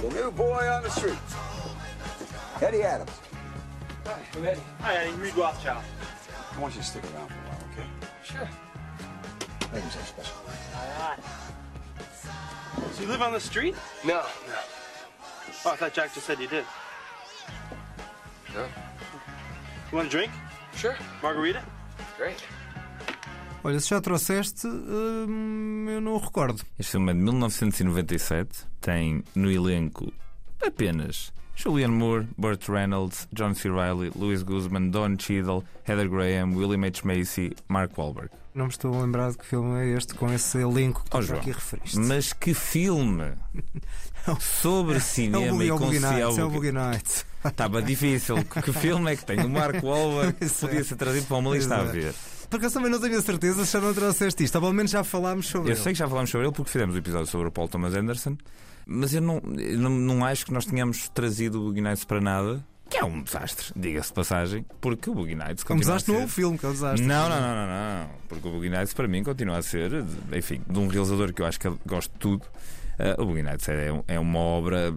the 0.00 0.08
new 0.14 0.30
boy 0.30 0.64
on 0.68 0.82
the 0.82 0.90
street. 0.90 1.18
Eddie 2.62 2.84
Adams. 2.84 3.10
Hi, 4.06 4.38
I'm 4.38 4.44
Eddie. 4.46 4.60
Hi, 4.80 4.94
Eddie. 4.94 5.16
Reed 5.20 5.36
Rothschild. 5.36 5.82
I 6.56 6.60
want 6.60 6.72
you 6.76 6.80
to 6.82 6.86
stick 6.86 7.02
around 7.14 7.28
for 7.28 7.34
a 7.34 7.50
while, 7.50 7.64
okay? 7.72 7.86
Sure. 8.22 8.48
Make 9.72 9.82
yourself 9.84 10.06
special. 10.06 10.36
All 10.76 11.00
right. 11.00 11.18
So 12.94 13.02
you 13.02 13.08
live 13.08 13.22
on 13.22 13.32
the 13.32 13.40
street? 13.40 13.74
No, 14.04 14.22
no. 14.46 14.58
Oh, 15.64 15.72
I 15.72 15.76
thought 15.76 15.92
Jack 15.94 16.14
just 16.14 16.26
said 16.26 16.38
you 16.38 16.46
did. 16.46 16.64
No. 18.54 18.60
You 18.60 19.98
want 19.98 20.06
a 20.06 20.10
drink? 20.10 20.32
Sure. 20.76 20.96
Margarita? 21.22 21.62
Great. 22.18 22.42
Olha, 23.64 23.80
se 23.80 23.88
já 23.90 24.00
trouxeste, 24.00 24.66
hum, 24.66 25.86
eu 25.88 26.00
não 26.00 26.18
recordo. 26.18 26.62
Este 26.78 26.92
filme 26.92 27.10
é 27.10 27.14
de 27.14 27.20
1997, 27.20 28.66
tem 28.80 29.24
no 29.34 29.50
elenco 29.50 30.12
apenas 30.64 31.32
Julianne 31.56 31.94
Moore, 31.94 32.28
Burt 32.36 32.68
Reynolds, 32.68 33.26
John 33.32 33.54
C. 33.54 33.70
Reilly, 33.70 34.12
Louis 34.14 34.42
Guzman, 34.42 34.90
Don 34.90 35.16
Cheadle, 35.18 35.64
Heather 35.88 36.08
Graham, 36.08 36.54
William 36.54 36.84
H. 36.84 37.02
Macy, 37.02 37.56
Mark 37.66 37.96
Wahlberg. 37.96 38.30
Não 38.54 38.66
me 38.66 38.70
estou 38.70 38.94
a 38.94 39.02
lembrar 39.02 39.30
de 39.32 39.38
que 39.38 39.46
filme 39.46 39.78
é 39.80 39.96
este 39.96 40.14
com 40.14 40.32
esse 40.32 40.58
elenco 40.58 41.02
que 41.02 41.16
oh, 41.16 41.20
tu 41.20 41.34
aqui 41.34 41.50
referiste. 41.50 41.98
Mas 41.98 42.32
que 42.32 42.54
filme! 42.54 43.32
Sobre 44.40 44.98
cinema 45.00 45.62
é 45.62 45.66
e 45.66 45.70
com 45.70 45.90
Nights, 45.90 46.38
É 46.38 46.44
o 46.44 46.50
Boogie 46.50 46.72
Nights. 46.72 47.24
Estava 47.44 47.80
difícil. 47.80 48.36
Que 48.44 48.72
filme 48.72 49.12
é 49.12 49.16
que 49.16 49.24
tem? 49.24 49.38
O 49.40 49.48
Mark 49.48 49.82
Wahlberg 49.82 50.34
podia 50.60 50.84
ser 50.84 50.96
trazido 50.96 51.26
para 51.26 51.36
uma 51.36 51.54
lista 51.54 51.76
a 51.76 51.84
ver. 51.84 52.14
Porque 52.50 52.66
eu 52.66 52.70
também 52.70 52.90
não 52.90 53.00
tenho 53.00 53.18
a 53.18 53.22
certeza 53.22 53.64
se 53.64 53.72
já 53.72 53.80
não 53.80 53.94
trouxeste 53.94 54.44
isto. 54.44 54.60
Pelo 54.60 54.72
menos 54.72 54.90
já 54.90 55.04
falámos 55.04 55.46
sobre 55.46 55.68
eu 55.68 55.72
ele. 55.72 55.80
Eu 55.80 55.82
sei 55.82 55.92
que 55.92 55.98
já 55.98 56.08
falámos 56.08 56.30
sobre 56.30 56.46
ele 56.46 56.54
porque 56.54 56.70
fizemos 56.70 56.94
o 56.94 56.96
um 56.96 57.00
episódio 57.00 57.26
sobre 57.26 57.48
o 57.48 57.50
Paul 57.52 57.68
Thomas 57.68 57.94
Anderson. 57.94 58.36
Mas 58.86 59.12
eu 59.12 59.20
não, 59.20 59.42
eu 59.58 59.78
não, 59.78 59.90
não 59.90 60.24
acho 60.24 60.46
que 60.46 60.52
nós 60.52 60.64
tenhamos 60.64 61.08
trazido 61.08 61.60
o 61.60 61.72
Nights 61.72 62.04
para 62.04 62.20
nada. 62.20 62.64
Que 62.88 62.98
é 62.98 63.04
um 63.04 63.20
desastre, 63.20 63.72
diga-se 63.74 64.10
de 64.10 64.14
passagem, 64.14 64.64
porque 64.80 65.10
o 65.10 65.14
Boogie 65.14 65.34
Nights 65.34 65.64
continua 65.64 65.94
um 65.94 65.96
desastre 65.96 66.12
a 66.12 66.14
ser... 66.14 66.20
não 66.20 66.20
é 66.20 66.24
o 66.24 66.28
filme, 66.28 66.56
que 66.56 66.66
é 66.66 66.68
um 66.68 66.72
desastre. 66.72 67.04
Não, 67.04 67.28
não, 67.28 67.40
não, 67.40 67.54
não, 67.54 67.66
não. 67.66 68.08
Porque 68.28 68.46
o 68.46 68.50
Boogie 68.52 68.70
Nights 68.70 68.94
para 68.94 69.08
mim 69.08 69.24
continua 69.24 69.58
a 69.58 69.62
ser, 69.62 70.04
enfim, 70.32 70.62
de 70.64 70.78
um 70.78 70.86
realizador 70.86 71.32
que 71.32 71.42
eu 71.42 71.46
acho 71.46 71.58
que 71.58 71.68
gosto 71.84 72.12
de 72.12 72.18
tudo. 72.20 72.46
Uh, 72.96 73.20
o 73.20 73.26
Boogie 73.26 73.42
Nights 73.42 73.68
é, 73.68 73.90
é 74.06 74.20
uma 74.20 74.38
obra 74.38 74.94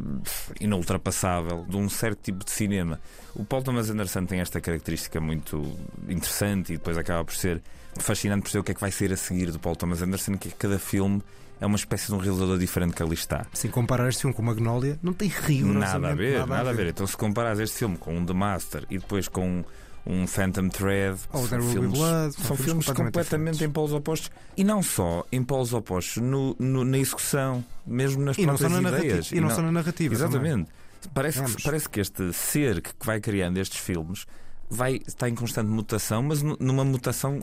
inultrapassável 0.62 1.66
de 1.68 1.78
um 1.78 1.90
certo 1.90 2.20
tipo 2.22 2.46
de 2.46 2.52
cinema. 2.52 3.02
O 3.34 3.44
Paul 3.44 3.64
Thomas 3.64 3.90
Anderson 3.90 4.24
tem 4.24 4.40
esta 4.40 4.62
característica 4.62 5.20
muito 5.20 5.76
interessante 6.08 6.74
e 6.74 6.78
depois 6.78 6.96
acaba 6.96 7.26
por 7.26 7.34
ser 7.34 7.60
fascinante 7.98 8.44
perceber 8.44 8.62
o 8.62 8.64
que 8.64 8.72
é 8.72 8.76
que 8.76 8.82
vai 8.82 8.92
ser 8.92 9.12
a 9.12 9.18
seguir 9.18 9.52
do 9.52 9.60
Paul 9.60 9.76
Thomas 9.76 10.04
Anderson, 10.04 10.38
que 10.38 10.52
cada 10.52 10.78
filme 10.78 11.24
é 11.60 11.66
uma 11.66 11.76
espécie 11.76 12.08
de 12.08 12.14
um 12.14 12.18
realizador 12.18 12.58
diferente 12.58 12.94
que 12.94 13.04
ali 13.04 13.14
está. 13.14 13.46
Se 13.54 13.68
comparar 13.68 14.10
este 14.10 14.22
filme 14.22 14.36
com 14.36 14.42
Magnolia, 14.42 15.00
não 15.04 15.14
tem 15.14 15.28
rio. 15.28 15.68
Nada 15.68 16.10
a 16.10 16.16
ver, 16.16 16.40
nada, 16.40 16.56
nada 16.56 16.70
a 16.70 16.74
ver. 16.74 16.88
Então, 16.88 17.06
se 17.06 17.18
comparas 17.18 17.60
este 17.60 17.78
filme 17.78 17.98
com 17.98 18.18
um 18.18 18.26
The 18.26 18.34
Master 18.34 18.86
e 18.90 18.98
depois 18.98 19.28
com 19.28 19.64
um 20.06 20.26
Phantom 20.26 20.70
Thread. 20.70 21.20
Ou 21.32 21.48
são 21.48 21.62
filmes, 21.62 21.92
Blood, 21.92 22.34
são, 22.34 22.46
são 22.46 22.58
filmes, 22.58 22.86
completamente, 22.86 23.14
completamente 23.14 23.64
em 23.64 23.70
polos 23.70 23.94
opostos. 23.94 24.32
E 24.56 24.64
não 24.64 24.82
só 24.82 25.26
em 25.32 25.44
polos 25.44 25.74
opostos, 25.74 26.18
no, 26.18 26.56
no, 26.58 26.84
na 26.84 26.98
execução, 26.98 27.64
mesmo 27.86 28.24
nas 28.24 28.38
e 28.38 28.44
próprias 28.44 28.72
não 28.72 28.82
ideias. 28.82 29.32
E, 29.32 29.38
e 29.38 29.42
não, 29.42 29.50
só 29.50 29.62
na 29.62 29.72
narrativa. 29.72 30.14
Exatamente. 30.14 30.70
Parece 31.14 31.44
que, 31.44 31.64
parece 31.64 31.90
que 31.90 32.00
este 32.00 32.34
ser 32.34 32.82
que 32.82 32.94
vai 33.06 33.22
criando 33.22 33.58
estes 33.58 33.80
filmes 33.80 34.26
vai 34.70 35.00
está 35.08 35.28
em 35.28 35.36
constante 35.36 35.68
mutação, 35.70 36.22
mas 36.24 36.42
numa 36.44 36.86
mutação 36.86 37.42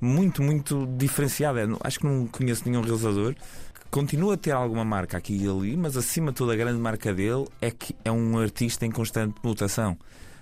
muito, 0.00 0.42
muito 0.42 0.86
diferenciada. 0.96 1.66
Acho 1.82 2.00
que 2.00 2.06
não 2.06 2.26
conheço 2.26 2.68
nenhum 2.68 2.82
realizador 2.82 3.34
que 3.34 3.80
continua 3.90 4.34
a 4.34 4.36
ter 4.36 4.50
alguma 4.52 4.84
marca 4.84 5.16
aqui 5.16 5.36
e 5.36 5.48
ali, 5.48 5.76
mas 5.76 5.96
acima 5.96 6.30
de 6.32 6.36
tudo 6.36 6.52
a 6.52 6.56
grande 6.56 6.78
marca 6.80 7.12
dele 7.14 7.46
é 7.60 7.70
que 7.70 7.94
é 8.04 8.10
um 8.10 8.38
artista 8.38 8.84
em 8.84 8.90
constante 8.90 9.34
mutação. 9.42 9.96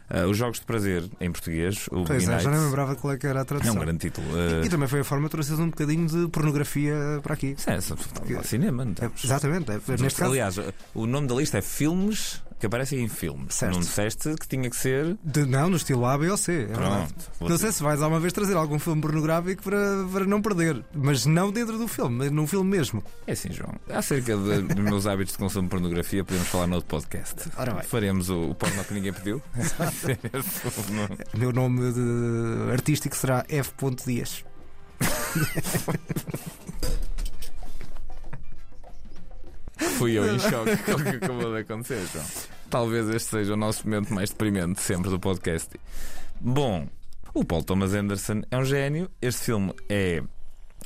Uh, 0.09 0.29
os 0.31 0.37
Jogos 0.37 0.61
de 0.61 0.65
Prazer, 0.67 1.03
em 1.21 1.33
português, 1.33 1.89
o 1.91 2.05
Pois 2.05 2.29
é, 2.29 2.39
já 2.39 2.49
não 2.49 2.65
lembrava 2.67 2.95
qual 2.95 3.13
é 3.15 3.19
que 3.19 3.27
era 3.27 3.41
a 3.41 3.43
é 3.43 3.45
tradução. 3.45 3.75
um 3.75 3.79
grande 3.81 3.99
título. 3.99 4.25
Uh, 4.29 4.65
E 4.65 4.69
também 4.69 4.87
foi 4.87 5.01
a 5.01 5.05
forma 5.05 5.25
de 5.25 5.31
trazer 5.33 5.55
um 5.55 5.67
bocadinho 5.69 6.07
de 6.07 6.29
pornografia 6.29 6.95
para 7.25 7.35
aqui. 7.35 7.57
é, 7.67 7.81
só- 7.81 7.97
cinema, 8.45 8.85
não 8.85 8.93
É, 8.93 8.95
temos. 8.95 9.25
exatamente, 9.25 9.69
é, 9.73 9.75
neste 10.01 10.21
caso. 10.21 10.31
Aliás, 10.31 10.61
o 10.95 11.07
nome 11.09 11.27
da 11.27 11.35
lista 11.35 11.59
é 11.59 11.61
filmes 11.61 12.41
que 12.59 12.67
aparecem 12.67 13.01
em 13.03 13.09
filmes. 13.09 13.55
Certo. 13.55 13.73
Não 13.75 13.81
disseste 13.81 14.35
que 14.35 14.49
tinha 14.49 14.69
que 14.71 14.77
ser. 14.77 15.17
de- 15.23 15.45
não, 15.47 15.69
no 15.69 15.77
estilo 15.77 16.07
A, 16.07 16.17
B 16.17 16.31
ou 16.31 16.37
C. 16.37 16.63
É. 16.63 16.67
Pronto. 16.67 17.15
Não 17.41 17.59
sei 17.59 17.71
se 17.73 17.83
vais 17.83 18.01
alguma 18.01 18.19
vez 18.21 18.33
trazer 18.33 18.57
algum 18.57 18.79
filme 18.79 19.01
pornográfico 19.03 19.63
para, 19.63 19.79
para 20.13 20.25
não 20.25 20.41
perder, 20.41 20.83
mas 20.95 21.27
não 21.27 21.53
dentro 21.53 21.77
do 21.79 21.87
filme, 21.87 22.17
mas 22.19 22.31
no 22.31 22.47
filme 22.47 22.71
mesmo. 22.71 23.03
É 23.27 23.33
assim, 23.33 23.53
João. 23.53 23.75
Acerca 23.91 24.37
de- 24.37 24.63
dos 24.63 24.85
meus 24.85 25.07
hábitos 25.09 25.33
de 25.33 25.39
consumo 25.39 25.65
de 25.65 25.71
pornografia, 25.71 26.25
podemos 26.25 26.49
falar 26.49 26.67
no 26.67 26.77
outro 26.77 26.89
podcast. 26.89 27.51
Ora 27.57 27.75
bem. 27.75 27.83
Faremos 27.85 28.31
o, 28.31 28.51
o 28.51 28.55
porno 28.55 28.83
que 28.85 28.95
ninguém 28.95 29.13
pediu. 29.13 29.43
Meu 31.37 31.53
nome 31.53 31.93
de- 31.93 32.73
artístico 32.73 33.15
será 33.17 33.45
F. 33.49 33.73
Dias. 34.07 34.45
Fui 39.99 40.19
eu 40.19 40.35
em 40.35 40.39
choque 40.39 40.77
com 40.85 40.93
o 40.93 41.03
que 41.03 41.09
acabou 41.09 41.53
de 41.53 41.61
acontecer, 41.61 42.07
João. 42.13 42.25
Talvez 42.71 43.09
este 43.11 43.31
seja 43.31 43.55
o 43.55 43.57
nosso 43.57 43.87
momento 43.87 44.13
mais 44.13 44.31
deprimente 44.31 44.81
sempre 44.81 45.11
do 45.11 45.21
podcast. 45.21 45.69
Bom, 46.41 46.89
o 47.35 47.45
Paul 47.45 47.63
Thomas 47.63 47.93
Anderson 47.93 48.43
é 48.51 48.57
um 48.57 48.65
gênio. 48.65 49.11
Este 49.21 49.45
filme 49.47 49.75
é 49.89 50.23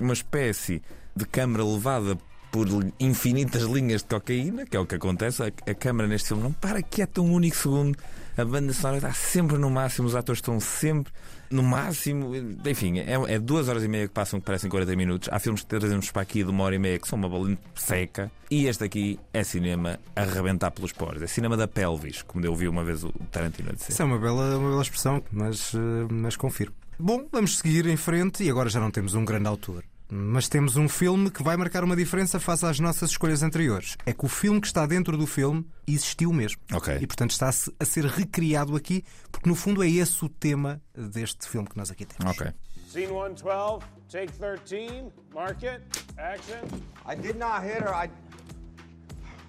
uma 0.00 0.12
espécie 0.12 0.82
de 1.14 1.24
câmara 1.24 1.64
levada 1.64 2.18
por 2.50 2.66
infinitas 2.98 3.62
linhas 3.62 4.02
de 4.02 4.08
cocaína, 4.08 4.66
que 4.66 4.76
é 4.76 4.80
o 4.80 4.86
que 4.86 4.96
acontece. 4.96 5.42
A, 5.42 5.74
câmara 5.74 6.08
neste 6.08 6.28
filme 6.28 6.42
não 6.42 6.52
para 6.52 6.82
quieta 6.82 7.20
um 7.20 7.32
único 7.32 7.56
segundo. 7.56 7.96
A 8.36 8.44
banda 8.44 8.72
sonora 8.72 8.96
está 8.98 9.12
sempre 9.12 9.58
no 9.58 9.70
máximo, 9.70 10.08
os 10.08 10.16
atores 10.16 10.38
estão 10.38 10.58
sempre 10.58 11.12
no 11.50 11.62
máximo. 11.62 12.32
Enfim, 12.64 13.00
é, 13.00 13.34
é 13.34 13.38
duas 13.38 13.68
horas 13.68 13.82
e 13.82 13.88
meia 13.88 14.06
que 14.06 14.14
passam 14.14 14.40
que 14.40 14.46
parecem 14.46 14.70
40 14.70 14.96
minutos. 14.96 15.28
Há 15.30 15.38
filmes 15.38 15.62
que 15.62 15.68
trazemos 15.68 16.10
para 16.10 16.22
aqui 16.22 16.44
de 16.44 16.50
uma 16.50 16.64
hora 16.64 16.74
e 16.74 16.78
meia 16.78 16.98
que 16.98 17.08
são 17.08 17.18
uma 17.18 17.28
bola 17.28 17.56
seca. 17.74 18.30
E 18.50 18.66
este 18.66 18.84
aqui 18.84 19.18
é 19.32 19.42
cinema 19.42 19.98
a 20.14 20.22
arrebentar 20.22 20.70
pelos 20.70 20.92
poros. 20.92 21.22
É 21.22 21.26
cinema 21.26 21.56
da 21.56 21.68
pelvis, 21.68 22.22
como 22.22 22.44
eu 22.44 22.54
vi 22.54 22.68
uma 22.68 22.84
vez 22.84 23.04
o 23.04 23.12
Tarantino 23.30 23.70
a 23.70 23.72
dizer. 23.72 23.92
Isso 23.92 24.02
é 24.02 24.04
uma 24.04 24.18
bela, 24.18 24.56
uma 24.56 24.70
bela 24.70 24.82
expressão, 24.82 25.22
mas, 25.30 25.74
eh, 25.74 26.06
mas 26.10 26.36
confirmo. 26.36 26.74
Bom, 26.98 27.26
vamos 27.32 27.58
seguir 27.58 27.86
em 27.86 27.96
frente 27.96 28.44
e 28.44 28.50
agora 28.50 28.68
já 28.68 28.78
não 28.78 28.90
temos 28.90 29.14
um 29.14 29.24
grande 29.24 29.46
autor. 29.46 29.84
Mas 30.12 30.48
temos 30.48 30.76
um 30.76 30.88
filme 30.88 31.30
que 31.30 31.42
vai 31.42 31.56
marcar 31.56 31.84
uma 31.84 31.94
diferença 31.94 32.40
face 32.40 32.66
às 32.66 32.80
nossas 32.80 33.10
escolhas 33.10 33.42
anteriores. 33.44 33.96
É 34.04 34.12
que 34.12 34.24
o 34.24 34.28
filme 34.28 34.60
que 34.60 34.66
está 34.66 34.84
dentro 34.86 35.16
do 35.16 35.26
filme 35.26 35.64
existiu 35.86 36.32
mesmo. 36.32 36.60
Ok. 36.72 36.98
E 37.00 37.06
portanto 37.06 37.30
está 37.30 37.48
a 37.48 37.52
se- 37.52 37.72
a 37.78 37.84
ser 37.84 38.04
recriado 38.06 38.74
aqui, 38.74 39.04
porque 39.30 39.48
no 39.48 39.54
fundo 39.54 39.84
é 39.84 39.88
esse 39.88 40.24
o 40.24 40.28
tema 40.28 40.82
deste 40.94 41.48
filme 41.48 41.68
que 41.68 41.76
nós 41.76 41.90
aqui 41.90 42.04
temos. 42.04 42.32
Ok. 42.36 42.52
Scene 42.88 43.06
112, 43.06 43.84
take 44.10 44.32
13, 44.32 45.12
mark 45.32 45.62
it, 45.62 45.80
action. 46.18 46.58
I 47.06 47.14
did 47.14 47.36
not 47.36 47.62
hit 47.64 47.80
her. 47.82 47.94
I. 47.94 48.10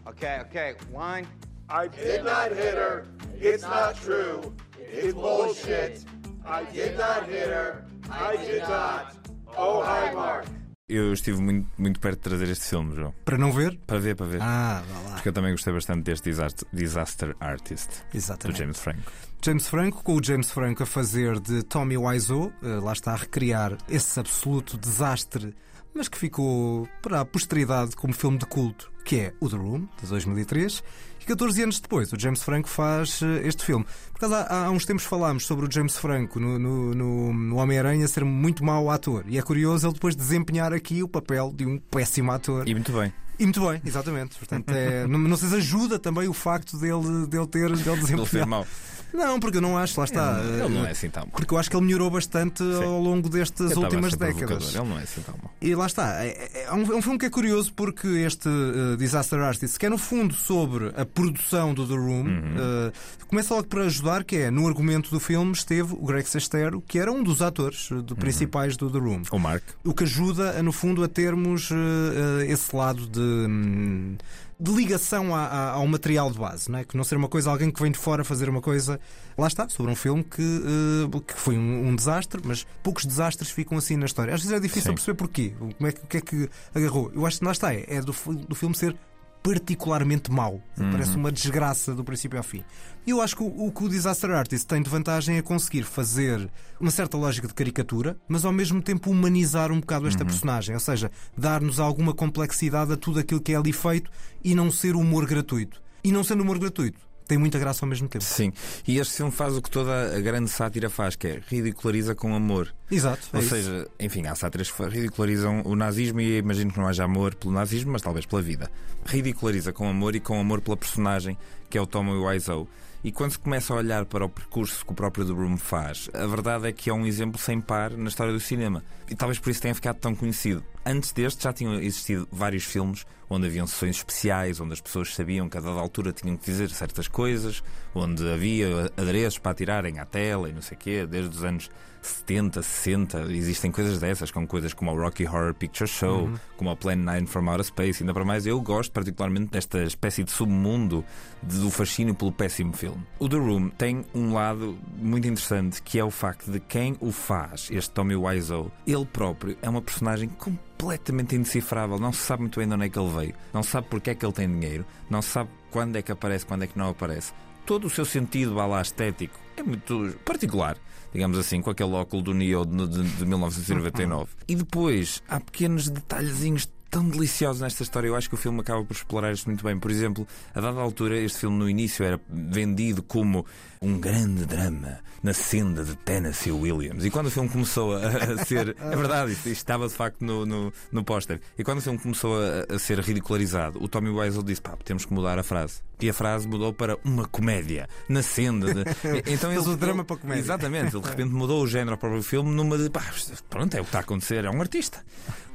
Okay, 0.06 0.42
okay. 0.42 0.76
One. 0.94 1.26
I 1.70 1.88
did 1.88 2.24
not 2.24 2.50
hit 2.54 2.76
her. 2.76 3.06
It's 3.40 3.64
not 3.64 3.96
true. 4.04 4.54
It's 4.78 5.14
bullshit. 5.14 6.06
I 6.46 6.66
did 6.72 6.98
not 6.98 7.28
hit 7.28 7.48
her. 7.48 7.86
I 8.12 8.36
did 8.38 8.62
not. 8.64 9.16
Oh, 9.58 9.82
hi, 9.84 10.14
Mark. 10.16 10.46
Eu 10.90 11.14
estive 11.14 11.42
muito, 11.42 11.70
muito 11.78 12.00
perto 12.02 12.18
de 12.18 12.24
trazer 12.24 12.50
este 12.50 12.66
filme, 12.66 12.94
João. 12.94 13.14
Para 13.24 13.38
não 13.38 13.52
ver? 13.54 13.80
Para 13.88 13.98
ver, 13.98 14.14
para 14.16 14.26
ver. 14.26 14.42
Ah, 14.42 14.84
vá 14.86 15.00
lá. 15.10 15.16
Porque 15.16 15.30
eu 15.30 15.34
também 15.34 15.52
gostei 15.52 15.72
bastante 15.72 16.04
deste 16.04 16.30
Disaster, 16.30 16.68
disaster 16.74 17.36
Artist 17.40 17.90
Exatamente. 18.14 18.58
do 18.58 18.60
James 18.62 18.80
Franco. 18.80 19.12
James 19.42 19.68
Franco, 19.68 20.04
com 20.04 20.16
o 20.18 20.24
James 20.24 20.52
Franco 20.52 20.84
a 20.84 20.86
fazer 20.86 21.40
de 21.40 21.64
Tommy 21.64 21.98
Wiseau, 21.98 22.52
eh, 22.62 22.68
lá 22.82 22.92
está 22.92 23.14
a 23.14 23.16
recriar 23.16 23.78
esse 23.88 24.20
absoluto 24.20 24.78
desastre, 24.78 25.56
mas 25.94 26.08
que 26.08 26.18
ficou 26.18 26.88
para 27.02 27.22
a 27.22 27.26
posteridade 27.26 27.96
como 27.96 28.14
filme 28.14 28.38
de 28.38 28.46
culto, 28.46 28.92
que 29.06 29.18
é 29.18 29.34
o 29.40 29.50
The 29.50 29.58
Room, 29.58 29.88
de 30.02 30.08
2003. 30.08 30.84
E 31.22 31.26
14 31.26 31.62
anos 31.64 31.80
depois, 31.80 32.12
o 32.12 32.20
James 32.20 32.42
Franco 32.42 32.68
faz 32.68 33.22
eh, 33.22 33.48
este 33.48 33.64
filme. 33.64 33.86
Por 34.12 34.26
acaso, 34.26 34.34
há, 34.34 34.66
há 34.66 34.72
uns 34.72 34.86
tempos 34.86 35.04
falámos 35.06 35.46
sobre 35.46 35.68
o 35.68 35.72
James 35.72 35.96
Franco 35.96 36.40
no, 36.40 36.58
no, 36.58 36.96
no- 36.96 37.34
no 37.34 37.56
Homem-Aranha 37.58 38.08
ser 38.08 38.26
muito 38.26 38.64
mau 38.64 38.90
ator. 38.90 39.24
E 39.28 39.38
é 39.38 39.42
curioso 39.44 39.86
ele 39.86 39.94
depois 39.94 40.16
desempenhar 40.16 40.74
aqui 40.74 41.04
o 41.04 41.08
papel 41.08 41.54
de 41.56 41.64
um 41.66 41.78
péssimo 41.78 42.32
ator. 42.32 42.68
E 42.68 42.74
muito 42.74 42.92
bem. 42.92 43.14
E 43.40 43.44
muito 43.44 43.62
bem, 43.68 43.82
exatamente. 43.86 44.38
Portanto, 44.38 44.70
é, 44.72 45.08
não, 45.08 45.18
não 45.20 45.38
sei 45.38 45.50
se 45.50 45.56
ajuda 45.56 45.98
também 45.98 46.28
o 46.28 46.34
facto 46.34 46.78
dele, 46.78 47.26
dele 47.28 47.48
ter 47.48 47.76
dele 47.76 48.00
Ele 48.34 48.46
mau. 48.46 48.66
Não, 49.14 49.42
porque 49.42 49.58
eu 49.58 49.62
não 49.62 49.78
acho, 49.78 50.00
lá 50.00 50.06
está. 50.06 50.40
Ele 50.42 50.70
não 50.74 50.86
eh, 50.86 50.88
é 50.88 50.92
assim 50.92 51.10
tão 51.10 51.24
mau. 51.24 51.32
Porque 51.36 51.54
eu 51.54 51.58
acho 51.58 51.70
que 51.70 51.76
ele 51.76 51.84
melhorou 51.86 52.10
bastante 52.10 52.64
ao 52.64 52.98
longo 52.98 53.28
destas 53.28 53.72
Eu 53.72 53.80
últimas 53.82 54.14
décadas. 54.16 54.74
Ele 54.74 54.86
não 54.88 54.98
é 54.98 55.04
assim 55.04 55.20
tão 55.22 55.36
mau. 55.42 55.52
E 55.62 55.76
lá 55.76 55.86
está. 55.86 56.24
É, 56.24 56.64
é 56.68 56.72
um, 56.74 56.94
é 56.94 56.96
um 56.96 57.02
filme 57.02 57.20
que 57.20 57.26
é 57.26 57.30
curioso 57.30 57.74
porque 57.74 58.08
este 58.08 58.48
eh, 58.48 58.96
Disaster 58.98 59.40
Artist, 59.42 59.78
que 59.78 59.86
é 59.86 59.90
no 59.90 59.98
fundo 59.98 60.34
sobre 60.34 60.94
a 60.96 61.06
produção 61.06 61.74
do 61.74 61.86
The 61.86 61.94
Room, 61.94 62.22
Uhum. 62.22 62.56
eh, 62.88 62.92
começa 63.28 63.54
logo 63.54 63.68
por 63.68 63.82
ajudar, 63.82 64.24
que 64.24 64.38
é 64.38 64.50
no 64.50 64.66
argumento 64.66 65.10
do 65.12 65.20
filme 65.20 65.52
esteve 65.52 65.94
o 65.94 66.06
Greg 66.06 66.26
Sestero, 66.30 66.82
que 66.88 66.98
era 66.98 67.12
um 67.12 67.22
dos 67.22 67.42
atores 67.42 67.90
eh, 67.92 67.96
Uhum. 67.96 68.02
do- 68.04 68.16
principais 68.16 68.78
do 68.78 68.90
The 68.90 68.98
Room. 69.00 69.24
O 69.30 69.38
Mark. 69.40 69.64
O 69.84 69.94
que 69.94 70.06
ajuda, 70.06 70.64
no 70.64 70.72
fundo, 70.72 71.04
a 71.04 71.10
termos 71.10 71.70
eh, 71.70 72.46
eh, 72.48 72.52
esse 72.54 72.74
lado 72.74 73.06
de. 73.08 73.21
Hum, 73.22 74.18
De 74.60 74.72
ligação 74.72 75.34
a- 75.36 75.46
a- 75.48 75.70
ao 75.72 75.88
material 75.88 76.30
de 76.32 76.38
base, 76.38 76.70
não 76.70 76.78
é? 76.78 76.84
que 76.84 76.96
não 76.96 77.04
ser 77.04 77.16
uma 77.16 77.28
coisa, 77.28 77.50
alguém 77.50 77.72
que 77.72 77.82
vem 77.82 77.92
de 77.92 77.98
fora 77.98 78.24
fazer 78.24 78.48
uma 78.48 78.62
coisa, 78.62 79.00
lá 79.36 79.48
está, 79.48 79.68
sobre 79.68 79.92
um 79.92 79.96
filme 79.96 80.24
que, 80.24 80.40
eh, 80.44 81.20
que 81.26 81.34
foi 81.34 81.58
um, 81.58 81.88
um 81.88 81.96
desastre, 81.96 82.40
mas 82.46 82.64
poucos 82.84 83.04
desastres 83.06 83.50
ficam 83.50 83.76
assim 83.78 83.98
na 83.98 84.06
história. 84.06 84.32
Às 84.36 84.42
vezes 84.42 84.56
é 84.56 84.60
difícil 84.60 84.92
Sim. 84.92 84.94
perceber 84.96 85.18
porquê, 85.18 85.54
como 85.58 85.88
é 85.88 85.92
que, 85.92 86.04
o 86.04 86.08
que 86.08 86.18
é 86.18 86.22
que 86.22 86.50
agarrou. 86.76 87.12
Eu 87.16 87.26
acho 87.26 87.40
que 87.40 87.46
lá 87.46 87.52
está, 87.54 87.74
é, 87.74 87.86
é 87.88 88.02
do, 88.02 88.14
do 88.48 88.54
filme 88.54 88.76
ser 88.76 88.96
particularmente 89.44 90.32
mau. 90.32 90.62
Uhum. 90.78 90.92
Parece 90.92 91.16
uma 91.16 91.32
desgraça 91.32 91.94
do 91.94 92.04
princípio 92.04 92.38
ao 92.38 92.44
fim. 92.44 92.64
E 93.06 93.10
eu 93.10 93.22
acho 93.22 93.36
que 93.36 93.44
o, 93.44 93.68
o 93.68 93.72
que 93.72 93.84
o 93.84 93.90
Disaster 93.90 94.30
Artist 94.32 94.68
tem 94.68 94.82
de 94.82 94.90
vantagem 94.90 95.38
é 95.38 95.42
conseguir 95.42 95.84
fazer 95.84 96.50
uma 96.80 96.92
certa 96.92 97.18
lógica 97.18 97.48
de 97.48 97.54
caricatura, 97.54 98.18
mas 98.28 98.46
ao 98.46 98.52
mesmo 98.52 98.82
tempo 98.82 99.10
humanizar 99.10 99.72
um 99.72 99.80
bocado 99.80 100.08
esta 100.08 100.24
personagem, 100.24 100.76
ou 100.76 100.80
seja, 100.80 101.12
dar-nos 101.36 101.80
alguma 101.80 102.14
complexidade 102.14 102.94
a 102.94 102.98
tudo 102.98 103.20
aquilo 103.20 103.42
que 103.42 103.54
é 103.54 103.56
ali 103.56 103.74
feito 103.74 104.12
e 104.44 104.54
não 104.54 104.72
ser 104.72 104.96
humor 104.96 105.26
gratuito. 105.26 105.82
E 106.04 106.12
não 106.12 106.24
sendo 106.24 106.42
humor 106.42 106.58
gratuito, 106.58 107.00
tem 107.32 107.38
muita 107.38 107.58
graça 107.58 107.86
ao 107.86 107.90
mesmo 107.90 108.10
tempo. 108.10 108.26
Sim. 108.26 108.52
E 108.86 108.98
este 109.00 109.16
filme 109.16 109.32
faz 109.32 109.56
o 109.56 109.62
que 109.62 109.72
toda 109.72 110.14
a 110.14 110.20
grande 110.20 110.50
sátira 110.50 110.90
faz, 110.90 111.16
que 111.16 111.28
é 111.28 111.42
ridiculariza 111.48 112.14
com 112.14 112.36
amor. 112.36 112.74
Exato. 112.92 113.26
é 113.32 113.38
Ou 113.38 113.42
isso. 113.42 113.56
seja, 113.56 113.88
enfim, 113.98 114.28
há 114.28 114.36
sátiras 114.36 114.70
que 114.70 114.84
ridicularizam 114.84 115.62
o 115.64 115.74
nazismo 115.74 116.20
e 116.20 116.40
imagino 116.40 116.74
que 116.74 116.78
não 116.78 116.90
haja 116.90 117.06
amor 117.06 117.34
pelo 117.36 117.54
nazismo, 117.54 117.94
mas 117.94 118.02
talvez 118.02 118.26
pela 118.26 118.42
vida. 118.42 118.70
Ridiculariza 119.06 119.72
com 119.72 119.88
amor 119.88 120.14
e 120.14 120.20
com 120.20 120.42
amor 120.42 120.60
pela 120.60 120.76
personagem 120.76 121.38
que 121.70 121.78
é 121.78 121.82
o 121.82 121.88
Tommy 121.88 122.12
Wiseau. 122.12 122.68
E 123.02 123.14
quando 123.14 123.32
se 123.32 123.40
começa 123.40 123.74
a 123.74 123.78
olhar 123.78 124.06
para 124.06 124.26
o 124.26 124.30
percurso 124.30 124.86
que 124.86 124.92
o 124.92 124.96
próprio 124.96 125.26
The 125.26 125.32
Room 125.32 125.56
faz, 125.58 126.10
a 126.14 126.28
verdade 126.28 126.68
é 126.68 126.74
que 126.74 126.90
é 126.90 126.94
um 126.94 127.06
exemplo 127.06 127.40
sem 127.40 127.62
par 127.62 127.92
na 127.92 128.10
história 128.10 128.34
do 128.34 128.42
cinema. 128.42 128.84
E 129.12 129.16
talvez 129.16 129.38
por 129.38 129.50
isso 129.52 129.62
tenha 129.62 129.76
ficado 129.76 129.98
tão 129.98 130.16
conhecido. 130.16 130.64
Antes 130.86 131.12
deste 131.12 131.44
já 131.44 131.52
tinham 131.54 131.76
existido 131.76 132.28
vários 132.32 132.64
filmes 132.64 133.06
onde 133.30 133.46
haviam 133.46 133.68
sessões 133.68 133.98
especiais, 133.98 134.60
onde 134.60 134.74
as 134.74 134.82
pessoas 134.82 135.14
sabiam 135.14 135.48
que 135.48 135.58
a 135.58 135.62
dada 135.62 135.80
altura 135.80 136.12
tinham 136.12 136.36
que 136.36 136.46
dizer 136.46 136.70
certas 136.72 137.08
coisas, 137.08 137.62
onde 137.94 138.28
havia 138.30 138.92
adereços 138.98 139.38
para 139.38 139.52
atirarem 139.52 140.00
à 140.00 140.06
tela 140.06 140.50
e 140.50 140.54
não 140.54 140.62
sei 140.62 140.76
o 140.76 140.80
quê, 140.80 141.06
desde 141.06 141.36
os 141.38 141.44
anos 141.44 141.70
70, 142.02 142.64
60, 142.64 143.22
existem 143.32 143.72
coisas 143.72 144.00
dessas, 144.00 144.32
com 144.32 144.46
coisas 144.48 144.74
como 144.74 144.92
o 144.92 144.96
Rocky 145.00 145.26
Horror 145.28 145.54
Picture 145.54 145.88
Show, 145.88 146.24
Uhum. 146.24 146.36
como 146.58 146.72
o 146.72 146.76
Plan 146.76 146.96
9 146.96 147.28
from 147.28 147.48
Outer 147.48 147.64
Space, 147.66 148.02
ainda 148.02 148.12
para 148.14 148.26
mais 148.26 148.46
eu 148.48 148.60
gosto 148.60 148.92
particularmente 148.92 149.52
desta 149.52 149.84
espécie 149.84 150.24
de 150.24 150.32
submundo 150.32 151.06
de- 151.44 151.60
do 151.60 151.70
fascínio 151.70 152.16
pelo 152.16 152.32
péssimo 152.32 152.74
filme. 152.74 153.02
O 153.20 153.30
The 153.30 153.38
Room 153.38 153.70
tem 153.70 154.04
um 154.16 154.34
lado 154.34 154.78
muito 154.98 155.28
interessante 155.28 155.80
que 155.84 156.00
é 156.00 156.04
o 156.04 156.10
facto 156.12 156.52
de 156.52 156.60
quem 156.60 156.98
o 157.00 157.12
faz, 157.12 157.70
este 157.72 157.92
Tommy 157.92 158.16
Wiseau, 158.16 158.72
ele 158.88 159.01
próprio 159.06 159.58
é 159.62 159.70
uma 159.70 159.82
personagem 159.82 160.30
completamente 160.30 161.36
indecifrável, 161.36 162.00
não 162.00 162.12
se 162.12 162.20
sabe 162.20 162.42
muito 162.42 162.60
bem 162.60 162.68
de 162.68 162.74
onde 162.74 162.86
é 162.86 162.90
que 162.90 163.00
ele 163.00 163.10
veio, 163.10 163.34
não 163.54 163.64
sabe 163.64 163.88
porque 163.90 164.10
é 164.12 164.16
que 164.16 164.26
ele 164.26 164.34
tem 164.34 164.48
dinheiro, 164.48 164.86
não 165.10 165.22
sabe 165.22 165.50
quando 165.70 165.96
é 165.96 166.02
que 166.02 166.12
aparece, 166.12 166.46
quando 166.46 166.64
é 166.64 166.68
que 166.68 166.78
não 166.78 166.90
aparece. 166.90 167.34
Todo 167.66 167.86
o 167.86 167.90
seu 167.90 168.06
sentido 168.06 168.56
vá 168.56 168.66
lá 168.66 168.82
estético 168.82 169.40
é 169.56 169.64
muito 169.64 170.16
particular 170.26 170.78
digamos 171.14 171.38
assim, 171.38 171.62
com 171.62 171.70
aquele 171.70 171.92
óculo 171.92 172.22
do 172.22 172.34
Neo 172.34 172.66
de, 172.66 172.88
de, 172.88 173.04
de 173.04 173.26
1999. 173.26 174.30
E 174.48 174.56
depois 174.56 175.22
há 175.28 175.40
pequenos 175.40 175.90
detalhezinhos 175.90 176.70
tão 176.92 177.08
deliciosos 177.08 177.62
nesta 177.62 177.82
história. 177.82 178.10
Eu 178.10 178.16
acho 178.16 178.28
que 178.28 178.36
o 178.36 178.38
filme 178.38 178.60
acaba 178.60 178.84
por 178.84 178.94
explorar 178.94 179.32
isto 179.32 179.46
muito 179.48 179.64
bem. 179.64 179.80
Por 179.80 179.90
exemplo, 179.90 180.28
a 180.54 180.60
dada 180.60 180.80
altura, 180.82 181.18
este 181.18 181.40
filme 181.40 181.58
no 181.58 181.70
início 181.70 182.04
era 182.04 182.20
vendido 182.30 183.02
como 183.02 183.46
um 183.82 183.98
grande 183.98 184.46
drama 184.46 185.00
na 185.24 185.34
senda 185.34 185.84
de 185.84 185.96
Tennessee 185.96 186.52
Williams. 186.52 187.06
E 187.06 187.10
quando 187.10 187.28
o 187.28 187.32
filme 187.32 187.50
começou 187.50 187.96
a, 187.96 188.08
a 188.08 188.38
ser. 188.46 188.76
É 188.78 188.96
verdade, 188.96 189.32
isto, 189.32 189.48
isto 189.48 189.58
estava 189.58 189.88
de 189.88 189.94
facto 189.94 190.22
no, 190.24 190.46
no, 190.46 190.74
no 190.92 191.04
póster. 191.04 191.40
E 191.58 191.64
quando 191.64 191.80
o 191.80 191.82
filme 191.82 191.98
começou 191.98 192.36
a, 192.38 192.76
a 192.76 192.78
ser 192.78 193.00
ridicularizado, 193.00 193.82
o 193.82 193.88
Tommy 193.88 194.10
Wiseau 194.10 194.44
disse: 194.44 194.62
pá, 194.62 194.78
temos 194.84 195.06
que 195.06 195.14
mudar 195.14 195.40
a 195.40 195.44
frase. 195.44 195.82
E 196.02 196.10
a 196.10 196.14
frase 196.14 196.48
mudou 196.48 196.74
para 196.74 196.98
uma 197.04 197.26
comédia, 197.28 197.88
na 198.10 198.22
senda. 198.24 198.74
De... 198.74 198.84
Então 199.32 199.52
ele 199.52 199.60
o 199.60 199.76
drama 199.78 200.04
para 200.04 200.16
a 200.16 200.20
comédia. 200.20 200.42
Exatamente, 200.42 200.96
ele 200.96 201.04
de 201.04 201.10
repente 201.10 201.32
mudou 201.32 201.62
o 201.62 201.68
género 201.68 201.92
ao 201.92 201.98
próprio 201.98 202.24
filme 202.24 202.50
numa 202.50 202.78
de 202.78 202.90
pá, 202.90 203.04
pronto, 203.50 203.76
é 203.76 203.80
o 203.80 203.84
que 203.84 203.90
está 203.90 204.00
a 204.00 204.02
acontecer, 204.02 204.46
é 204.46 204.50
um 204.50 204.60
artista. 204.60 205.04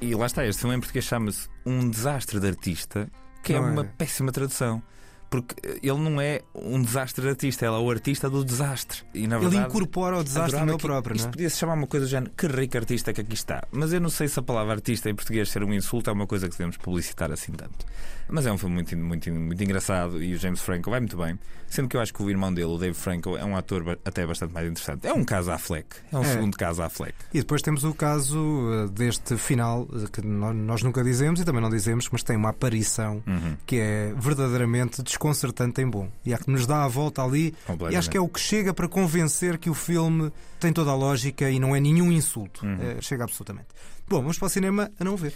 E 0.01 0.15
lá 0.15 0.27
está, 0.27 0.47
este 0.47 0.61
filme 0.61 0.77
em 0.77 0.81
português 0.81 1.05
chama-se 1.05 1.49
Um 1.65 1.89
Desastre 1.91 2.39
de 2.39 2.47
Artista, 2.47 3.09
que 3.43 3.53
é 3.55 3.61
Não 3.61 3.69
é? 3.69 3.71
uma 3.73 3.85
péssima 3.85 4.31
tradução. 4.31 4.83
Porque 5.29 5.57
ele 5.83 5.99
não 5.99 6.21
é 6.21 6.41
um 6.55 6.81
desastre 6.81 7.23
de 7.23 7.29
artista, 7.31 7.67
ele 7.67 7.75
é 7.75 7.79
o 7.79 7.91
artista 7.91 8.31
do 8.31 8.45
desastre. 8.45 9.03
E, 9.13 9.27
na 9.27 9.37
Ele 9.37 9.49
verdade, 9.49 9.69
incorpora 9.69 10.19
o 10.19 10.25
desastre 10.25 10.61
que 10.65 10.77
próprio, 10.79 11.17
Isto 11.17 11.25
não 11.25 11.31
é? 11.31 11.33
podia 11.33 11.51
se 11.51 11.59
chamar 11.59 11.75
uma 11.75 11.87
coisa 11.89 12.07
do 12.07 12.09
género, 12.09 12.33
que 12.37 12.47
rico 12.47 12.77
artista 12.77 13.13
que 13.13 13.21
aqui 13.23 13.35
está. 13.35 13.67
Mas 13.73 13.93
eu 13.93 14.01
não 14.01 14.09
sei 14.09 14.29
se 14.29 14.39
a 14.39 14.43
palavra 14.43 14.75
artista 14.75 15.11
em 15.11 15.15
português 15.17 15.49
ser 15.51 15.65
um 15.65 15.75
insulto 15.75 16.11
é 16.11 16.13
uma 16.13 16.29
coisa 16.29 16.47
que 16.49 16.53
devemos 16.53 16.77
publicitar 16.77 17.33
assim 17.33 17.51
tanto. 17.53 17.85
Mas 18.29 18.45
é 18.45 18.53
um 18.53 18.59
filme 18.59 18.74
muito, 18.74 18.97
muito, 18.97 19.31
muito 19.33 19.62
engraçado 19.62 20.22
e 20.22 20.35
o 20.35 20.39
James 20.39 20.61
Franco 20.61 20.91
vai 20.91 20.99
muito 21.01 21.16
bem. 21.16 21.39
Sendo 21.68 21.89
que 21.89 21.97
eu 21.97 22.01
acho 22.01 22.12
que 22.14 22.22
o 22.22 22.31
irmão 22.31 22.53
dele, 22.53 22.66
o 22.68 22.79
Dave 22.79 22.95
Franco, 22.95 23.37
é 23.37 23.45
um 23.45 23.57
ator 23.57 23.99
até 24.05 24.27
bastante 24.27 24.53
mais 24.53 24.68
interessante. 24.68 25.07
É 25.07 25.12
um 25.12 25.24
caso 25.24 25.51
à 25.51 25.59
Fleck. 25.59 25.87
É 26.12 26.16
um 26.16 26.22
É. 26.22 26.33
segundo 26.33 26.57
caso 26.57 26.83
à 26.83 26.89
Fleck. 26.89 27.14
E 27.35 27.39
depois 27.39 27.62
temos 27.62 27.85
o 27.85 27.93
caso 27.95 28.39
uh, 28.39 28.89
deste 28.89 29.37
final, 29.37 29.83
uh, 29.83 30.11
que 30.11 30.20
nó- 30.24 30.53
nós 30.53 30.83
nunca 30.83 31.03
dizemos 31.05 31.41
e 31.41 31.45
também 31.45 31.61
não 31.62 31.70
dizemos, 31.70 32.09
mas 32.11 32.22
tem 32.22 32.37
uma 32.37 32.51
aparição 32.51 33.22
Uhum. 33.27 33.57
que 33.66 33.77
é 33.77 34.12
verdadeiramente 34.16 35.03
desconcertante 35.03 35.81
em 35.81 35.89
bom. 35.89 36.09
E 36.24 36.33
há 36.35 36.39
que 36.39 36.51
nos 36.51 36.66
dá 36.66 36.85
a 36.85 36.89
volta 36.89 37.22
ali. 37.22 37.55
E 37.91 37.97
acho 37.97 38.11
que 38.11 38.16
é 38.16 38.20
o 38.20 38.29
que 38.29 38.41
chega 38.41 38.72
para 38.74 38.89
convencer 38.89 39.59
que 39.59 39.70
o 39.70 39.74
filme 39.74 40.33
tem 40.61 40.72
toda 40.72 40.91
a 40.91 40.95
lógica 40.97 41.49
e 41.51 41.59
não 41.59 41.74
é 41.74 41.81
nenhum 41.81 42.11
insulto. 42.12 42.64
Uhum. 42.64 42.77
É, 42.81 43.01
chega 43.01 43.24
absolutamente. 43.24 43.68
Bom, 44.09 44.20
vamos 44.20 44.39
para 44.39 44.47
o 44.47 44.49
cinema 44.49 44.91
a 45.01 45.05
não 45.05 45.16
ver. 45.16 45.33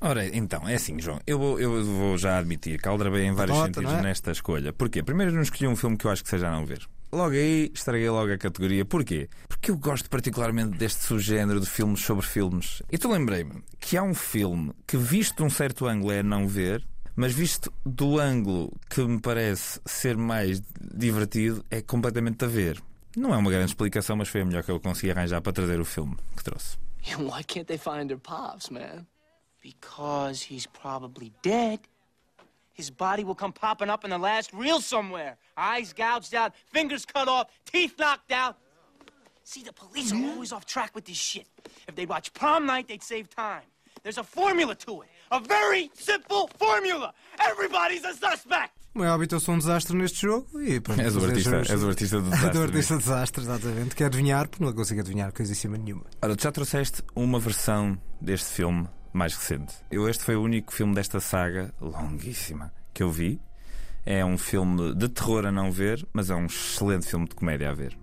Ora, 0.00 0.24
então, 0.26 0.68
é 0.68 0.74
assim, 0.74 1.00
João. 1.00 1.18
Eu 1.26 1.38
vou, 1.38 1.58
eu 1.58 1.84
vou 1.84 2.16
já 2.16 2.38
admitir 2.38 2.80
que 2.80 2.88
aldrabei 2.88 3.24
em 3.24 3.32
vários 3.32 3.56
Batota, 3.56 3.80
sentidos 3.80 3.98
é? 3.98 4.02
nesta 4.02 4.30
escolha. 4.30 4.72
Porquê? 4.72 5.02
Primeiro, 5.02 5.32
não 5.32 5.42
escolhi 5.42 5.66
um 5.66 5.74
filme 5.74 5.96
que 5.96 6.06
eu 6.06 6.10
acho 6.10 6.22
que 6.22 6.30
seja 6.30 6.48
a 6.48 6.52
não 6.52 6.64
ver. 6.64 6.86
Logo 7.10 7.34
aí, 7.34 7.70
estraguei 7.74 8.08
logo 8.08 8.32
a 8.32 8.38
categoria. 8.38 8.84
Porquê? 8.84 9.28
Porque 9.48 9.70
eu 9.70 9.76
gosto 9.76 10.08
particularmente 10.08 10.76
deste 10.76 11.04
subgénero 11.04 11.58
de 11.58 11.66
filmes 11.66 12.00
sobre 12.00 12.24
filmes. 12.24 12.82
E 12.92 12.98
tu 12.98 13.10
lembrei-me 13.10 13.62
que 13.80 13.96
há 13.96 14.02
um 14.02 14.14
filme 14.14 14.72
que, 14.86 14.96
visto 14.96 15.38
de 15.38 15.42
um 15.42 15.50
certo 15.50 15.86
ângulo, 15.86 16.12
é 16.12 16.20
a 16.20 16.22
não 16.22 16.46
ver, 16.46 16.86
mas 17.16 17.32
visto 17.32 17.72
do 17.84 18.20
ângulo 18.20 18.72
que 18.88 19.00
me 19.02 19.20
parece 19.20 19.80
ser 19.84 20.16
mais 20.16 20.62
divertido, 20.94 21.64
é 21.70 21.80
completamente 21.80 22.44
a 22.44 22.48
ver. 22.48 22.80
Não 23.16 23.34
é 23.34 23.36
uma 23.36 23.50
grande 23.50 23.70
explicação, 23.70 24.14
mas 24.14 24.28
foi 24.28 24.42
a 24.42 24.44
melhor 24.44 24.62
que 24.62 24.70
eu 24.70 24.78
consegui 24.78 25.10
arranjar 25.10 25.40
para 25.40 25.52
trazer 25.52 25.80
o 25.80 25.84
filme 25.84 26.16
que 26.36 26.44
trouxe. 26.44 26.76
Why 27.18 27.42
can't 27.42 27.64
they 27.64 27.78
find 27.78 28.06
their 28.08 28.18
pops, 28.20 28.68
man? 28.68 29.06
Because 29.62 30.42
he's 30.42 30.66
probably 30.66 31.32
dead. 31.42 31.80
His 32.72 32.90
body 32.90 33.24
will 33.24 33.34
come 33.34 33.52
popping 33.52 33.90
up 33.90 34.04
in 34.04 34.10
the 34.10 34.18
last 34.18 34.52
reel 34.52 34.80
somewhere. 34.80 35.36
Eyes 35.56 35.92
gouged 35.92 36.32
out, 36.34 36.52
fingers 36.72 37.04
cut 37.04 37.26
off, 37.28 37.46
teeth 37.64 37.94
knocked 37.98 38.30
out. 38.30 38.56
See, 39.42 39.62
the 39.64 39.72
police 39.72 40.12
are 40.12 40.22
always 40.32 40.52
off 40.52 40.64
track 40.64 40.94
with 40.94 41.04
this 41.06 41.16
shit. 41.16 41.46
If 41.88 41.94
they'd 41.96 42.08
watch 42.08 42.32
prom 42.34 42.66
night, 42.66 42.86
they'd 42.86 43.02
save 43.02 43.28
time. 43.30 43.64
There's 44.04 44.18
a 44.18 44.22
formula 44.22 44.76
to 44.76 45.02
it. 45.02 45.08
A 45.32 45.40
very 45.40 45.90
simple 45.94 46.48
formula. 46.56 47.12
Everybody's 47.40 48.04
a 48.04 48.14
suspect. 48.14 48.72
Como 48.92 49.04
é 49.04 49.10
óbvio, 49.10 49.28
eu 49.32 49.40
sou 49.40 49.54
um 49.54 49.58
desastre 49.58 49.96
neste 49.96 50.22
jogo 50.22 50.60
e 50.60 50.80
pronto. 50.80 51.00
És 51.00 51.14
o 51.16 51.24
artista- 51.24 51.50
deixamos- 51.50 51.70
és 51.70 51.82
o 51.82 51.88
artista 51.88 52.16
do 52.16 52.22
do 52.22 52.30
desastre 52.30 52.62
artista 52.62 52.94
do 52.94 53.00
desastre, 53.00 53.42
exatamente. 53.42 53.94
Quer 53.96 54.04
adivinhar, 54.06 54.48
porque 54.48 54.64
não 54.64 54.72
consigo 54.72 55.00
adivinhar 55.00 55.32
coisíssima 55.32 55.76
nenhuma. 55.76 56.04
Ora, 56.22 56.36
tu 56.36 56.42
já 56.42 56.52
trouxeste 56.52 57.02
uma 57.14 57.38
versão 57.40 58.00
deste 58.20 58.48
filme 58.50 58.88
mais 59.12 59.34
recente. 59.34 59.74
Eu, 59.90 60.08
este 60.08 60.24
foi 60.24 60.36
o 60.36 60.42
único 60.42 60.72
filme 60.72 60.94
desta 60.94 61.20
saga 61.20 61.72
longuíssima 61.80 62.72
que 62.92 63.02
eu 63.02 63.10
vi. 63.10 63.40
É 64.04 64.24
um 64.24 64.38
filme 64.38 64.94
de 64.94 65.08
terror 65.08 65.44
a 65.46 65.52
não 65.52 65.70
ver, 65.70 66.06
mas 66.12 66.30
é 66.30 66.34
um 66.34 66.46
excelente 66.46 67.06
filme 67.06 67.26
de 67.28 67.34
comédia 67.34 67.70
a 67.70 67.74
ver. 67.74 67.96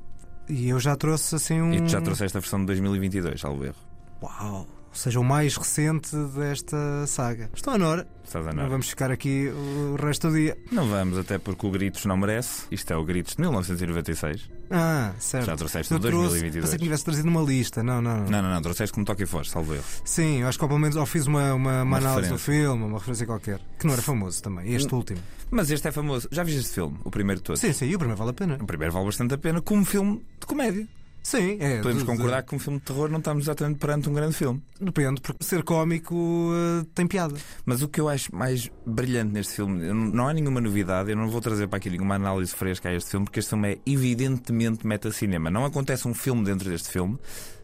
E 0.47 0.69
eu 0.69 0.79
já 0.79 0.95
trouxe 0.95 1.35
assim 1.35 1.59
um. 1.59 1.73
E 1.73 1.81
tu 1.81 1.87
já 1.87 2.01
trouxeste 2.01 2.37
a 2.37 2.39
versão 2.39 2.59
de 2.59 2.67
2022, 2.67 3.41
salvo 3.41 3.65
erro. 3.65 3.75
Uau! 4.21 4.67
Ou 4.95 4.99
seja, 5.01 5.19
o 5.19 5.23
mais 5.25 5.57
recente 5.57 6.15
desta 6.37 7.05
saga. 7.05 7.49
Estou 7.53 7.73
a 7.73 7.77
Nora. 7.77 8.07
Estás 8.23 8.45
Não 8.45 8.53
Nora. 8.53 8.69
vamos 8.69 8.87
ficar 8.89 9.11
aqui 9.11 9.49
o 9.49 9.95
resto 9.97 10.29
do 10.29 10.35
dia. 10.35 10.57
Não 10.71 10.87
vamos, 10.87 11.17
até 11.17 11.37
porque 11.37 11.67
o 11.67 11.69
Gritos 11.69 12.05
não 12.05 12.15
merece. 12.15 12.63
Isto 12.71 12.93
é 12.93 12.95
o 12.95 13.03
Gritos 13.03 13.35
de 13.35 13.41
1996. 13.41 14.49
Ah, 14.71 15.13
certo. 15.19 15.47
Já 15.47 15.55
trouxeste 15.57 15.93
Eu 15.93 15.99
trouxe- 15.99 16.17
2022. 16.17 16.63
Pensei 16.65 16.79
que 16.79 16.83
tivesse 16.85 17.03
trazido 17.03 17.27
uma 17.27 17.41
lista. 17.41 17.83
Não, 17.83 18.01
não, 18.01 18.19
não. 18.21 18.25
Não, 18.29 18.41
não, 18.41 18.49
não, 18.49 18.61
trouxeste 18.61 18.93
como 18.93 19.05
toque 19.05 19.23
e 19.23 19.25
foge, 19.25 19.49
salvo 19.49 19.73
erro. 19.75 19.83
Sim, 20.05 20.39
eu 20.41 20.47
acho 20.47 20.57
que 20.57 20.63
ao 20.63 20.79
menos 20.79 20.95
ou 20.95 21.05
fiz 21.05 21.27
uma, 21.27 21.53
uma, 21.53 21.71
uma 21.71 21.83
Uma 21.83 21.97
análise 21.97 22.29
do 22.29 22.39
filme, 22.39 22.85
uma 22.85 22.97
referência 22.97 23.25
qualquer. 23.25 23.59
Que 23.77 23.85
não 23.85 23.93
era 23.93 24.01
famoso 24.01 24.41
também. 24.41 24.73
Este 24.73 24.93
Hum. 24.93 24.97
último. 24.97 25.19
Mas 25.51 25.69
este 25.69 25.89
é 25.89 25.91
famoso. 25.91 26.29
Já 26.31 26.41
viste 26.43 26.61
este 26.61 26.73
filme? 26.73 26.97
O 27.03 27.11
primeiro 27.11 27.41
de 27.41 27.43
todos? 27.43 27.59
Sim, 27.59 27.73
sim, 27.73 27.85
e 27.87 27.95
o 27.95 27.99
primeiro 27.99 28.17
vale 28.17 28.31
a 28.31 28.33
pena. 28.33 28.57
O 28.61 28.65
primeiro 28.65 28.93
vale 28.93 29.05
bastante 29.05 29.33
a 29.33 29.37
pena 29.37 29.61
como 29.61 29.83
filme 29.83 30.25
de 30.39 30.45
comédia. 30.47 30.87
Sim, 31.25 31.57
é. 31.59 31.77
Podemos 31.81 32.03
de- 32.03 32.05
concordar 32.07 32.43
que 32.43 32.53
um 32.53 32.59
filme 32.59 32.77
de 32.77 32.85
terror 32.85 33.09
não 33.09 33.17
estamos 33.17 33.45
exatamente 33.45 33.79
perante 33.79 34.07
um 34.07 34.13
grande 34.13 34.35
filme. 34.35 34.61
Depende, 34.79 35.19
porque 35.21 35.43
ser 35.43 35.63
cómico 35.63 36.15
eh, 36.53 36.85
tem 36.93 37.07
piada. 37.07 37.33
Mas 37.65 37.81
o 37.81 37.87
que 37.89 37.99
eu 37.99 38.07
acho 38.07 38.33
mais 38.35 38.69
brilhante 38.85 39.33
neste 39.33 39.53
filme, 39.55 39.91
não 39.91 40.27
há 40.27 40.33
nenhuma 40.35 40.61
novidade, 40.61 41.09
eu 41.09 41.17
não 41.17 41.27
vou 41.27 41.41
trazer 41.41 41.67
para 41.67 41.77
aqui 41.77 41.89
nenhuma 41.89 42.13
análise 42.13 42.53
fresca 42.53 42.89
a 42.89 42.93
este 42.93 43.09
filme, 43.09 43.25
porque 43.25 43.39
este 43.39 43.49
filme 43.49 43.73
é 43.73 43.77
evidentemente 43.87 44.85
metacinema. 44.85 45.49
Não 45.49 45.65
acontece 45.65 46.07
um 46.07 46.13
filme 46.13 46.43
dentro 46.45 46.69
deste 46.69 46.89
filme, 46.89 47.17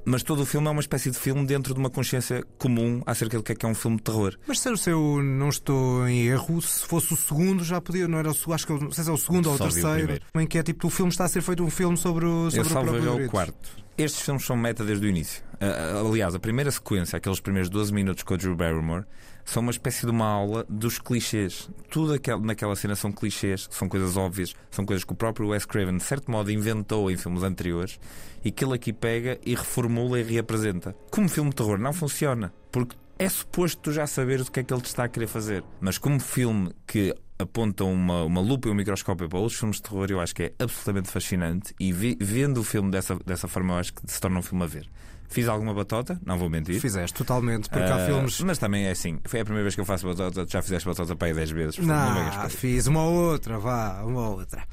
mas 0.06 0.24
todo 0.24 0.42
o 0.42 0.46
filme 0.46 0.68
é 0.68 0.72
uma 0.72 0.82
espécie 0.82 1.12
de 1.12 1.18
filme 1.18 1.46
dentro 1.46 1.74
de 1.74 1.80
uma 1.80 1.90
consciência 1.90 2.44
comum 2.58 3.02
acerca 3.06 3.38
do 3.38 3.44
que 3.44 3.52
é 3.52 3.56
que 3.56 3.66
é 3.66 3.70
um 3.70 3.76
filme 3.76 3.98
de 3.98 4.04
terror. 4.04 4.36
Mas 4.48 4.60
se 4.60 4.90
eu 4.90 5.22
não 5.24 5.50
estou 5.50 6.08
em 6.08 6.26
erro, 6.28 6.62
se 6.62 6.86
fosse 6.86 7.14
o 7.14 7.18
segundo 7.18 7.64
já 7.64 7.80
podia, 7.82 8.08
não 8.08 8.18
era 8.18 8.30
o 8.30 8.34
segundo, 8.34 8.54
acho 8.56 8.66
que 8.68 8.74
o- 8.74 8.80
não 8.80 8.92
sei 8.92 9.04
se 9.04 9.10
é 9.10 9.14
o 9.14 9.18
segundo 9.18 9.46
ou 9.48 9.54
o 9.54 9.56
o 9.56 9.60
terceiro, 9.60 9.90
primeiro. 9.98 10.24
em 10.36 10.48
que 10.48 10.58
é 10.58 10.64
tipo 10.64 10.88
o 10.88 10.90
filme 10.90 11.12
está 11.12 11.26
a 11.26 11.28
ser 11.28 11.42
feito 11.42 11.64
um 11.64 11.70
filme 11.70 11.98
sobre 11.98 12.26
o, 12.26 12.50
sobre 12.50 12.60
Eu 12.60 12.62
o 12.66 12.70
salvo 12.70 12.90
próprio 12.92 13.22
é 13.22 13.26
o 13.26 13.30
quarto. 13.30 13.70
Estes 13.98 14.22
filmes 14.24 14.44
são 14.46 14.56
meta 14.56 14.84
desde 14.84 15.06
o 15.06 15.10
início. 15.10 15.44
Ah, 15.60 16.00
aliás, 16.00 16.34
a 16.34 16.40
primeira 16.40 16.72
sequência, 16.72 17.18
aqueles 17.18 17.40
primeiros 17.40 17.70
12 17.70 17.94
minutos 17.94 18.24
com 18.24 18.34
a 18.34 18.38
Drew 18.38 18.56
Barrymore, 18.56 19.04
são 19.46 19.62
uma 19.62 19.72
espécie 19.72 20.06
de 20.06 20.12
uma 20.12 20.26
aula 20.28 20.66
dos 20.70 21.00
clichês. 21.00 21.70
Tudo 21.90 22.14
aquel, 22.14 22.40
naquela 22.40 22.76
cena 22.76 22.96
são 22.96 23.12
clichês, 23.12 23.68
são 23.72 23.88
coisas 23.90 24.16
óbvias, 24.18 24.54
são 24.70 24.86
coisas 24.86 25.04
que 25.04 25.14
o 25.14 25.16
próprio 25.16 25.50
Wes 25.50 25.66
Craven, 25.66 25.98
de 25.98 26.04
certo 26.04 26.30
modo, 26.32 26.52
inventou 26.52 27.10
em 27.12 27.18
filmes 27.18 27.44
anteriores 27.44 28.00
e 28.44 28.52
que 28.52 28.64
ele 28.66 28.74
aqui 28.76 28.92
pega 28.94 29.40
e 29.46 29.54
reformula 29.56 30.20
e 30.20 30.24
reapresenta. 30.24 30.96
Como 31.10 31.30
filme 31.30 31.50
de 31.50 31.56
terror, 31.56 31.78
não 31.78 31.94
funciona. 31.94 32.54
Porque 32.72 32.96
é 33.20 33.30
suposto 33.30 33.82
tu 33.82 33.92
já 33.92 34.08
saberes 34.08 34.48
o 34.48 34.52
que 34.52 34.60
é 34.62 34.64
que 34.64 34.74
ele 34.74 34.82
te 34.82 34.88
está 34.88 35.04
a 35.04 35.10
querer 35.10 35.28
fazer. 35.28 35.64
Mas 35.80 35.98
como 35.98 36.20
filme 36.20 36.72
que 36.88 37.14
aponta 37.38 37.84
uma, 37.84 38.24
uma 38.24 38.40
lupa 38.42 38.68
e 38.68 38.72
um 38.72 38.76
microscópio 38.76 39.28
para 39.28 39.40
outros 39.40 39.60
filmes 39.60 39.78
de 39.78 39.84
terror, 39.84 40.08
eu 40.10 40.20
acho 40.20 40.34
que 40.34 40.44
é 40.44 40.54
absolutamente 40.60 41.10
fascinante. 41.10 41.74
E 41.80 41.92
vi- 41.92 42.18
vendo 42.20 42.60
o 42.60 42.64
filme 42.64 42.90
dessa, 42.92 43.16
dessa 43.26 43.48
forma, 43.48 43.74
eu 43.74 43.78
acho 43.80 43.94
que 43.94 44.02
se 44.06 44.20
torna 44.22 44.40
um 44.40 44.42
filme 44.44 44.64
a 44.64 44.68
ver. 44.68 44.88
Fiz 45.32 45.48
alguma 45.48 45.74
batota, 45.74 46.20
não 46.26 46.38
vou 46.38 46.50
mentir. 46.50 46.80
Fizeste 46.80 47.18
totalmente, 47.18 47.70
porque 47.70 47.84
há 47.84 47.96
Ah, 47.96 48.06
filmes. 48.06 48.40
Mas 48.42 48.58
também 48.58 48.86
é 48.86 48.92
assim. 48.92 49.20
Foi 49.26 49.40
a 49.40 49.44
primeira 49.46 49.64
vez 49.64 49.76
que 49.76 49.82
eu 49.82 49.86
faço 49.86 50.06
batota, 50.06 50.46
já 50.48 50.62
fizeste 50.62 50.88
batota 50.88 51.16
para 51.16 51.28
aí 51.30 51.34
10 51.34 51.52
vezes. 51.52 51.78
não 51.80 52.14
Não, 52.16 52.50
fiz 52.50 52.86
uma 52.88 53.04
ou 53.04 53.32
outra, 53.32 53.58
vá, 53.58 54.04
uma 54.04 54.28
ou 54.28 54.40
outra. 54.40 54.64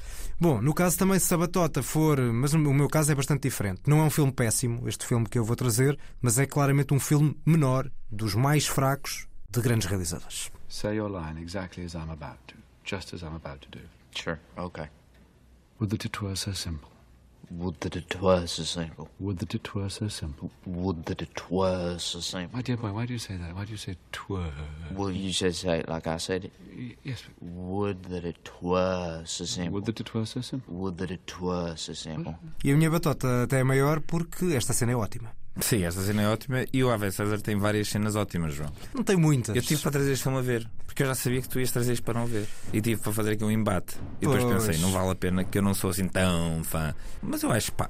Bom, 0.40 0.60
no 0.60 0.74
caso 0.74 0.98
também, 0.98 1.18
se 1.18 1.32
a 1.32 1.36
batota 1.38 1.82
for. 1.82 2.20
Mas 2.20 2.52
o 2.54 2.58
meu 2.58 2.88
caso 2.88 3.10
é 3.12 3.14
bastante 3.14 3.42
diferente. 3.42 3.82
Não 3.86 4.00
é 4.00 4.02
um 4.04 4.10
filme 4.10 4.32
péssimo, 4.32 4.88
este 4.88 5.06
filme 5.06 5.26
que 5.28 5.38
eu 5.38 5.44
vou 5.44 5.56
trazer, 5.56 5.98
mas 6.20 6.38
é 6.38 6.46
claramente 6.46 6.92
um 6.92 7.00
filme 7.00 7.36
menor, 7.46 7.90
dos 8.10 8.34
mais 8.34 8.66
fracos 8.66 9.26
de 9.50 9.60
grandes 9.60 9.86
realizadores. 9.88 10.50
Say 10.68 10.96
your 10.96 11.08
line 11.10 11.40
exactly 11.40 11.84
as 11.84 11.94
I'm 11.94 12.10
about 12.10 12.38
to, 12.48 12.54
just 12.84 13.14
as 13.14 13.22
I'm 13.22 13.34
about 13.36 13.60
to 13.66 13.78
do. 13.78 13.84
Sure, 14.14 14.38
okay. 14.56 14.88
Would 15.80 15.90
that 15.96 16.04
it 16.06 16.20
were 16.22 16.36
so 16.36 16.52
simple. 16.52 16.90
Would 17.50 17.80
that 17.80 17.96
it 17.96 18.20
were 18.20 18.46
so 18.46 18.62
simple. 18.62 19.08
Would 19.20 19.38
that 19.38 19.54
it 19.54 19.74
were 19.74 19.88
so 19.88 20.08
simple. 20.08 20.50
Would 20.66 21.06
that 21.06 21.22
it 21.22 21.50
were 21.50 21.98
so 21.98 22.20
simple. 22.20 22.56
My 22.56 22.62
dear 22.62 22.76
boy, 22.76 22.92
why 22.92 23.06
do 23.06 23.14
you 23.14 23.18
say 23.18 23.36
that? 23.36 23.54
Why 23.54 23.64
do 23.64 23.70
you 23.70 23.78
say 23.78 23.96
twere? 24.12 24.52
Well, 24.94 25.10
you 25.10 25.32
should 25.32 25.54
say 25.54 25.80
it 25.80 25.88
like 25.88 26.06
I 26.06 26.18
said 26.18 26.44
it. 26.46 26.52
Yes. 27.02 27.22
Would 27.40 28.04
that 28.04 28.24
it 28.24 28.50
were 28.60 29.22
so 29.24 29.44
simple. 29.44 29.74
Would 29.74 29.86
that 29.86 30.00
it 30.00 30.14
were 30.14 30.26
so 30.26 30.40
simple. 30.40 30.74
Would 30.74 30.98
that 30.98 31.10
it 31.10 31.40
were 31.40 31.74
so 31.76 31.94
simple. 31.94 32.34
E 32.62 32.70
a 32.70 32.76
minha 32.76 32.90
batota 32.90 33.44
até 33.44 33.60
é 33.60 33.64
maior 33.64 34.00
porque 34.00 34.54
esta 34.54 34.72
cena 34.72 34.92
é 34.92 34.96
ótima. 34.96 35.32
Sim, 35.60 35.84
esta 35.84 36.00
cena 36.02 36.22
é 36.22 36.28
ótima 36.28 36.64
e 36.72 36.84
o 36.84 36.90
Ave 36.90 37.10
César 37.10 37.40
tem 37.40 37.56
várias 37.56 37.88
cenas 37.88 38.14
ótimas, 38.16 38.54
João. 38.54 38.72
Não 38.94 39.02
tem 39.02 39.16
muitas. 39.16 39.54
Eu 39.56 39.62
tive 39.62 39.80
para 39.82 39.90
trazer 39.90 40.12
este 40.12 40.22
filme 40.22 40.38
a 40.38 40.42
ver, 40.42 40.68
porque 40.86 41.02
eu 41.02 41.06
já 41.06 41.14
sabia 41.14 41.42
que 41.42 41.48
tu 41.48 41.58
ias 41.58 41.70
trazer 41.70 41.92
isto 41.92 42.02
para 42.02 42.20
não 42.20 42.26
ver. 42.26 42.46
E 42.72 42.80
tive 42.80 43.00
para 43.00 43.12
fazer 43.12 43.32
aqui 43.32 43.44
um 43.44 43.50
embate. 43.50 43.96
E 44.20 44.26
depois 44.26 44.44
Pois. 44.44 44.66
pensei, 44.66 44.80
não 44.80 44.92
vale 44.92 45.10
a 45.10 45.14
pena, 45.14 45.44
que 45.44 45.58
eu 45.58 45.62
não 45.62 45.74
sou 45.74 45.90
assim 45.90 46.06
tão 46.06 46.62
fã. 46.64 46.94
Mas 47.20 47.42
eu 47.42 47.50
acho, 47.50 47.72
pá, 47.72 47.88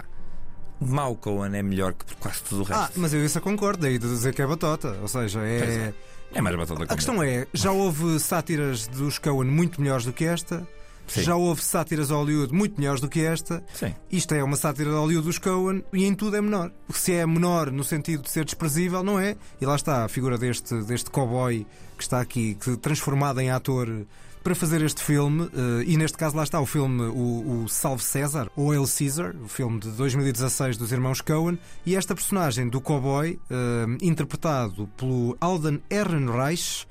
Mau 0.81 1.17
Cohen 1.17 1.57
é 1.57 1.63
melhor 1.63 1.93
que 1.93 2.15
quase 2.17 2.43
tudo 2.43 2.63
o 2.63 2.65
resto. 2.65 2.83
Ah, 2.83 2.91
mas 2.97 3.13
eu 3.13 3.25
isso 3.25 3.39
eu 3.39 3.43
concordo, 3.43 3.83
daí 3.83 3.99
de 3.99 4.07
dizer 4.07 4.33
que 4.35 4.41
é 4.41 4.47
batota. 4.47 4.97
Ou 5.03 5.09
seja, 5.09 5.41
é. 5.41 5.59
é. 5.59 5.95
É 6.35 6.41
mais 6.43 6.55
batota 6.57 6.87
que 6.87 6.93
A 6.93 6.97
questão 6.97 7.23
é, 7.23 7.47
já 7.55 7.73
houve 7.73 8.21
sátiras 8.21 8.87
dos 8.87 9.19
Coen 9.19 9.51
muito 9.51 9.81
melhores 9.81 10.05
do 10.05 10.13
que 10.13 10.25
esta. 10.25 10.67
Sim. 11.09 11.23
Já 11.23 11.37
houve 11.37 11.63
sátiras 11.63 12.11
a 12.11 12.15
Hollywood 12.15 12.53
muito 12.53 12.79
melhores 12.79 13.01
do 13.01 13.09
que 13.09 13.21
esta. 13.21 13.63
Sim. 13.75 13.95
Isto 14.11 14.35
é 14.35 14.45
uma 14.45 14.57
sátira 14.57 14.91
de 14.91 14.97
Hollywood 14.97 15.27
dos 15.27 15.39
Coen 15.39 15.83
e 15.93 16.05
em 16.05 16.15
tudo 16.15 16.37
é 16.37 16.41
menor. 16.41 16.71
Se 16.91 17.13
é 17.13 17.27
menor 17.27 17.71
no 17.71 17.83
sentido 17.83 18.23
de 18.23 18.31
ser 18.31 18.45
desprezível, 18.45 19.03
não 19.03 19.19
é? 19.19 19.37
E 19.61 19.67
lá 19.67 19.75
está 19.75 20.05
a 20.05 20.09
figura 20.09 20.37
deste, 20.39 20.75
deste 20.83 21.11
cowboy 21.11 21.67
que 21.97 22.03
está 22.03 22.21
aqui, 22.21 22.55
que 22.55 22.77
transformado 22.77 23.41
em 23.41 23.51
ator 23.51 24.07
para 24.43 24.55
fazer 24.55 24.81
este 24.83 25.03
filme, 25.03 25.51
eh, 25.53 25.85
e 25.87 25.97
neste 25.97 26.17
caso 26.17 26.37
lá 26.37 26.43
está 26.43 26.59
o 26.59 26.65
filme 26.65 27.03
o, 27.03 27.65
o 27.65 27.69
Salve 27.69 28.03
César, 28.03 28.51
ou 28.57 28.73
El 28.73 28.87
Caesar, 28.87 29.35
o 29.37 29.49
filme 29.49 29.79
de 29.79 29.91
2016 29.91 30.79
dos 30.79 30.91
irmãos 30.91 31.21
Coen, 31.21 31.59
e 31.85 31.95
esta 31.95 32.15
personagem 32.15 32.67
do 32.67 32.81
cowboy, 32.81 33.39
eh, 33.51 33.87
interpretado 34.01 34.89
pelo 34.97 35.37
Alden 35.39 35.83
Ehrenreich, 35.91 36.87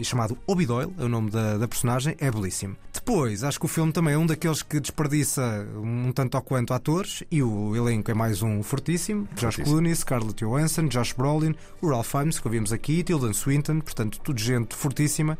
e 0.00 0.04
chamado 0.04 0.36
Obi 0.46 0.66
Doyle, 0.66 0.92
é 0.98 1.04
o 1.04 1.08
nome 1.08 1.30
da, 1.30 1.58
da 1.58 1.68
personagem, 1.68 2.16
é 2.18 2.30
belíssimo. 2.30 2.76
Depois, 2.92 3.44
acho 3.44 3.58
que 3.60 3.66
o 3.66 3.68
filme 3.68 3.92
também 3.92 4.14
é 4.14 4.18
um 4.18 4.26
daqueles 4.26 4.62
que 4.62 4.80
desperdiça 4.80 5.66
um 5.76 6.10
tanto 6.12 6.34
ou 6.36 6.42
quanto 6.42 6.72
atores, 6.74 7.22
e 7.30 7.42
o 7.42 7.76
elenco 7.76 8.10
é 8.10 8.14
mais 8.14 8.42
um 8.42 8.62
fortíssimo: 8.62 9.28
Josh 9.36 9.56
Clooney, 9.56 9.94
Scarlett 9.94 10.44
Johansson, 10.44 10.88
Josh 10.88 11.12
Brolin, 11.12 11.54
o 11.80 11.88
Ralph 11.88 12.10
Fiennes, 12.10 12.38
que 12.38 12.46
ouvimos 12.48 12.72
aqui, 12.72 13.02
Tilden 13.02 13.32
Swinton, 13.32 13.80
portanto, 13.80 14.18
tudo 14.22 14.40
gente 14.40 14.74
fortíssima. 14.74 15.38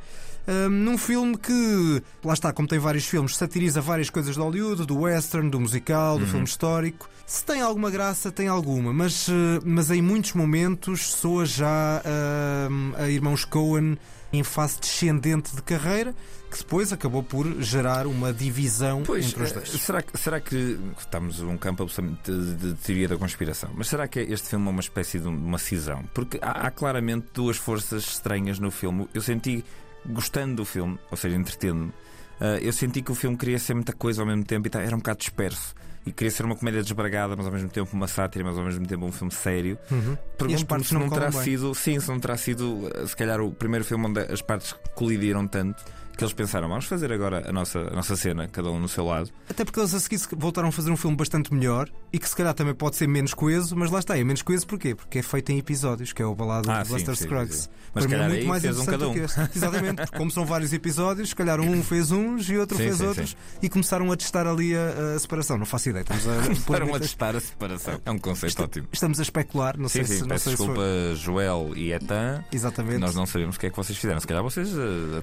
Um, 0.49 0.69
num 0.71 0.97
filme 0.97 1.37
que, 1.37 2.01
lá 2.25 2.33
está, 2.33 2.53
como 2.53 2.69
tem 2.69 2.79
vários 2.79 3.05
filmes, 3.05 3.37
satiriza 3.37 3.81
várias 3.81 4.09
coisas 4.11 4.37
de 4.37 4.41
Hollywood, 4.41 4.87
do 4.87 5.01
western, 5.01 5.51
do 5.51 5.59
musical, 5.59 6.19
do 6.19 6.25
Uhum. 6.25 6.31
filme 6.31 6.45
histórico. 6.45 7.09
Se 7.27 7.45
tem 7.45 7.61
alguma 7.61 7.91
graça, 7.91 8.31
tem 8.31 8.47
alguma, 8.47 8.93
mas, 8.93 9.27
eh, 9.29 9.61
mas 9.65 9.91
em 9.91 10.01
muitos 10.01 10.35
momentos 10.35 11.15
soa 11.15 11.45
já 11.45 12.01
um, 12.71 12.93
a 12.97 13.09
irmãos 13.09 13.45
Coen 13.45 13.99
em 14.33 14.43
fase 14.43 14.79
descendente 14.81 15.55
de 15.55 15.63
carreira, 15.63 16.15
que 16.51 16.59
depois 16.59 16.93
acabou 16.93 17.23
por 17.23 17.47
gerar 17.63 18.07
uma 18.07 18.33
divisão 18.33 19.03
Pois, 19.05 19.27
entre 19.29 19.43
os 19.45 19.51
eh, 19.51 19.55
dois. 19.55 19.69
será, 19.71 20.03
que- 20.03 20.19
será 20.19 20.41
que 20.41 20.79
estamos 20.99 21.39
num 21.41 21.57
campo 21.57 21.83
absolutamente 21.85 22.31
de, 22.31 22.55
de 22.55 22.75
teoria 22.75 23.09
da 23.09 23.17
conspiração? 23.17 23.71
Mas 23.75 23.89
será 23.89 24.07
que 24.09 24.19
este 24.21 24.49
filme 24.49 24.67
é 24.67 24.71
uma 24.71 24.81
espécie 24.81 25.19
de 25.21 25.29
um- 25.29 25.37
uma 25.37 25.59
cisão? 25.59 26.05
Porque 26.15 26.39
há, 26.43 26.67
há 26.67 26.71
claramente 26.71 27.27
duas 27.33 27.57
forças 27.57 28.05
estranhas 28.05 28.59
no 28.59 28.71
filme. 28.71 29.09
Eu 29.15 29.23
senti, 29.23 29.65
gostando 30.05 30.57
do 30.57 30.65
filme, 30.65 30.99
ou 31.11 31.17
seja, 31.17 31.37
entretendo-me, 31.37 31.93
eh, 32.41 32.59
eu 32.63 32.73
senti 32.73 33.03
que 33.03 33.13
o 33.13 33.15
filme 33.15 33.37
queria 33.37 33.59
ser 33.59 33.75
muita 33.75 33.93
coisa 33.93 34.23
ao 34.23 34.27
mesmo 34.27 34.45
tempo 34.45 34.67
e 34.67 34.71
tá- 34.71 34.81
era 34.83 34.95
um 34.95 34.99
bocado 34.99 35.19
disperso. 35.19 35.75
E 36.07 36.13
queria 36.13 36.31
ser 36.31 36.45
uma 36.45 36.55
comédia 36.55 36.83
desbragada, 36.83 37.35
mas 37.37 37.45
ao 37.45 37.53
mesmo 37.53 37.69
tempo 37.69 37.91
uma 37.93 38.07
sátira, 38.07 38.45
mas 38.45 38.57
ao 38.57 38.65
mesmo 38.65 38.87
tempo 38.87 39.05
um 39.05 39.11
filme 39.11 39.33
sério. 39.33 39.77
Uhum. 39.91 40.13
E 40.13 40.13
as 40.13 40.37
Pergunto 40.39 40.67
partes 40.67 40.89
se 40.89 40.95
não 40.95 41.11
terá 41.11 41.31
bem. 41.31 41.43
sido, 41.43 41.75
sim, 41.75 41.99
se 41.99 42.09
não 42.09 42.21
terá 42.21 42.37
sido, 42.37 42.89
eh, 42.95 43.07
se 43.07 43.17
calhar, 43.17 43.41
o 43.41 43.51
primeiro 43.51 43.85
filme 43.85 44.07
onde 44.07 44.21
as 44.21 44.41
partes 44.41 44.73
colidiram 44.95 45.49
tanto 45.49 45.83
que 46.17 46.25
eles 46.25 46.33
pensaram, 46.33 46.69
vamos 46.69 46.87
fazer 46.87 47.13
agora 47.13 47.49
a 47.49 47.53
nossa, 47.53 47.79
a 47.81 47.91
nossa 47.95 48.17
cena, 48.17 48.49
cada 48.49 48.71
um 48.71 48.79
no 48.81 48.89
seu 48.89 49.05
lado. 49.05 49.31
Até 49.49 49.65
porque 49.65 49.79
eles 49.81 49.93
a 49.95 50.01
seguir 50.01 50.19
se- 50.19 50.29
voltaram 50.35 50.69
a 50.69 50.73
fazer 50.73 50.91
um 50.91 50.97
filme 50.97 51.17
bastante 51.17 51.53
melhor 51.53 51.89
e 52.13 52.19
que 52.19 52.29
se 52.29 52.35
calhar 52.35 52.55
também 52.55 52.75
pode 52.75 52.97
ser 52.97 53.07
menos 53.07 53.35
coeso, 53.35 53.77
mas 53.77 53.91
lá 53.91 53.99
está, 53.99 54.19
é 54.19 54.25
menos 54.25 54.43
coeso 54.43 54.67
porquê? 54.67 54.95
Porque 54.95 55.19
é 55.19 55.23
feito 55.23 55.51
em 55.53 55.59
episódios, 55.59 56.13
que 56.13 56.23
é 56.23 56.27
o 56.27 56.35
balado 56.35 56.71
Ah, 56.71 56.83
de 56.83 56.89
Buster 56.89 57.15
Scruggs. 57.17 57.69
Mas 57.95 58.05
Para 58.05 58.09
mim 58.09 58.15
é 58.15 58.19
calhar 58.19 58.31
muito 58.31 58.47
mais 58.49 58.63
fez 58.63 58.79
um 58.79 58.83
interessante 58.83 59.01
cada 59.01 59.07
do 59.07 59.15
que 59.15 59.21
um. 59.21 59.45
este. 59.47 59.59
Exatamente, 59.59 59.97
porque 60.03 60.19
como 60.19 60.31
são 60.31 60.45
vários 60.47 60.73
episódios, 60.73 61.29
se 61.31 61.35
calhar 61.37 61.61
um 61.61 61.83
fez 61.85 62.11
uns 62.11 62.49
e 62.49 62.57
outro 62.57 62.77
Sim, 62.77 62.85
fez 62.85 62.97
sim, 62.97 63.07
outros 63.07 63.31
sim. 63.31 63.37
e 63.63 63.69
começaram 63.69 64.11
a 64.13 64.17
testar 64.17 64.47
ali 64.47 64.75
a, 64.77 65.15
a 65.15 65.19
separação. 65.19 65.57
Não 65.59 65.67
faço 65.67 65.89
ideia. 65.91 66.03
Estamos 66.03 66.27
a, 66.29 66.43
Começaram 66.47 66.95
a 66.95 67.01
testar 67.01 67.37
a 67.37 67.41
separação. 67.41 68.01
É 68.05 68.11
um 68.11 68.19
conceito 68.19 68.63
ótimo. 68.63 68.89
Estamos 68.93 69.19
a 69.19 69.23
especular, 69.23 69.77
não 69.79 69.89
sei 69.89 70.05
se. 70.05 70.21
Não 70.21 70.29
peço 70.29 70.45
sei 70.45 70.53
se 70.53 70.59
desculpa, 70.59 70.81
foi- 70.81 71.15
Joel 71.17 71.73
e 71.77 71.93
Etan. 71.93 72.45
Exatamente. 72.53 72.99
Nós 72.99 73.15
não 73.15 73.27
sabemos 73.27 73.57
o 73.57 73.61
que 73.61 73.67
é 73.67 73.71
que 73.71 73.77
vocês 73.77 73.99
fizeram. 73.99 74.21
Se 74.21 74.27
calhar 74.27 74.43
vocês 74.43 74.69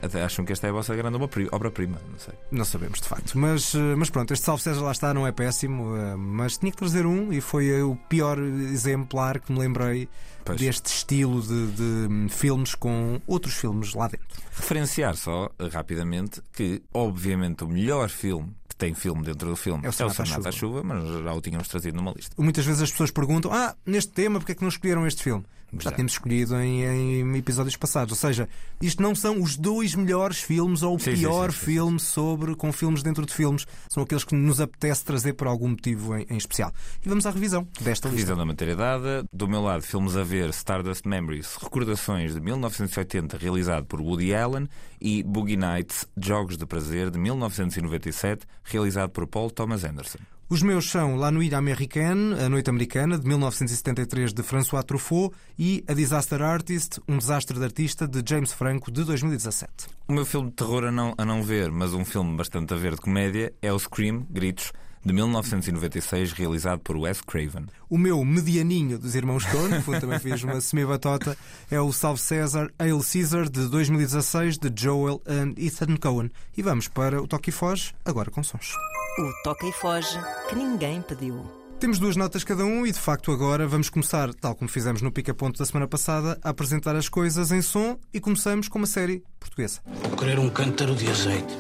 até 0.02 0.24
acham 0.24 0.44
que 0.46 0.52
esta 0.52 0.68
é 0.68 0.70
a 0.70 0.74
vossa 0.84 0.96
grande 0.96 1.16
obra- 1.18 1.48
obra-prima. 1.52 2.00
Não 2.12 2.20
sei. 2.20 2.34
Não 2.52 2.66
sabemos 2.66 3.02
de 3.02 3.08
facto. 3.08 3.38
Mas, 3.38 3.74
eh, 3.74 3.96
mas 3.98 4.10
pronto, 4.10 4.32
este 4.34 4.46
Salve 4.46 4.62
César 4.62 4.82
lá 4.82 4.92
está, 4.92 5.14
não 5.14 5.26
é 5.26 5.32
péssimo, 5.32 5.96
eh, 5.98 6.16
mas 6.16 6.58
tinha 6.58 6.72
que 6.72 6.78
trazer 6.78 7.06
um 7.06 7.32
e 7.34 7.42
foi 7.42 7.70
eh, 7.70 7.82
o 7.84 7.96
pior 7.96 8.38
exemplar 8.40 9.40
que 9.40 9.52
me 9.52 9.60
lembrei 9.60 10.08
Pois. 10.46 10.60
deste 10.60 10.88
estilo 10.88 11.42
de, 11.42 11.68
de, 11.72 11.84
hum, 11.84 12.28
filmes 12.30 12.76
com 12.76 13.20
outros 13.26 13.54
filmes 13.56 13.94
lá 13.94 14.08
dentro. 14.08 14.28
Referenciar 14.56 15.16
só, 15.16 15.50
rapidamente, 15.72 16.42
que 16.52 16.82
obviamente 16.94 17.64
o 17.64 17.68
melhor 17.68 18.10
filme 18.10 18.52
que 18.68 18.76
tem 18.76 18.94
filme 18.94 19.24
dentro 19.24 19.50
do 19.50 19.56
filme 19.56 19.86
É 19.86 19.90
o 19.90 19.92
Sonata 19.92 20.24
à 20.24 20.26
Sonata 20.26 20.50
à 20.50 20.52
Chuva. 20.52 20.82
Chuva, 20.82 20.84
mas 20.96 21.24
já 21.24 21.34
o 21.34 21.42
tínhamos 21.42 21.68
trazido 21.68 21.96
numa 21.96 22.12
lista. 22.12 22.36
Muitas 22.42 22.66
vezes 22.66 22.82
as 22.82 22.92
pessoas 22.92 23.12
perguntam: 23.12 23.52
Ah, 23.54 23.76
neste 23.86 24.12
tema, 24.12 24.40
porque 24.40 24.52
é 24.54 24.56
que 24.56 24.62
não 24.62 24.70
escolheram 24.70 25.06
este 25.08 25.22
filme? 25.24 25.46
Já 25.80 25.92
temos 25.92 26.14
escolhido 26.14 26.56
em, 26.60 26.84
em 26.84 27.38
episódios 27.38 27.76
passados. 27.76 28.12
Ou 28.12 28.18
seja, 28.18 28.48
isto 28.82 29.02
não 29.02 29.16
são 29.16 29.42
os 29.42 29.56
dois 29.56 29.96
melhores 29.96 30.40
filmes 30.40 30.84
ou 30.84 30.96
o 30.96 31.00
Sim, 31.00 31.14
pior 31.16 31.52
sim, 31.52 31.60
sim, 31.60 31.66
filme 31.66 32.00
sobre 32.00 32.56
com 32.56 32.72
filmes 32.72 33.02
dentro 33.04 33.26
de 33.26 33.34
filmes. 33.34 33.66
São 33.90 34.04
aqueles 34.04 34.24
que 34.24 34.36
nos 34.36 34.62
apetece 34.62 35.04
trazer 35.04 35.34
por 35.34 35.48
algum 35.48 35.70
motivo 35.70 36.16
em, 36.16 36.26
em 36.30 36.38
especial. 36.38 36.72
E 37.04 37.10
vamos 37.10 37.26
à 37.26 37.32
revisão 37.32 37.68
desta 37.80 38.08
lista. 38.08 38.10
Revisão 38.10 38.38
da 38.38 38.46
matéria 38.46 38.76
dada. 38.76 39.26
Do 39.32 39.48
meu 39.48 39.62
lado, 39.62 39.84
filmes 39.84 40.16
a 40.16 40.24
ver: 40.24 40.50
Stardust 40.50 41.06
Memories, 41.08 41.56
Recordações 41.56 42.34
de 42.34 42.42
1980, 42.42 43.38
realizado 43.38 43.86
por 43.86 44.02
Woody 44.02 44.34
Allen, 44.34 44.68
e 45.02 45.22
Boogie 45.24 45.58
Nights, 45.58 46.08
Jogos 46.18 46.58
de 46.58 46.66
Prazer, 46.66 47.10
de 47.10 47.20
1997, 47.20 48.46
realizado 48.64 49.10
por 49.10 49.28
Paul 49.28 49.52
Thomas 49.52 49.84
Anderson. 49.84 50.20
Os 50.54 50.62
meus 50.62 50.88
são 50.88 51.16
La 51.16 51.32
Nuit 51.32 51.56
Américaine, 51.56 52.36
A 52.36 52.48
Noite 52.48 52.70
Americana, 52.70 53.18
de 53.18 53.28
1973, 53.28 54.32
de 54.32 54.44
François 54.44 54.84
Truffaut, 54.84 55.36
e 55.58 55.84
A 55.88 55.96
Disaster 55.96 56.44
Artist, 56.44 57.00
Um 57.10 57.18
Desastre 57.18 57.58
de 57.58 57.66
Artista, 57.66 58.08
de 58.08 58.22
James 58.24 58.54
Franco, 58.54 58.92
de 58.92 59.04
2017. 59.04 59.88
O 60.08 60.14
meu 60.14 60.24
filme 60.24 60.52
de 60.52 60.56
terror 60.56 60.84
a 60.84 60.92
não, 60.92 61.16
a 61.18 61.26
não 61.26 61.42
ver, 61.42 61.72
mas 61.72 61.96
um 61.96 62.06
filme 62.06 62.38
bastante 62.38 62.72
a 62.72 62.78
ver 62.78 62.94
de 62.94 63.02
comédia, 63.02 63.52
é 63.64 63.74
o 63.74 63.80
Scream, 63.80 64.28
Gritos, 64.30 64.72
de 65.04 65.14
1996, 65.14 66.32
realizado 66.32 66.80
por 66.80 66.96
Wes 66.96 67.22
Craven. 67.22 67.66
O 67.90 67.98
meu 67.98 68.24
medianinho 68.24 68.98
dos 68.98 69.16
irmãos 69.16 69.46
Coen, 69.46 69.70
no 69.70 69.82
fundo 69.82 70.00
também 70.00 70.20
fiz 70.20 70.44
uma 70.44 70.62
semi-batota, 70.62 71.38
é 71.70 71.80
o 71.80 71.92
Salve 71.92 72.22
César, 72.22 72.72
Hail 72.80 73.00
Caesar, 73.00 73.50
de 73.50 73.68
2016, 73.68 74.58
de 74.58 74.72
Joel 74.76 75.22
and 75.28 75.54
Ethan 75.58 75.98
Coen. 75.98 76.32
E 76.56 76.62
vamos 76.62 76.88
para 76.88 77.22
o 77.22 77.28
Toque 77.28 77.50
e 77.50 77.54
Foge, 77.54 77.94
agora 78.06 78.32
com 78.32 78.44
sons. 78.44 78.74
O 79.20 79.44
toca 79.44 79.68
e 79.68 79.72
foge 79.72 80.20
que 80.50 80.56
ninguém 80.56 81.00
pediu. 81.02 81.44
Temos 81.80 82.00
duas 82.00 82.16
notas 82.16 82.44
cada 82.44 82.66
um 82.66 82.86
e, 82.86 82.92
de 82.92 83.00
facto, 83.00 83.32
agora 83.32 83.68
vamos 83.68 83.90
começar, 83.90 84.34
tal 84.34 84.56
como 84.56 84.70
fizemos 84.70 85.02
no 85.02 85.12
pica-ponto 85.12 85.60
da 85.60 85.66
semana 85.66 85.88
passada, 85.88 86.40
a 86.42 86.50
apresentar 86.50 86.96
as 86.96 87.10
coisas 87.10 87.52
em 87.52 87.62
som 87.62 88.00
e 88.14 88.20
começamos 88.20 88.68
com 88.70 88.80
uma 88.80 88.88
série 88.88 89.22
portuguesa. 89.40 89.82
Vou 89.86 90.18
querer 90.18 90.40
um 90.40 90.50
cântaro 90.50 90.96
de 90.96 91.08
azeite. 91.10 91.54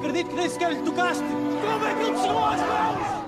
Queres 0.00 0.28
que 0.28 0.34
nem 0.34 0.48
sequer 0.48 0.72
lhe 0.72 0.82
tocaste? 0.82 1.24
Como 1.24 1.86
é 1.86 1.94
que 1.94 2.00
ele 2.02 2.12
te 2.12 2.20
chegou 2.20 2.44
às 2.44 2.60
mãos? 2.60 3.26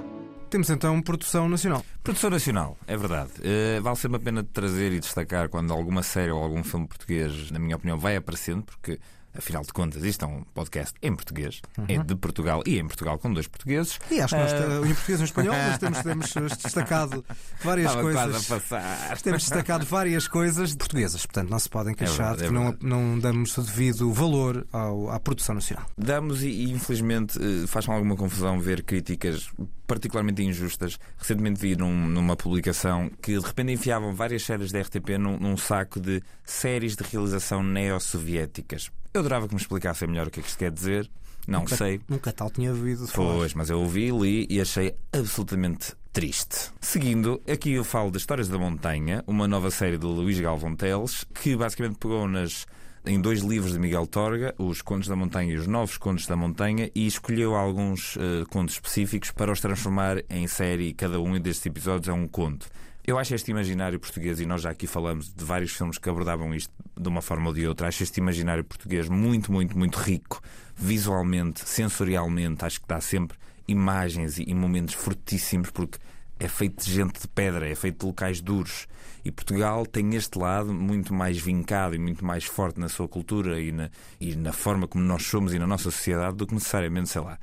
Temos 0.50 0.70
então 0.70 1.02
produção 1.02 1.48
nacional. 1.48 1.84
Produção 2.02 2.30
nacional, 2.30 2.78
é 2.86 2.96
verdade. 2.96 3.32
Eh, 3.42 3.80
vale 3.80 3.96
sempre 3.96 4.16
a 4.16 4.20
pena 4.20 4.42
trazer 4.42 4.92
e 4.92 5.00
destacar 5.00 5.50
quando 5.50 5.72
alguma 5.74 6.02
série 6.02 6.30
ou 6.30 6.42
algum 6.42 6.64
filme 6.64 6.86
português, 6.86 7.50
na 7.50 7.58
minha 7.58 7.76
opinião, 7.76 7.98
vai 7.98 8.16
aparecendo, 8.16 8.62
porque 8.62 8.98
afinal 9.36 9.62
de 9.62 9.72
contas 9.72 10.02
isto 10.04 10.24
é 10.24 10.28
um 10.28 10.42
podcast 10.54 10.94
em 11.02 11.14
português, 11.14 11.60
é 11.88 11.98
de 11.98 12.14
Portugal 12.16 12.62
e 12.66 12.78
em 12.78 12.86
Portugal 12.86 13.18
com 13.18 13.32
dois 13.32 13.46
portugueses. 13.46 13.98
E 14.10 14.20
acho 14.20 14.34
que 14.34 14.40
nós, 14.40 14.52
te- 14.52 14.88
em 14.90 14.94
português 14.94 15.18
e 15.20 15.22
em 15.22 15.24
espanhol, 15.24 15.54
nós 15.68 15.78
temos, 15.78 16.32
temos 16.32 16.56
destacado 16.56 17.24
várias 17.62 17.86
Estava 17.90 18.02
coisas. 18.02 18.22
quase 18.22 18.52
a 18.52 18.56
passar. 18.56 19.18
Temos 19.18 19.42
destacado 19.42 19.86
várias 19.86 20.26
coisas 20.28 20.74
portuguesas, 20.74 21.24
portanto 21.26 21.50
não 21.50 21.58
se 21.58 21.68
podem 21.68 21.94
queixar 21.94 22.36
verdade, 22.36 22.40
é 22.40 22.42
de 22.44 22.48
que 22.48 22.54
não, 22.54 22.62
verdade. 22.70 22.86
não 22.86 23.18
damos 23.18 23.56
o 23.58 23.62
devido 23.62 24.12
valor 24.12 24.66
ao- 24.72 25.10
à 25.10 25.20
produção 25.20 25.54
nacional. 25.54 25.86
Damos 25.96 26.42
e, 26.42 26.48
e, 26.48 26.72
infelizmente 26.72 27.38
eh, 27.38 27.66
faz-me 27.66 27.94
alguma 27.94 28.16
confusão 28.16 28.58
ver 28.60 28.82
críticas 28.82 29.50
particularmente 29.86 30.42
injustas. 30.42 30.98
Recentemente 31.16 31.60
vi 31.60 31.74
num- 31.76 32.08
numa 32.08 32.36
publicação 32.36 33.10
que 33.22 33.38
de 33.38 33.44
repente 33.46 33.72
enfiavam 33.72 34.14
várias 34.14 34.42
séries 34.44 34.70
da 34.70 34.80
RTP 34.80 35.16
num, 35.18 35.38
num 35.38 35.56
saco 35.56 35.98
de 36.00 36.22
séries 36.44 36.94
de 36.96 37.04
realização 37.04 37.62
neo-soviéticas. 37.62 38.90
Eu 39.12 39.20
adorava 39.20 39.48
que 39.48 39.54
me 39.54 39.60
explicassem 39.60 40.08
melhor 40.08 40.26
o 40.26 40.30
que 40.30 40.40
é 40.40 40.42
que 40.42 40.48
isto 40.48 40.58
quer 40.58 40.70
dizer. 40.70 41.10
Não 41.46 41.60
nunca, 41.60 41.76
sei. 41.76 42.00
Nunca 42.08 42.30
tal 42.30 42.50
tinha 42.50 42.70
ouvido 42.70 43.06
falar. 43.06 43.34
Pois, 43.34 43.54
mas 43.54 43.70
eu 43.70 43.80
ouvi, 43.80 44.10
li 44.10 44.46
e 44.50 44.60
achei 44.60 44.94
absolutamente 45.12 45.94
triste. 46.12 46.70
Seguindo, 46.80 47.40
aqui 47.50 47.72
eu 47.72 47.84
falo 47.84 48.10
das 48.10 48.22
Histórias 48.22 48.48
da 48.48 48.58
Montanha, 48.58 49.24
uma 49.26 49.48
nova 49.48 49.70
série 49.70 49.96
de 49.96 50.04
Luís 50.04 50.38
Galvão 50.38 50.76
Teles, 50.76 51.24
que 51.34 51.56
basicamente 51.56 51.96
pegou 51.96 52.28
nas 52.28 52.66
em 53.06 53.20
dois 53.20 53.40
livros 53.40 53.72
de 53.72 53.78
Miguel 53.78 54.06
Torga, 54.06 54.54
Os 54.58 54.82
Contos 54.82 55.08
da 55.08 55.16
Montanha 55.16 55.54
e 55.54 55.56
Os 55.56 55.66
Novos 55.66 55.96
Contos 55.96 56.26
da 56.26 56.36
Montanha, 56.36 56.90
e 56.94 57.06
escolheu 57.06 57.54
alguns 57.54 58.16
eh, 58.18 58.44
contos 58.50 58.74
específicos 58.74 59.30
para 59.30 59.50
os 59.50 59.60
transformar 59.60 60.22
em 60.28 60.46
série. 60.46 60.92
Cada 60.92 61.18
um 61.18 61.38
destes 61.40 61.64
episódios 61.64 62.08
é 62.08 62.12
um 62.12 62.28
conto. 62.28 62.68
Eu 63.08 63.18
acho 63.18 63.34
este 63.34 63.50
imaginário 63.50 63.98
português, 63.98 64.38
e 64.38 64.44
nós 64.44 64.60
já 64.60 64.68
aqui 64.68 64.86
falamos 64.86 65.32
de 65.32 65.42
vários 65.42 65.72
filmes 65.72 65.96
que 65.96 66.10
abordavam 66.10 66.54
isto 66.54 66.70
de 66.94 67.08
uma 67.08 67.22
forma 67.22 67.48
ou 67.48 67.54
de 67.54 67.66
outra, 67.66 67.88
acho 67.88 68.02
este 68.02 68.18
imaginário 68.20 68.62
português 68.62 69.08
muito, 69.08 69.50
muito, 69.50 69.78
muito 69.78 69.96
rico, 69.96 70.42
visualmente, 70.76 71.66
sensorialmente, 71.66 72.66
acho 72.66 72.78
que 72.82 72.86
dá 72.86 73.00
sempre 73.00 73.38
imagens 73.66 74.38
e, 74.38 74.52
momentos 74.52 74.92
fortíssimos, 74.92 75.70
porque 75.70 75.96
é 76.38 76.46
feito 76.48 76.84
de 76.84 76.92
gente 76.92 77.18
de 77.18 77.26
pedra, 77.28 77.66
é 77.66 77.74
feito 77.74 78.00
de 78.00 78.06
locais 78.08 78.42
duros. 78.42 78.86
E 79.24 79.32
Portugal 79.32 79.86
tem 79.86 80.14
este 80.14 80.38
lado 80.38 80.74
muito 80.74 81.14
mais 81.14 81.38
vincado 81.38 81.94
e 81.94 81.98
muito 81.98 82.22
mais 82.22 82.44
forte 82.44 82.78
na 82.78 82.90
sua 82.90 83.08
cultura 83.08 83.58
e 83.58 83.72
na, 83.72 83.90
e 84.20 84.36
na 84.36 84.52
forma 84.52 84.86
como 84.86 85.02
nós 85.02 85.22
somos 85.22 85.54
e 85.54 85.58
na 85.58 85.66
nossa 85.66 85.84
sociedade 85.84 86.36
do 86.36 86.46
que 86.46 86.52
necessariamente, 86.52 87.08
sei 87.08 87.22
lá, 87.22 87.38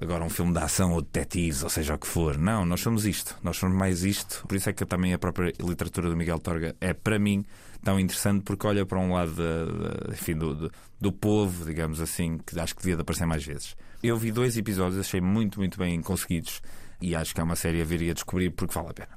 agora 0.00 0.24
um 0.24 0.30
filme 0.30 0.52
de 0.52 0.58
ação 0.58 0.92
ou 0.92 1.00
detetives, 1.00 1.62
ou 1.62 1.70
seja 1.70 1.94
o 1.94 1.98
que 1.98 2.06
for. 2.06 2.36
Não, 2.36 2.64
nós 2.64 2.80
somos 2.80 3.06
isto, 3.06 3.36
nós 3.42 3.56
somos 3.56 3.76
mais 3.76 4.04
isto. 4.04 4.44
Por 4.46 4.56
isso 4.56 4.68
é 4.68 4.72
que 4.72 4.84
também 4.84 5.12
a 5.14 5.18
própria 5.18 5.52
literatura 5.60 6.10
do 6.10 6.16
Miguel 6.16 6.38
Torga 6.38 6.74
é, 6.80 6.92
para 6.92 7.18
mim, 7.18 7.44
tão 7.82 7.98
interessante 7.98 8.42
porque 8.42 8.66
olha 8.66 8.84
para 8.84 8.98
um 8.98 9.12
lado 9.12 9.32
de, 9.32 10.08
de, 10.08 10.12
enfim, 10.12 10.34
do, 10.34 10.54
do, 10.54 10.72
do, 11.00 11.12
povo, 11.12 11.64
digamos 11.64 12.00
assim, 12.00 12.38
que 12.38 12.58
acho 12.58 12.74
que 12.74 12.82
devia 12.82 12.96
de 12.96 13.02
aparecer 13.02 13.26
mais 13.26 13.44
vezes. 13.44 13.76
Eu 14.02 14.16
vi 14.16 14.32
dois 14.32 14.56
episódios, 14.56 14.98
achei 14.98 15.20
muito, 15.20 15.58
muito 15.58 15.78
bem 15.78 16.00
conseguidos 16.02 16.60
e 17.00 17.14
acho 17.14 17.34
que 17.34 17.40
é 17.40 17.44
uma 17.44 17.56
série 17.56 17.80
a 17.80 17.84
ver 17.84 18.02
e 18.02 18.10
a 18.10 18.14
descobrir 18.14 18.50
porque 18.50 18.74
vale 18.74 18.90
a 18.90 18.94
pena. 18.94 19.08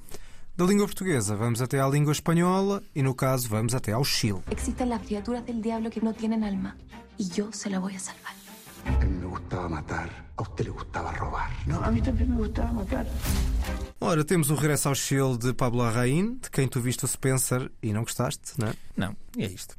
Da 0.55 0.65
língua 0.65 0.87
portuguesa, 0.87 1.35
vamos 1.35 1.61
até 1.61 1.79
à 1.79 1.87
língua 1.87 2.11
espanhola 2.11 2.81
e, 2.95 3.03
no 3.03 3.13
caso, 3.13 3.47
vamos 3.47 3.75
até 3.75 3.91
ao 3.91 4.03
Chile. 4.03 4.41
Existem 4.49 4.87
las 4.87 5.01
criaturas 5.03 5.45
del 5.45 5.61
diablo 5.61 5.91
que 5.91 6.01
no 6.01 6.13
tienen 6.13 6.43
alma 6.43 6.75
y 7.17 7.29
yo 7.29 7.51
se 7.51 7.69
la 7.69 7.79
voy 7.79 7.95
a 7.95 7.99
salvar. 7.99 8.46
A 8.87 9.05
mí 9.05 9.17
me 9.17 9.25
gustaba 9.27 9.69
matar, 9.69 10.09
a 10.37 10.41
usted 10.41 10.65
le 10.65 10.71
gustaba 10.71 11.11
robar. 11.11 11.49
No, 11.65 11.83
a 11.83 11.91
mí 11.91 12.01
también 12.01 12.29
me 12.29 12.37
gustaba 12.37 12.71
matar. 12.71 13.05
Ora, 13.99 14.23
temos 14.23 14.49
o 14.49 14.55
regresso 14.55 14.89
ao 14.89 14.95
Chile 14.95 15.37
de 15.37 15.53
Pablo 15.53 15.83
Arraín, 15.83 16.39
de 16.41 16.49
quem 16.49 16.67
tu 16.67 16.79
viste 16.79 17.03
o 17.05 17.07
Spencer 17.07 17.71
e 17.81 17.91
não 17.91 18.03
gostaste, 18.03 18.53
não 18.57 18.69
é? 18.69 18.73
Não, 18.95 19.15
e 19.35 19.43
é 19.43 19.47
isto. 19.47 19.75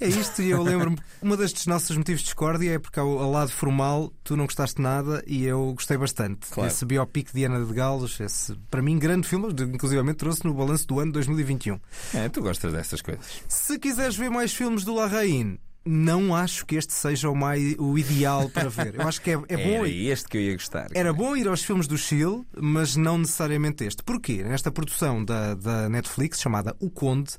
É 0.00 0.06
isto, 0.06 0.42
e 0.42 0.50
eu 0.50 0.62
lembro-me, 0.62 0.96
uma 1.20 1.36
destes 1.36 1.66
nossos 1.66 1.96
motivos 1.96 2.20
de 2.20 2.26
discórdia 2.26 2.74
é 2.74 2.78
porque 2.78 3.00
ao, 3.00 3.18
ao, 3.18 3.32
lado 3.32 3.50
formal 3.50 4.12
tu 4.22 4.36
não 4.36 4.44
gostaste 4.44 4.80
nada 4.80 5.24
e 5.26 5.44
eu 5.44 5.72
gostei 5.72 5.96
bastante. 5.96 6.46
Claro. 6.50 6.70
Esse 6.70 6.84
biopic 6.84 7.32
de 7.32 7.42
Ana 7.42 7.64
de 7.64 7.72
Galos, 7.74 8.20
esse, 8.20 8.54
para 8.70 8.80
mim, 8.80 8.96
grande 8.96 9.26
filme, 9.26 9.48
inclusivamente 9.48 10.18
trouxe 10.18 10.44
no 10.44 10.54
balanço 10.54 10.86
do 10.86 11.00
ano 11.00 11.10
2021. 11.10 11.80
É, 12.14 12.28
tu 12.28 12.42
gostas 12.42 12.72
dessas 12.72 13.02
coisas. 13.02 13.42
Se 13.48 13.76
quiseres 13.76 14.14
ver 14.14 14.30
mais 14.30 14.54
filmes 14.54 14.84
do 14.84 14.94
Larraín, 14.94 15.58
não 15.88 16.36
acho 16.36 16.66
que 16.66 16.76
este 16.76 16.92
seja 16.92 17.30
o, 17.30 17.34
mais, 17.34 17.74
o 17.78 17.96
ideal 17.96 18.50
para 18.50 18.68
ver. 18.68 18.94
Eu 18.94 19.08
acho 19.08 19.22
que 19.22 19.30
é, 19.30 19.40
é 19.48 19.56
bom. 19.56 19.86
Era 19.86 19.88
este 19.88 20.28
que 20.28 20.36
eu 20.36 20.42
ia 20.42 20.52
gostar. 20.52 20.88
Era 20.94 21.14
bom 21.14 21.34
ir 21.34 21.48
aos 21.48 21.62
filmes 21.62 21.86
do 21.86 21.96
Chile, 21.96 22.42
mas 22.54 22.94
não 22.94 23.16
necessariamente 23.16 23.84
este. 23.84 24.02
Porquê? 24.02 24.42
Nesta 24.42 24.70
produção 24.70 25.24
da, 25.24 25.54
da 25.54 25.88
Netflix, 25.88 26.40
chamada 26.40 26.76
O 26.78 26.90
Conde, 26.90 27.32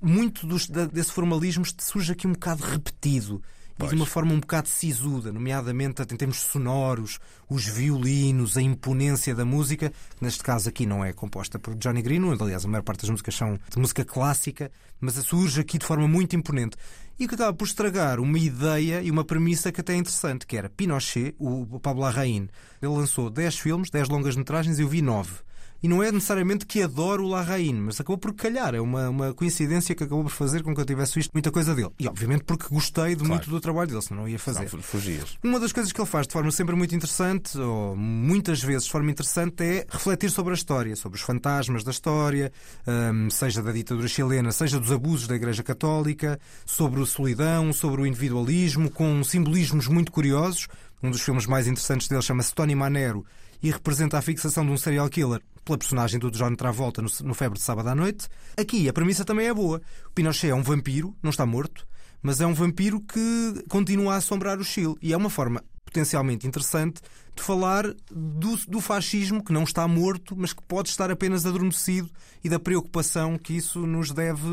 muito 0.00 0.46
dos, 0.46 0.68
da, 0.68 0.84
desse 0.84 1.10
formalismo 1.10 1.64
surge 1.78 2.12
aqui 2.12 2.28
um 2.28 2.32
bocado 2.32 2.62
repetido. 2.62 3.42
Pois. 3.78 3.90
De 3.90 3.96
uma 3.96 4.06
forma 4.06 4.32
um 4.32 4.40
bocado 4.40 4.68
sisuda, 4.68 5.30
nomeadamente 5.30 6.02
em 6.02 6.16
termos 6.16 6.38
sonoros, 6.38 7.18
os 7.48 7.66
violinos, 7.66 8.56
a 8.56 8.62
imponência 8.62 9.34
da 9.34 9.44
música, 9.44 9.90
que 9.90 10.24
neste 10.24 10.42
caso 10.42 10.68
aqui 10.68 10.86
não 10.86 11.04
é 11.04 11.12
composta 11.12 11.58
por 11.58 11.74
Johnny 11.74 12.00
Greenwood, 12.00 12.42
aliás, 12.42 12.64
a 12.64 12.68
maior 12.68 12.82
parte 12.82 13.02
das 13.02 13.10
músicas 13.10 13.34
são 13.34 13.58
de 13.68 13.78
música 13.78 14.02
clássica, 14.02 14.70
mas 14.98 15.14
surge 15.16 15.60
aqui 15.60 15.76
de 15.78 15.84
forma 15.84 16.08
muito 16.08 16.34
imponente. 16.34 16.76
E 17.18 17.28
que 17.28 17.34
acaba 17.34 17.52
por 17.52 17.66
estragar 17.66 18.18
uma 18.18 18.38
ideia 18.38 19.02
e 19.02 19.10
uma 19.10 19.24
premissa 19.24 19.70
que 19.70 19.80
até 19.80 19.92
é 19.92 19.96
interessante, 19.96 20.46
que 20.46 20.56
era 20.56 20.70
Pinochet, 20.70 21.34
o 21.38 21.78
Pablo 21.78 22.02
Larraín. 22.02 22.48
Ele 22.80 22.92
lançou 22.92 23.28
10 23.28 23.58
filmes, 23.58 23.90
10 23.90 24.08
longas-metragens 24.08 24.78
e 24.78 24.82
eu 24.82 24.88
vi 24.88 25.02
9 25.02 25.45
e 25.82 25.88
não 25.88 26.02
é 26.02 26.10
necessariamente 26.10 26.66
que 26.66 26.82
adoro 26.82 27.24
o 27.24 27.28
Larraín, 27.28 27.74
mas 27.74 28.00
acabou 28.00 28.18
por 28.18 28.34
calhar. 28.34 28.74
É 28.74 28.80
uma, 28.80 29.08
uma 29.08 29.34
coincidência 29.34 29.94
que 29.94 30.04
acabou 30.04 30.24
por 30.24 30.32
fazer 30.32 30.62
com 30.62 30.74
que 30.74 30.80
eu 30.80 30.84
tivesse 30.84 31.14
visto 31.14 31.30
muita 31.32 31.50
coisa 31.50 31.74
dele. 31.74 31.90
E 31.98 32.08
obviamente 32.08 32.44
porque 32.44 32.66
gostei 32.70 33.10
de 33.10 33.16
claro. 33.16 33.28
muito 33.28 33.50
do 33.50 33.60
trabalho 33.60 33.88
dele, 33.88 34.02
senão 34.02 34.22
não 34.22 34.28
ia 34.28 34.38
fazer. 34.38 34.68
Não, 34.72 34.82
fugias. 34.82 35.36
Uma 35.42 35.60
das 35.60 35.72
coisas 35.72 35.92
que 35.92 36.00
ele 36.00 36.08
faz 36.08 36.26
de 36.26 36.32
forma 36.32 36.50
sempre 36.50 36.74
muito 36.74 36.94
interessante, 36.94 37.58
ou 37.58 37.96
muitas 37.96 38.62
vezes 38.62 38.84
de 38.84 38.90
forma 38.90 39.10
interessante, 39.10 39.62
é 39.62 39.86
refletir 39.88 40.30
sobre 40.30 40.52
a 40.52 40.54
história, 40.54 40.96
sobre 40.96 41.18
os 41.18 41.24
fantasmas 41.24 41.84
da 41.84 41.90
história, 41.90 42.52
um, 42.86 43.30
seja 43.30 43.62
da 43.62 43.72
ditadura 43.72 44.08
chilena, 44.08 44.52
seja 44.52 44.80
dos 44.80 44.90
abusos 44.90 45.26
da 45.26 45.36
Igreja 45.36 45.62
Católica, 45.62 46.38
sobre 46.64 47.02
a 47.02 47.06
solidão, 47.06 47.72
sobre 47.72 48.00
o 48.00 48.06
individualismo, 48.06 48.90
com 48.90 49.22
simbolismos 49.22 49.88
muito 49.88 50.10
curiosos. 50.10 50.68
Um 51.02 51.10
dos 51.10 51.20
filmes 51.20 51.46
mais 51.46 51.66
interessantes 51.66 52.08
dele 52.08 52.22
chama-se 52.22 52.54
Tony 52.54 52.74
Manero 52.74 53.24
e 53.62 53.70
representa 53.70 54.18
a 54.18 54.22
fixação 54.22 54.64
de 54.64 54.72
um 54.72 54.76
serial 54.76 55.08
killer 55.08 55.40
pela 55.64 55.78
personagem 55.78 56.20
do 56.20 56.30
John 56.30 56.54
Travolta 56.54 57.02
no, 57.02 57.34
Febre 57.34 57.58
de 57.58 57.64
Sábado 57.64 57.88
à 57.88 57.94
Noite. 57.94 58.28
Aqui 58.56 58.88
a 58.88 58.92
premissa 58.92 59.24
também 59.24 59.48
é 59.48 59.54
boa. 59.54 59.82
O 60.06 60.10
Pinochet 60.12 60.50
é 60.50 60.54
um 60.54 60.62
vampiro, 60.62 61.14
não 61.22 61.30
está 61.30 61.44
morto, 61.44 61.86
mas 62.22 62.40
é 62.40 62.46
um 62.46 62.54
vampiro 62.54 63.00
que 63.00 63.64
continua 63.68 64.14
a 64.14 64.16
assombrar 64.16 64.58
o 64.58 64.64
Chile. 64.64 64.94
E 65.02 65.12
é 65.12 65.16
uma 65.16 65.28
forma 65.28 65.62
potencialmente 65.84 66.46
interessante 66.46 67.00
de 67.34 67.42
falar 67.42 67.84
do, 68.10 68.56
do, 68.68 68.80
fascismo 68.80 69.42
que 69.42 69.52
não 69.52 69.62
está 69.62 69.86
morto, 69.86 70.34
mas 70.36 70.52
que 70.52 70.62
pode 70.62 70.88
estar 70.88 71.10
apenas 71.10 71.46
adormecido 71.46 72.10
e 72.42 72.48
da 72.48 72.58
preocupação 72.58 73.38
que 73.38 73.56
isso 73.56 73.86
nos 73.86 74.10
deve 74.10 74.48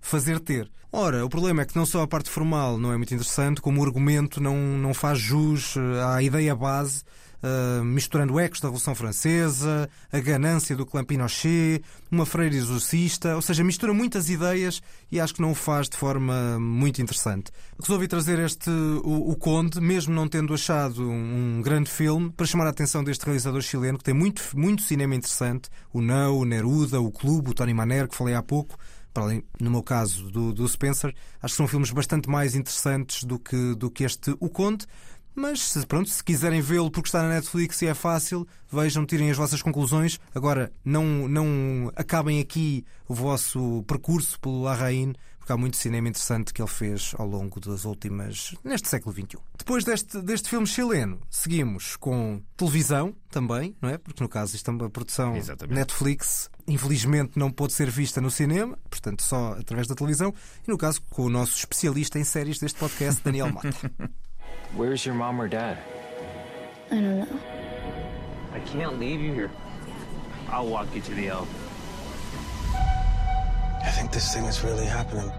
fazer 0.00 0.40
ter. 0.40 0.70
Ora, 0.92 1.24
o 1.24 1.28
problema 1.28 1.62
é 1.62 1.64
que 1.64 1.76
não 1.76 1.86
só 1.86 2.02
a 2.02 2.06
parte 2.06 2.28
formal 2.28 2.78
não 2.78 2.92
é 2.92 2.96
muito 2.96 3.14
interessante, 3.14 3.60
como 3.60 3.80
o 3.80 3.84
argumento 3.84 4.40
não, 4.40 4.56
não 4.56 4.92
faz 4.92 5.18
jus 5.18 5.76
à 6.14 6.22
ideia 6.22 6.54
base 6.54 7.04
uh, 7.42 7.84
misturando 7.84 8.38
ecos 8.38 8.60
da 8.60 8.68
Revolução 8.68 8.94
Francesa, 8.94 9.88
a 10.12 10.20
ganância 10.20 10.76
do 10.76 10.86
clã 10.86 11.04
Pinochet, 11.04 11.82
uma 12.10 12.26
freira 12.26 12.54
exorcista, 12.54 13.34
ou 13.34 13.42
seja, 13.42 13.64
mistura 13.64 13.92
muitas 13.92 14.28
ideias 14.28 14.82
e 15.10 15.20
acho 15.20 15.34
que 15.34 15.40
não 15.40 15.52
o 15.52 15.54
faz 15.54 15.88
de 15.88 15.96
forma 15.96 16.58
muito 16.58 17.00
interessante. 17.00 17.50
Resolvi 17.80 18.08
trazer 18.08 18.38
este, 18.38 18.70
o, 18.70 19.30
o 19.30 19.36
Conde, 19.36 19.80
mesmo 19.80 20.14
não 20.14 20.28
tendo 20.28 20.54
achado 20.54 21.02
um, 21.02 21.58
um, 21.58 21.62
grande 21.62 21.90
filme, 21.90 22.30
para 22.30 22.46
chamar 22.46 22.66
a 22.66 22.70
atenção 22.70 23.02
deste 23.02 23.24
realizador 23.24 23.60
chileno 23.60 23.98
que 23.98 24.04
tem 24.04 24.14
muito, 24.14 24.42
muito 24.54 24.82
cinema 24.82 25.14
interessante, 25.14 25.68
o 25.92 26.00
Não, 26.00 26.38
o 26.38 26.44
Neruda, 26.44 27.00
o 27.00 27.10
Clube, 27.10 27.50
o 27.50 27.54
Tony 27.54 27.74
Manero, 27.74 28.08
que 28.08 28.16
falei 28.16 28.34
há 28.34 28.42
pouco, 28.42 28.76
para 29.12 29.24
além, 29.24 29.44
no 29.60 29.70
meu 29.70 29.82
caso, 29.82 30.30
do, 30.30 30.52
do 30.52 30.68
Spencer, 30.68 31.14
acho 31.42 31.54
que 31.54 31.56
são 31.56 31.66
filmes 31.66 31.90
bastante 31.90 32.28
mais 32.28 32.54
interessantes 32.54 33.24
do 33.24 33.38
que, 33.38 33.74
do 33.74 33.90
que 33.90 34.04
este 34.04 34.36
O 34.38 34.48
Conde. 34.48 34.86
Mas 35.40 35.72
pronto, 35.86 36.10
se 36.10 36.22
quiserem 36.22 36.60
vê-lo 36.60 36.90
porque 36.90 37.08
está 37.08 37.22
na 37.22 37.30
Netflix 37.30 37.80
e 37.80 37.86
é 37.86 37.94
fácil, 37.94 38.46
vejam, 38.70 39.06
tirem 39.06 39.30
as 39.30 39.38
vossas 39.38 39.62
conclusões. 39.62 40.20
Agora, 40.34 40.70
não, 40.84 41.26
não 41.26 41.90
acabem 41.96 42.40
aqui 42.40 42.84
o 43.08 43.14
vosso 43.14 43.82
percurso 43.88 44.38
pelo 44.38 44.60
Larraín, 44.60 45.14
porque 45.38 45.50
há 45.50 45.56
muito 45.56 45.78
cinema 45.78 46.10
interessante 46.10 46.52
que 46.52 46.60
ele 46.60 46.68
fez 46.68 47.14
ao 47.16 47.26
longo 47.26 47.58
das 47.58 47.86
últimas. 47.86 48.54
neste 48.62 48.86
século 48.90 49.14
XXI. 49.14 49.38
Depois 49.56 49.82
deste, 49.82 50.20
deste 50.20 50.50
filme 50.50 50.66
chileno, 50.66 51.18
seguimos 51.30 51.96
com 51.96 52.42
televisão 52.54 53.16
também, 53.30 53.74
não 53.80 53.88
é? 53.88 53.96
Porque 53.96 54.22
no 54.22 54.28
caso 54.28 54.54
isto 54.54 54.70
é 54.70 54.74
uma 54.74 54.90
produção 54.90 55.34
Exatamente. 55.36 55.74
Netflix, 55.74 56.50
infelizmente 56.68 57.38
não 57.38 57.50
pôde 57.50 57.72
ser 57.72 57.90
vista 57.90 58.20
no 58.20 58.30
cinema, 58.30 58.78
portanto 58.90 59.22
só 59.22 59.54
através 59.54 59.88
da 59.88 59.94
televisão, 59.94 60.34
e 60.68 60.70
no 60.70 60.76
caso 60.76 61.00
com 61.08 61.22
o 61.22 61.30
nosso 61.30 61.56
especialista 61.56 62.18
em 62.18 62.24
séries 62.24 62.58
deste 62.58 62.78
podcast, 62.78 63.22
Daniel 63.24 63.50
Mata. 63.50 63.70
Where's 64.74 65.04
your 65.04 65.14
mom 65.14 65.40
or 65.40 65.48
dad? 65.48 65.78
I 66.90 66.94
don't 66.94 67.18
know. 67.18 67.40
I 68.52 68.60
can't 68.60 68.98
leave 68.98 69.20
you 69.20 69.32
here. 69.32 69.50
I'll 70.48 70.66
walk 70.66 70.94
you 70.94 71.00
to 71.00 71.14
the 71.14 71.28
elf. 71.28 71.48
I 73.82 73.90
think 73.90 74.12
this 74.12 74.34
thing 74.34 74.44
is 74.44 74.62
really 74.62 74.86
happening. 74.86 75.30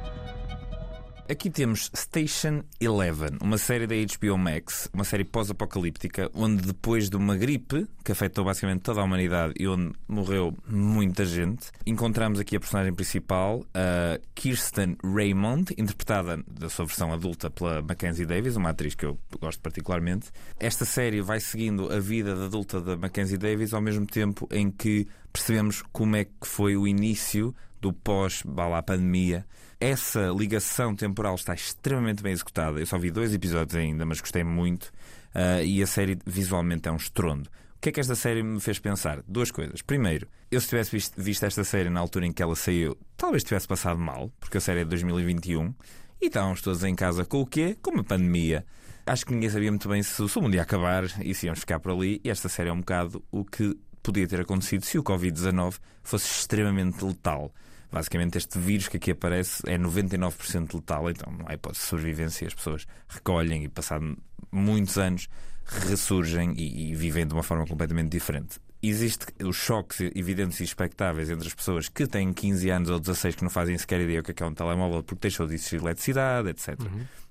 Aqui 1.31 1.49
temos 1.49 1.89
Station 1.95 2.61
Eleven, 2.77 3.37
uma 3.41 3.57
série 3.57 3.87
da 3.87 3.95
HBO 3.95 4.37
Max, 4.37 4.89
uma 4.91 5.05
série 5.05 5.23
pós-apocalíptica, 5.23 6.29
onde 6.33 6.61
depois 6.61 7.09
de 7.09 7.15
uma 7.15 7.37
gripe 7.37 7.87
que 8.03 8.11
afetou 8.11 8.43
basicamente 8.43 8.81
toda 8.81 8.99
a 8.99 9.05
humanidade 9.05 9.53
e 9.57 9.65
onde 9.65 9.93
morreu 10.09 10.53
muita 10.67 11.23
gente, 11.23 11.71
encontramos 11.85 12.37
aqui 12.37 12.57
a 12.57 12.59
personagem 12.59 12.93
principal, 12.93 13.65
a 13.73 14.19
Kirsten 14.35 14.97
Raymond, 15.01 15.73
interpretada 15.77 16.43
da 16.45 16.67
sua 16.67 16.85
versão 16.85 17.13
adulta 17.13 17.49
pela 17.49 17.81
Mackenzie 17.81 18.25
Davis, 18.25 18.57
uma 18.57 18.71
atriz 18.71 18.93
que 18.93 19.05
eu 19.05 19.17
gosto 19.39 19.61
particularmente. 19.61 20.31
Esta 20.59 20.83
série 20.83 21.21
vai 21.21 21.39
seguindo 21.39 21.93
a 21.93 21.99
vida 22.01 22.35
da 22.35 22.47
adulta 22.47 22.81
da 22.81 22.97
Mackenzie 22.97 23.37
Davis 23.37 23.73
ao 23.73 23.79
mesmo 23.79 24.05
tempo 24.05 24.49
em 24.51 24.69
que 24.69 25.07
percebemos 25.31 25.81
como 25.93 26.17
é 26.17 26.25
que 26.25 26.45
foi 26.45 26.75
o 26.75 26.85
início 26.85 27.55
do 27.79 27.93
pós-pandemia 27.93 29.45
essa 29.81 30.27
ligação 30.27 30.95
temporal 30.95 31.33
está 31.33 31.55
extremamente 31.55 32.21
bem 32.21 32.31
executada. 32.31 32.79
Eu 32.79 32.85
só 32.85 32.99
vi 32.99 33.09
dois 33.09 33.33
episódios 33.33 33.75
ainda, 33.75 34.05
mas 34.05 34.21
gostei 34.21 34.43
muito. 34.43 34.93
Uh, 35.33 35.65
e 35.65 35.81
a 35.81 35.87
série 35.87 36.19
visualmente 36.23 36.87
é 36.87 36.91
um 36.91 36.97
estrondo. 36.97 37.49
O 37.77 37.81
que 37.81 37.89
é 37.89 37.91
que 37.91 37.99
esta 37.99 38.13
série 38.13 38.43
me 38.43 38.59
fez 38.59 38.77
pensar? 38.77 39.23
Duas 39.27 39.49
coisas. 39.49 39.81
Primeiro, 39.81 40.27
eu 40.51 40.61
se 40.61 40.67
tivesse 40.67 40.91
visto, 40.91 41.19
visto 41.19 41.43
esta 41.47 41.63
série 41.63 41.89
na 41.89 41.99
altura 41.99 42.27
em 42.27 42.31
que 42.31 42.43
ela 42.43 42.55
saiu, 42.55 42.95
talvez 43.17 43.43
tivesse 43.43 43.67
passado 43.67 43.99
mal, 43.99 44.31
porque 44.39 44.59
a 44.59 44.61
série 44.61 44.81
é 44.81 44.83
de 44.83 44.91
2021 44.91 45.73
e 46.21 46.27
estávamos 46.27 46.61
todos 46.61 46.83
em 46.83 46.93
casa 46.93 47.25
com 47.25 47.41
o 47.41 47.45
quê? 47.47 47.75
Com 47.81 47.89
uma 47.89 48.03
pandemia. 48.03 48.63
Acho 49.03 49.25
que 49.25 49.33
ninguém 49.33 49.49
sabia 49.49 49.71
muito 49.71 49.89
bem 49.89 50.03
se, 50.03 50.29
se 50.29 50.37
o 50.37 50.41
mundo 50.43 50.53
ia 50.53 50.61
acabar 50.61 51.05
e 51.25 51.33
se 51.33 51.47
íamos 51.47 51.61
ficar 51.61 51.79
por 51.79 51.91
ali. 51.93 52.21
E 52.23 52.29
esta 52.29 52.47
série 52.47 52.69
é 52.69 52.73
um 52.73 52.81
bocado 52.81 53.23
o 53.31 53.43
que 53.43 53.75
podia 54.03 54.27
ter 54.27 54.41
acontecido 54.41 54.85
se 54.85 54.99
o 54.99 55.03
Covid-19 55.03 55.79
fosse 56.03 56.27
extremamente 56.27 57.03
letal. 57.03 57.51
Basicamente, 57.91 58.37
este 58.37 58.57
vírus 58.57 58.87
que 58.87 58.97
aqui 58.97 59.11
aparece 59.11 59.61
é 59.67 59.77
99% 59.77 60.73
letal, 60.75 61.09
então 61.09 61.31
não 61.33 61.45
há 61.47 61.53
hipótese 61.53 61.83
de 61.83 61.87
sobrevivência. 61.89 62.47
As 62.47 62.53
pessoas 62.53 62.87
recolhem 63.07 63.65
e, 63.65 63.69
passado 63.69 64.17
muitos 64.51 64.97
anos, 64.97 65.27
ressurgem 65.65 66.53
e, 66.55 66.91
e 66.91 66.95
vivem 66.95 67.27
de 67.27 67.33
uma 67.33 67.43
forma 67.43 67.65
completamente 67.65 68.09
diferente. 68.09 68.59
existe 68.81 69.27
os 69.43 69.55
choques 69.55 69.99
evidentes 70.15 70.59
e 70.59 70.63
expectáveis 70.63 71.29
entre 71.29 71.47
as 71.47 71.53
pessoas 71.53 71.87
que 71.87 72.07
têm 72.07 72.33
15 72.33 72.69
anos 72.69 72.89
ou 72.89 72.99
16 72.99 73.35
que 73.35 73.43
não 73.43 73.49
fazem 73.49 73.77
sequer 73.77 74.01
ideia 74.01 74.21
o 74.21 74.23
que 74.23 74.31
é, 74.31 74.33
que 74.33 74.43
é 74.43 74.45
um 74.45 74.53
telemóvel 74.53 75.03
porque 75.03 75.21
deixou 75.21 75.45
de 75.47 75.53
existir 75.53 75.79
eletricidade, 75.79 76.49
etc. 76.49 76.79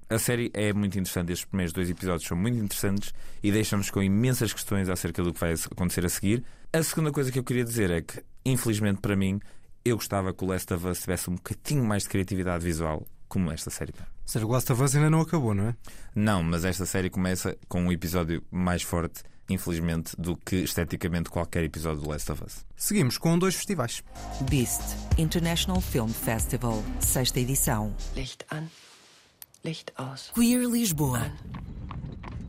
A 0.09 0.19
série 0.19 0.51
é 0.55 0.73
muito 0.73 0.99
interessante, 0.99 1.33
estes 1.33 1.45
primeiros 1.45 1.73
dois 1.73 1.89
episódios 1.89 2.27
são 2.27 2.37
muito 2.37 2.59
interessantes 2.59 3.15
e 3.43 3.53
deixam-nos 3.53 3.91
com 3.91 4.03
imensas 4.03 4.53
questões 4.53 4.89
acerca 4.89 5.23
do 5.23 5.33
que 5.33 5.39
vai 5.39 5.53
acontecer 5.53 6.05
a 6.05 6.09
seguir. 6.09 6.45
A 6.73 6.83
segunda 6.83 7.13
coisa 7.13 7.31
que 7.31 7.39
eu 7.39 7.45
queria 7.45 7.65
dizer 7.65 7.91
é 7.91 8.01
que, 8.01 8.21
infelizmente 8.45 9.01
para 9.01 9.15
mim, 9.15 9.41
eu 9.85 9.97
gostava 9.97 10.33
que 10.33 10.45
o 10.45 10.47
Last 10.47 10.73
of 10.73 10.87
Us 10.87 11.01
tivesse 11.01 11.31
um 11.31 11.35
bocadinho 11.35 11.85
mais 11.85 12.03
de 12.05 12.09
criatividade 12.09 12.65
visual, 12.65 13.07
como 13.29 13.51
esta 13.51 13.71
série 13.71 13.93
tem. 13.93 14.03
Ou 14.05 14.09
seja, 14.27 14.47
o 14.47 14.51
Last 14.51 14.73
of 14.73 14.83
Us 14.83 14.95
ainda 14.95 15.11
não 15.11 15.21
acabou, 15.21 15.55
não 15.55 15.69
é? 15.69 15.77
Não, 16.15 16.43
mas 16.43 16.65
esta 16.65 16.87
série 16.87 17.11
começa 17.11 17.57
com 17.69 17.83
um 17.83 17.93
episódio 17.93 18.43
mais 18.51 18.83
forte, 18.83 19.23
infelizmente, 19.49 20.15
do 20.17 20.37
que 20.37 20.57
esteticamente 20.57 21.31
qualquer 21.31 21.65
episódio 21.65 22.03
do 22.03 22.11
Last 22.11 22.31
of 22.31 22.45
Us. 22.45 22.65
Seguimos 22.77 23.19
com 23.19 23.39
dois 23.39 23.55
festivais. 23.55 24.03
Beast 24.49 24.83
International 25.19 25.81
Film 25.81 26.09
Festival, 26.09 26.83
sexta 27.01 27.41
edição. 27.41 27.95
Licht 28.15 28.45
an, 28.51 28.67
Licht 29.65 29.93
aus. 29.97 30.31
Queer 30.35 30.69
Lisboa. 30.69 31.33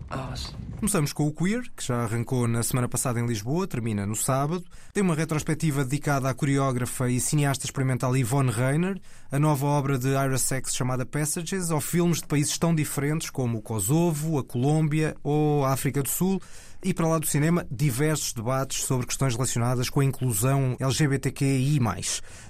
Aus. 0.10 0.54
Começamos 0.82 1.14
com 1.14 1.28
o 1.28 1.32
Queer, 1.32 1.62
que 1.78 1.86
já 1.86 2.06
arrancou 2.06 2.48
na 2.48 2.64
semana 2.64 2.90
passada 2.90 3.20
em 3.20 3.26
Lisboa, 3.28 3.68
termina 3.68 4.04
no 4.04 4.16
sábado. 4.16 4.66
Tem 4.92 5.04
uma 5.04 5.14
retrospectiva 5.14 5.86
dedicada 5.86 6.28
à 6.28 6.34
coreógrafa 6.34 7.08
e 7.08 7.20
cineasta 7.20 7.68
experimental 7.68 8.18
Yvonne 8.18 8.50
Rainer, 8.50 9.00
a 9.32 9.38
nova 9.38 9.68
obra 9.68 10.00
de 10.00 10.08
Ira 10.08 10.40
Sachs 10.40 10.74
chamada 10.74 11.06
Passages, 11.06 11.70
ou 11.70 11.80
filmes 11.80 12.18
de 12.18 12.26
países 12.26 12.58
tão 12.58 12.74
diferentes 12.74 13.30
como 13.30 13.60
o 13.60 13.62
Kosovo, 13.62 14.40
a 14.40 14.44
Colômbia 14.44 15.16
ou 15.24 15.64
a 15.64 15.72
África 15.72 16.02
do 16.02 16.10
Sul. 16.10 16.42
E 16.84 16.96
para 16.96 17.08
lá 17.08 17.20
do 17.20 17.28
cinema, 17.28 17.68
diversos 17.70 18.34
debates 18.34 18.86
sobre 18.86 19.06
questões 19.06 19.36
relacionadas 19.36 19.88
com 19.88 20.00
a 20.00 20.06
inclusão 20.06 20.76
LGBTQI. 20.80 21.80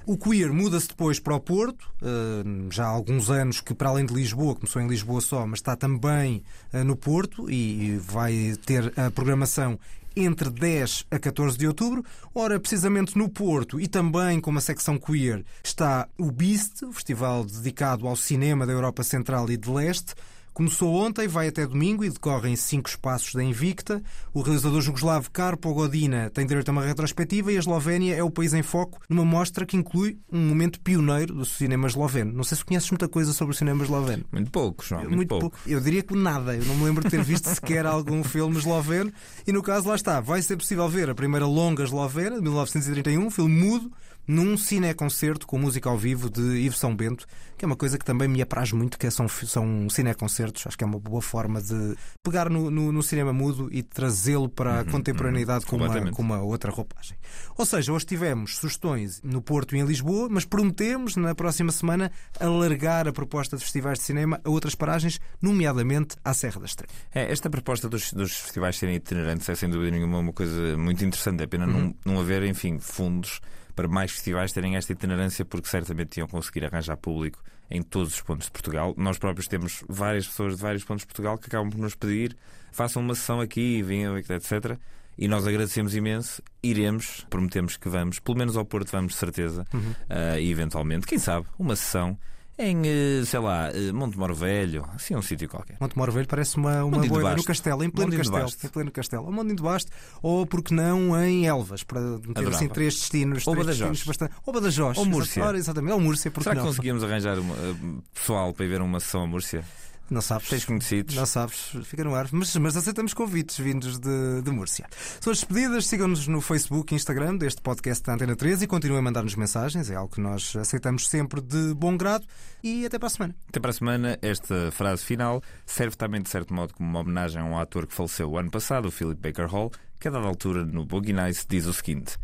O 0.05 0.17
queer 0.17 0.53
muda-se 0.53 0.88
depois 0.88 1.19
para 1.19 1.36
o 1.36 1.39
Porto, 1.39 1.86
eh, 2.01 2.43
já 2.69 2.86
há 2.86 2.88
alguns 2.88 3.29
anos 3.29 3.59
que, 3.59 3.73
para 3.73 3.89
além 3.89 4.05
de 4.05 4.13
Lisboa, 4.13 4.55
começou 4.55 4.82
em 4.82 4.88
Lisboa 4.88 5.19
só, 5.19 5.45
mas 5.45 5.59
está 5.59 5.75
também 5.75 6.43
eh, 6.71 6.82
no 6.82 6.95
Porto 6.95 7.51
e 7.51 7.97
vai 7.97 8.55
ter 8.65 8.93
a 8.97 9.11
programação 9.11 9.77
entre 10.15 10.49
10 10.49 11.07
a 11.11 11.19
14 11.19 11.57
de 11.57 11.67
outubro. 11.67 12.03
Ora, 12.34 12.57
precisamente 12.57 13.17
no 13.17 13.27
Porto 13.27 13.82
e 13.82 13.88
também 13.88 14.39
com 14.39 14.49
uma 14.49 14.61
secção 14.61 14.97
queer 14.97 15.43
está 15.63 16.07
o 16.17 16.32
Beast, 16.32 16.84
o 16.84 16.93
festival 16.93 17.43
dedicado 17.43 18.07
ao 18.07 18.15
cinema 18.15 18.65
da 18.65 18.71
Europa 18.71 19.03
Central 19.03 19.49
e 19.49 19.57
de 19.57 19.69
Leste. 19.69 20.15
Começou 20.62 20.93
ontem, 20.93 21.28
vai 21.28 21.47
até 21.47 21.66
domingo 21.66 22.05
e 22.05 22.09
decorre 22.12 22.47
em 22.47 22.55
cinco 22.55 22.88
espaços 22.88 23.34
da 23.34 23.43
Invicta. 23.43 23.99
O 24.32 24.43
realizador 24.43 24.80
jugoslavo 24.80 25.32
Karpo 25.32 25.74
Godina 25.74 26.30
tem 26.30 26.45
direito 26.45 26.70
a 26.70 26.72
uma 26.72 26.84
retrospectiva 26.84 27.51
e 27.51 27.55
a 27.55 27.59
Eslovénia 27.59 28.14
é 28.14 28.22
o 28.22 28.30
país 28.30 28.53
em 28.53 28.62
foco 28.62 28.99
numa 29.09 29.26
mostra 29.26 29.66
que 29.66 29.76
inclui 29.76 30.20
um 30.32 30.38
momento 30.38 30.80
pioneiro 30.80 31.34
do 31.34 31.45
cinema 31.45 31.88
esloveno. 31.88 32.32
Não 32.32 32.43
sei 32.43 32.59
se 32.59 32.64
conheces 32.64 32.91
muita 32.91 33.07
coisa 33.07 33.34
sobre 33.34 33.55
o 33.55 33.57
cinema 33.57 33.84
esloveno. 33.84 34.24
Muito 34.32 34.51
pouco, 34.51 34.86
João, 34.86 35.09
muito, 35.09 35.30
pouco. 35.30 35.57
Eu 35.66 35.82
diria 35.82 36.03
que 36.03 36.16
nada. 36.16 36.55
Eu 36.55 36.64
não 36.66 36.76
me 36.76 36.84
lembro 36.84 37.03
de 37.03 37.09
ter 37.09 37.24
visto 37.24 37.49
sequer 37.49 37.88
algum 37.88 38.22
filme 38.24 38.55
esloveno. 38.55 39.12
E 39.47 39.51
no 39.51 39.64
caso, 39.64 39.89
lá 39.89 39.95
está, 39.95 40.22
vai 40.22 40.43
ser 40.43 40.57
possível 40.57 40.88
ver 40.88 41.09
a 41.09 41.16
primeira 41.16 41.47
longa 41.47 41.84
eslovena, 41.84 42.36
de 42.36 42.41
1931, 42.43 43.26
um 43.26 43.32
filme 43.32 43.64
mudo, 43.64 43.91
num 44.28 44.57
cineconcerto 44.57 45.45
com 45.47 45.57
música 45.57 45.89
ao 45.89 45.97
vivo 45.97 46.30
de 46.30 46.41
Ivo 46.41 46.76
São 46.76 46.95
Bento, 46.95 47.26
que 47.57 47.65
é 47.65 47.67
uma 47.67 47.76
coisa 47.76 47.97
que 47.97 48.05
também 48.05 48.28
me 48.28 48.41
apraz 48.41 48.72
muito, 48.72 48.97
que 48.97 49.09
são, 49.11 49.28
são 49.28 49.89
cineconcertos. 49.89 50.65
Acho 50.67 50.78
que 50.78 50.84
é 50.84 50.88
uma 50.88 50.99
boa 50.99 51.22
forma 51.22 51.61
de 51.61 51.95
pegar 52.24 52.49
no, 52.49 52.72
no, 52.72 52.91
no 52.91 53.03
cinema 53.03 53.34
mudo 53.34 53.69
e 53.72 53.84
trazê-lo 53.84 54.49
para 54.49 54.80
a 54.80 54.84
Uhum, 54.84 54.86
contemporaneidade 54.91 55.65
uhum, 55.65 55.69
com, 55.80 55.86
uma, 55.86 56.11
com 56.11 56.22
uma 56.22 56.41
outra 56.41 56.72
roupagem. 56.72 57.17
Ou 57.57 57.65
seja, 57.65 57.91
hoje 57.93 58.05
tivemos 58.05 58.57
sugestões 58.57 59.22
no 59.24 59.41
Porto 59.41 59.76
e 59.76 59.80
em 59.80 59.86
Lisboa, 59.86 60.28
mas 60.30 60.45
prometemos 60.45 61.15
na 61.15 61.36
próxima 61.36 61.72
semana 61.72 62.11
alargar 62.39 63.07
a 63.07 63.13
proposta 63.13 63.57
de 63.57 63.63
festivais 63.63 63.99
de 63.99 64.05
cinema 64.05 64.39
a 64.43 64.49
outras 64.49 64.76
paragens, 64.76 65.19
nomeadamente 65.41 66.15
à 66.24 66.34
Serra 66.34 66.59
da 66.59 66.65
Estrela. 66.65 66.91
É, 67.13 67.32
esta 67.32 67.49
proposta 67.49 67.88
dos, 67.89 68.11
dos 68.13 68.34
festivais 68.34 68.78
serem 68.78 68.95
itinerantes 68.95 69.47
é 69.49 69.55
sem 69.55 69.69
dúvida 69.69 69.91
nenhuma 69.91 70.19
uma 70.19 70.34
coisa 70.34 70.78
muito 70.78 71.03
interessante. 71.03 71.43
É 71.43 71.47
pena 71.47 71.65
Uhum. 71.65 71.93
não, 72.03 72.13
não 72.13 72.22
haver, 72.22 72.43
enfim, 72.43 72.80
fundos 72.80 73.39
para 73.76 73.88
mais 73.88 74.11
festivais 74.11 74.51
terem 74.51 74.76
esta 74.76 74.91
itinerância, 74.91 75.45
porque 75.45 75.67
certamente 75.67 76.17
iam 76.17 76.28
conseguir 76.28 76.65
arranjar 76.65 76.97
público 76.97 77.43
em 77.69 77.82
todos 77.82 78.13
os 78.13 78.22
pontos 78.22 78.47
de 78.47 78.51
Portugal. 78.51 78.93
Nós 78.97 79.17
próprios 79.17 79.47
temos 79.47 79.84
várias 79.88 80.28
pessoas 80.28 80.55
de 80.57 80.61
vários 80.61 80.84
pontos 80.84 81.01
de 81.01 81.07
Portugal 81.07 81.38
que 81.38 81.47
acabam 81.47 81.69
por 81.69 81.80
nos 81.80 81.95
pedir 81.95 82.36
façam 82.72 83.01
uma 83.01 83.13
sessão 83.13 83.39
aqui, 83.39 83.82
venham, 83.84 84.17
etc. 84.17 84.78
E 85.17 85.28
nós 85.28 85.45
agradecemos 85.45 85.93
imenso, 85.93 86.41
iremos, 86.63 87.26
prometemos 87.30 87.78
que 87.78 87.89
vamos, 87.89 88.19
pelo 88.19 88.38
menos 88.38 88.57
ao 88.57 88.65
Porto 88.65 88.91
vamos 88.91 89.13
de 89.13 89.19
certeza, 89.19 89.65
Uhum. 89.74 89.93
Ah, 90.09 90.39
e 90.39 90.49
eventualmente, 90.49 91.05
quem 91.05 91.19
sabe, 91.19 91.45
uma 91.59 91.76
sessão 91.76 92.17
em, 92.62 92.82
eh, 92.86 93.26
sei 93.26 93.39
lá, 93.39 93.70
eh, 93.74 93.91
Monte 93.91 94.18
Moro 94.18 94.36
Velho, 94.36 94.86
assim 94.95 95.16
um 95.16 95.22
sítio 95.22 95.49
qualquer. 95.49 95.78
Monte 95.80 95.97
Moro 95.97 96.12
Velho 96.12 96.28
parece 96.28 96.57
uma, 96.57 96.84
uma 96.84 96.97
Mondinho 96.97 97.14
boa. 97.20 97.36
No. 97.36 97.43
Castelo, 97.43 97.84
em 97.84 97.89
pleno 97.89 98.12
Mondinho 98.12 98.32
Castelo. 98.32 98.49
Em 98.64 98.68
pleno 98.70 98.91
Castelo. 98.91 99.26
Ou 99.26 99.32
Mondinho 99.32 99.55
de 99.55 99.64
Basto, 99.64 99.91
ou 100.22 100.45
porque 100.45 100.74
não 100.74 101.20
em 101.24 101.47
Elvas, 101.47 101.84
para 101.84 101.99
meter 101.99 102.30
Adorava. 102.32 102.55
assim 102.55 102.68
três 102.68 102.93
destinos. 102.95 103.47
Ou 103.47 103.53
três 103.53 103.68
Badajoz. 103.68 103.89
destinos 103.89 104.07
bastante... 104.07 104.34
Ou 104.45 104.53
Badajoz. 104.53 104.97
Ou 104.97 105.05
Múrcia. 105.05 105.51
Exatamente. 105.55 105.93
Ou 105.93 105.99
Múrcia, 105.99 106.32
porque 106.32 106.43
Será 106.43 106.55
que 106.55 106.62
não? 106.62 106.68
conseguíamos 106.68 107.03
arranjar 107.03 107.39
uma, 107.39 107.55
eh, 107.55 107.76
pessoal 108.14 108.53
para 108.53 108.66
ir 108.66 108.70
ver 108.70 108.82
uma 108.82 108.99
sessão 108.99 109.24
a 109.24 109.28
Múrcia? 109.28 109.64
Não 110.12 110.20
sabes. 110.20 110.49
Tens 110.49 110.66
conhecidos? 110.66 111.16
Não 111.16 111.26
sabes, 111.26 111.72
fica 111.86 112.03
no 112.03 112.14
ar. 112.14 112.28
Mas, 112.34 112.53
mas 112.57 112.76
aceitamos 112.76 113.14
convites 113.14 113.57
vindos 113.57 113.97
de, 113.97 114.41
de 114.41 114.51
Múrcia. 114.51 114.86
São 115.22 115.32
as 115.32 115.39
despedidas. 115.39 115.88
Sigam-nos 115.88 116.28
no 116.28 116.41
Facebook 116.41 116.93
e 116.93 116.97
Instagram 116.97 117.38
deste 117.38 117.62
podcast 117.62 118.03
da 118.03 118.16
Antena 118.16 118.36
13 118.36 118.66
e 118.66 118.68
continuem 118.68 118.99
a 118.99 119.01
mandar-nos 119.01 119.36
mensagens. 119.36 119.89
É 119.89 119.95
algo 119.95 120.14
que 120.14 120.20
nós 120.20 120.53
aceitamos 120.57 121.07
sempre 121.07 121.39
de 121.39 121.74
bom 121.74 121.95
grado. 121.95 122.26
E 122.62 122.86
até 122.86 122.99
para 122.99 123.07
a 123.07 123.09
semana. 123.09 123.36
Até 123.47 123.59
para 123.62 123.72
a 123.72 123.74
semana, 123.74 124.20
esta 124.22 124.70
frase 124.74 125.05
final 125.05 125.41
serve 125.66 125.95
também 125.95 126.22
de 126.22 126.30
certo 126.30 126.53
modo 126.53 126.74
como 126.74 126.89
uma 126.89 126.99
homenagem 126.99 127.41
a 127.41 127.45
um 127.45 127.57
ator 127.57 127.88
que 127.88 127.93
faleceu 127.93 128.30
o 128.32 128.38
ano 128.38 128.51
passado, 128.51 128.89
o 128.89 128.91
Philip 128.91 129.20
Baker 129.22 129.47
Hall, 129.47 129.72
que 129.97 130.09
a 130.09 130.12
dada 130.12 130.28
altura 130.28 130.66
no 130.66 130.86
Boogie 130.86 131.14
Nights 131.14 131.45
diz 131.49 131.66
o 131.66 131.74
seguinte: 131.74 132.18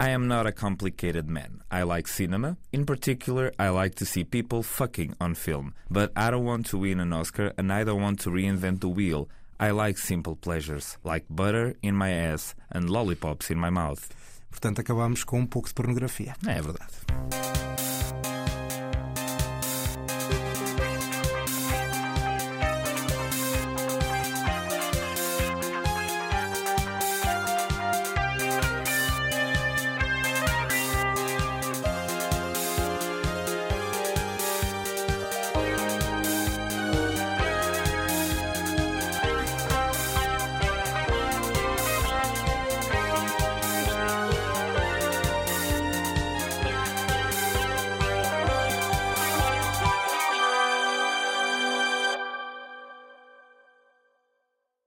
I 0.00 0.10
am 0.10 0.28
not 0.28 0.46
a 0.46 0.52
complicated 0.52 1.28
man. 1.28 1.60
I 1.72 1.82
like 1.82 2.06
cinema. 2.06 2.56
In 2.72 2.86
particular, 2.86 3.52
I 3.58 3.70
like 3.70 3.96
to 3.96 4.06
see 4.06 4.22
people 4.22 4.62
fucking 4.62 5.16
on 5.20 5.34
film. 5.34 5.74
But 5.90 6.12
I 6.14 6.30
don't 6.30 6.44
want 6.44 6.66
to 6.66 6.78
win 6.78 7.00
an 7.00 7.12
Oscar 7.12 7.52
and 7.58 7.72
I 7.72 7.82
don't 7.82 8.00
want 8.00 8.20
to 8.20 8.30
reinvent 8.30 8.80
the 8.80 8.88
wheel. 8.88 9.28
I 9.58 9.70
like 9.70 9.98
simple 9.98 10.36
pleasures, 10.36 10.98
like 11.02 11.24
butter 11.28 11.74
in 11.82 11.96
my 11.96 12.10
ass 12.10 12.54
and 12.70 12.88
lollipops 12.88 13.50
in 13.50 13.58
my 13.58 13.70
mouth. 13.70 14.08
Portanto, 14.52 14.80
acabamos 14.80 15.24
com 15.24 15.40
um 15.40 15.46
pouco 15.46 15.68
de 15.68 15.74
pornografia. 15.74 16.36
É 16.46 16.62
verdade. 16.62 18.37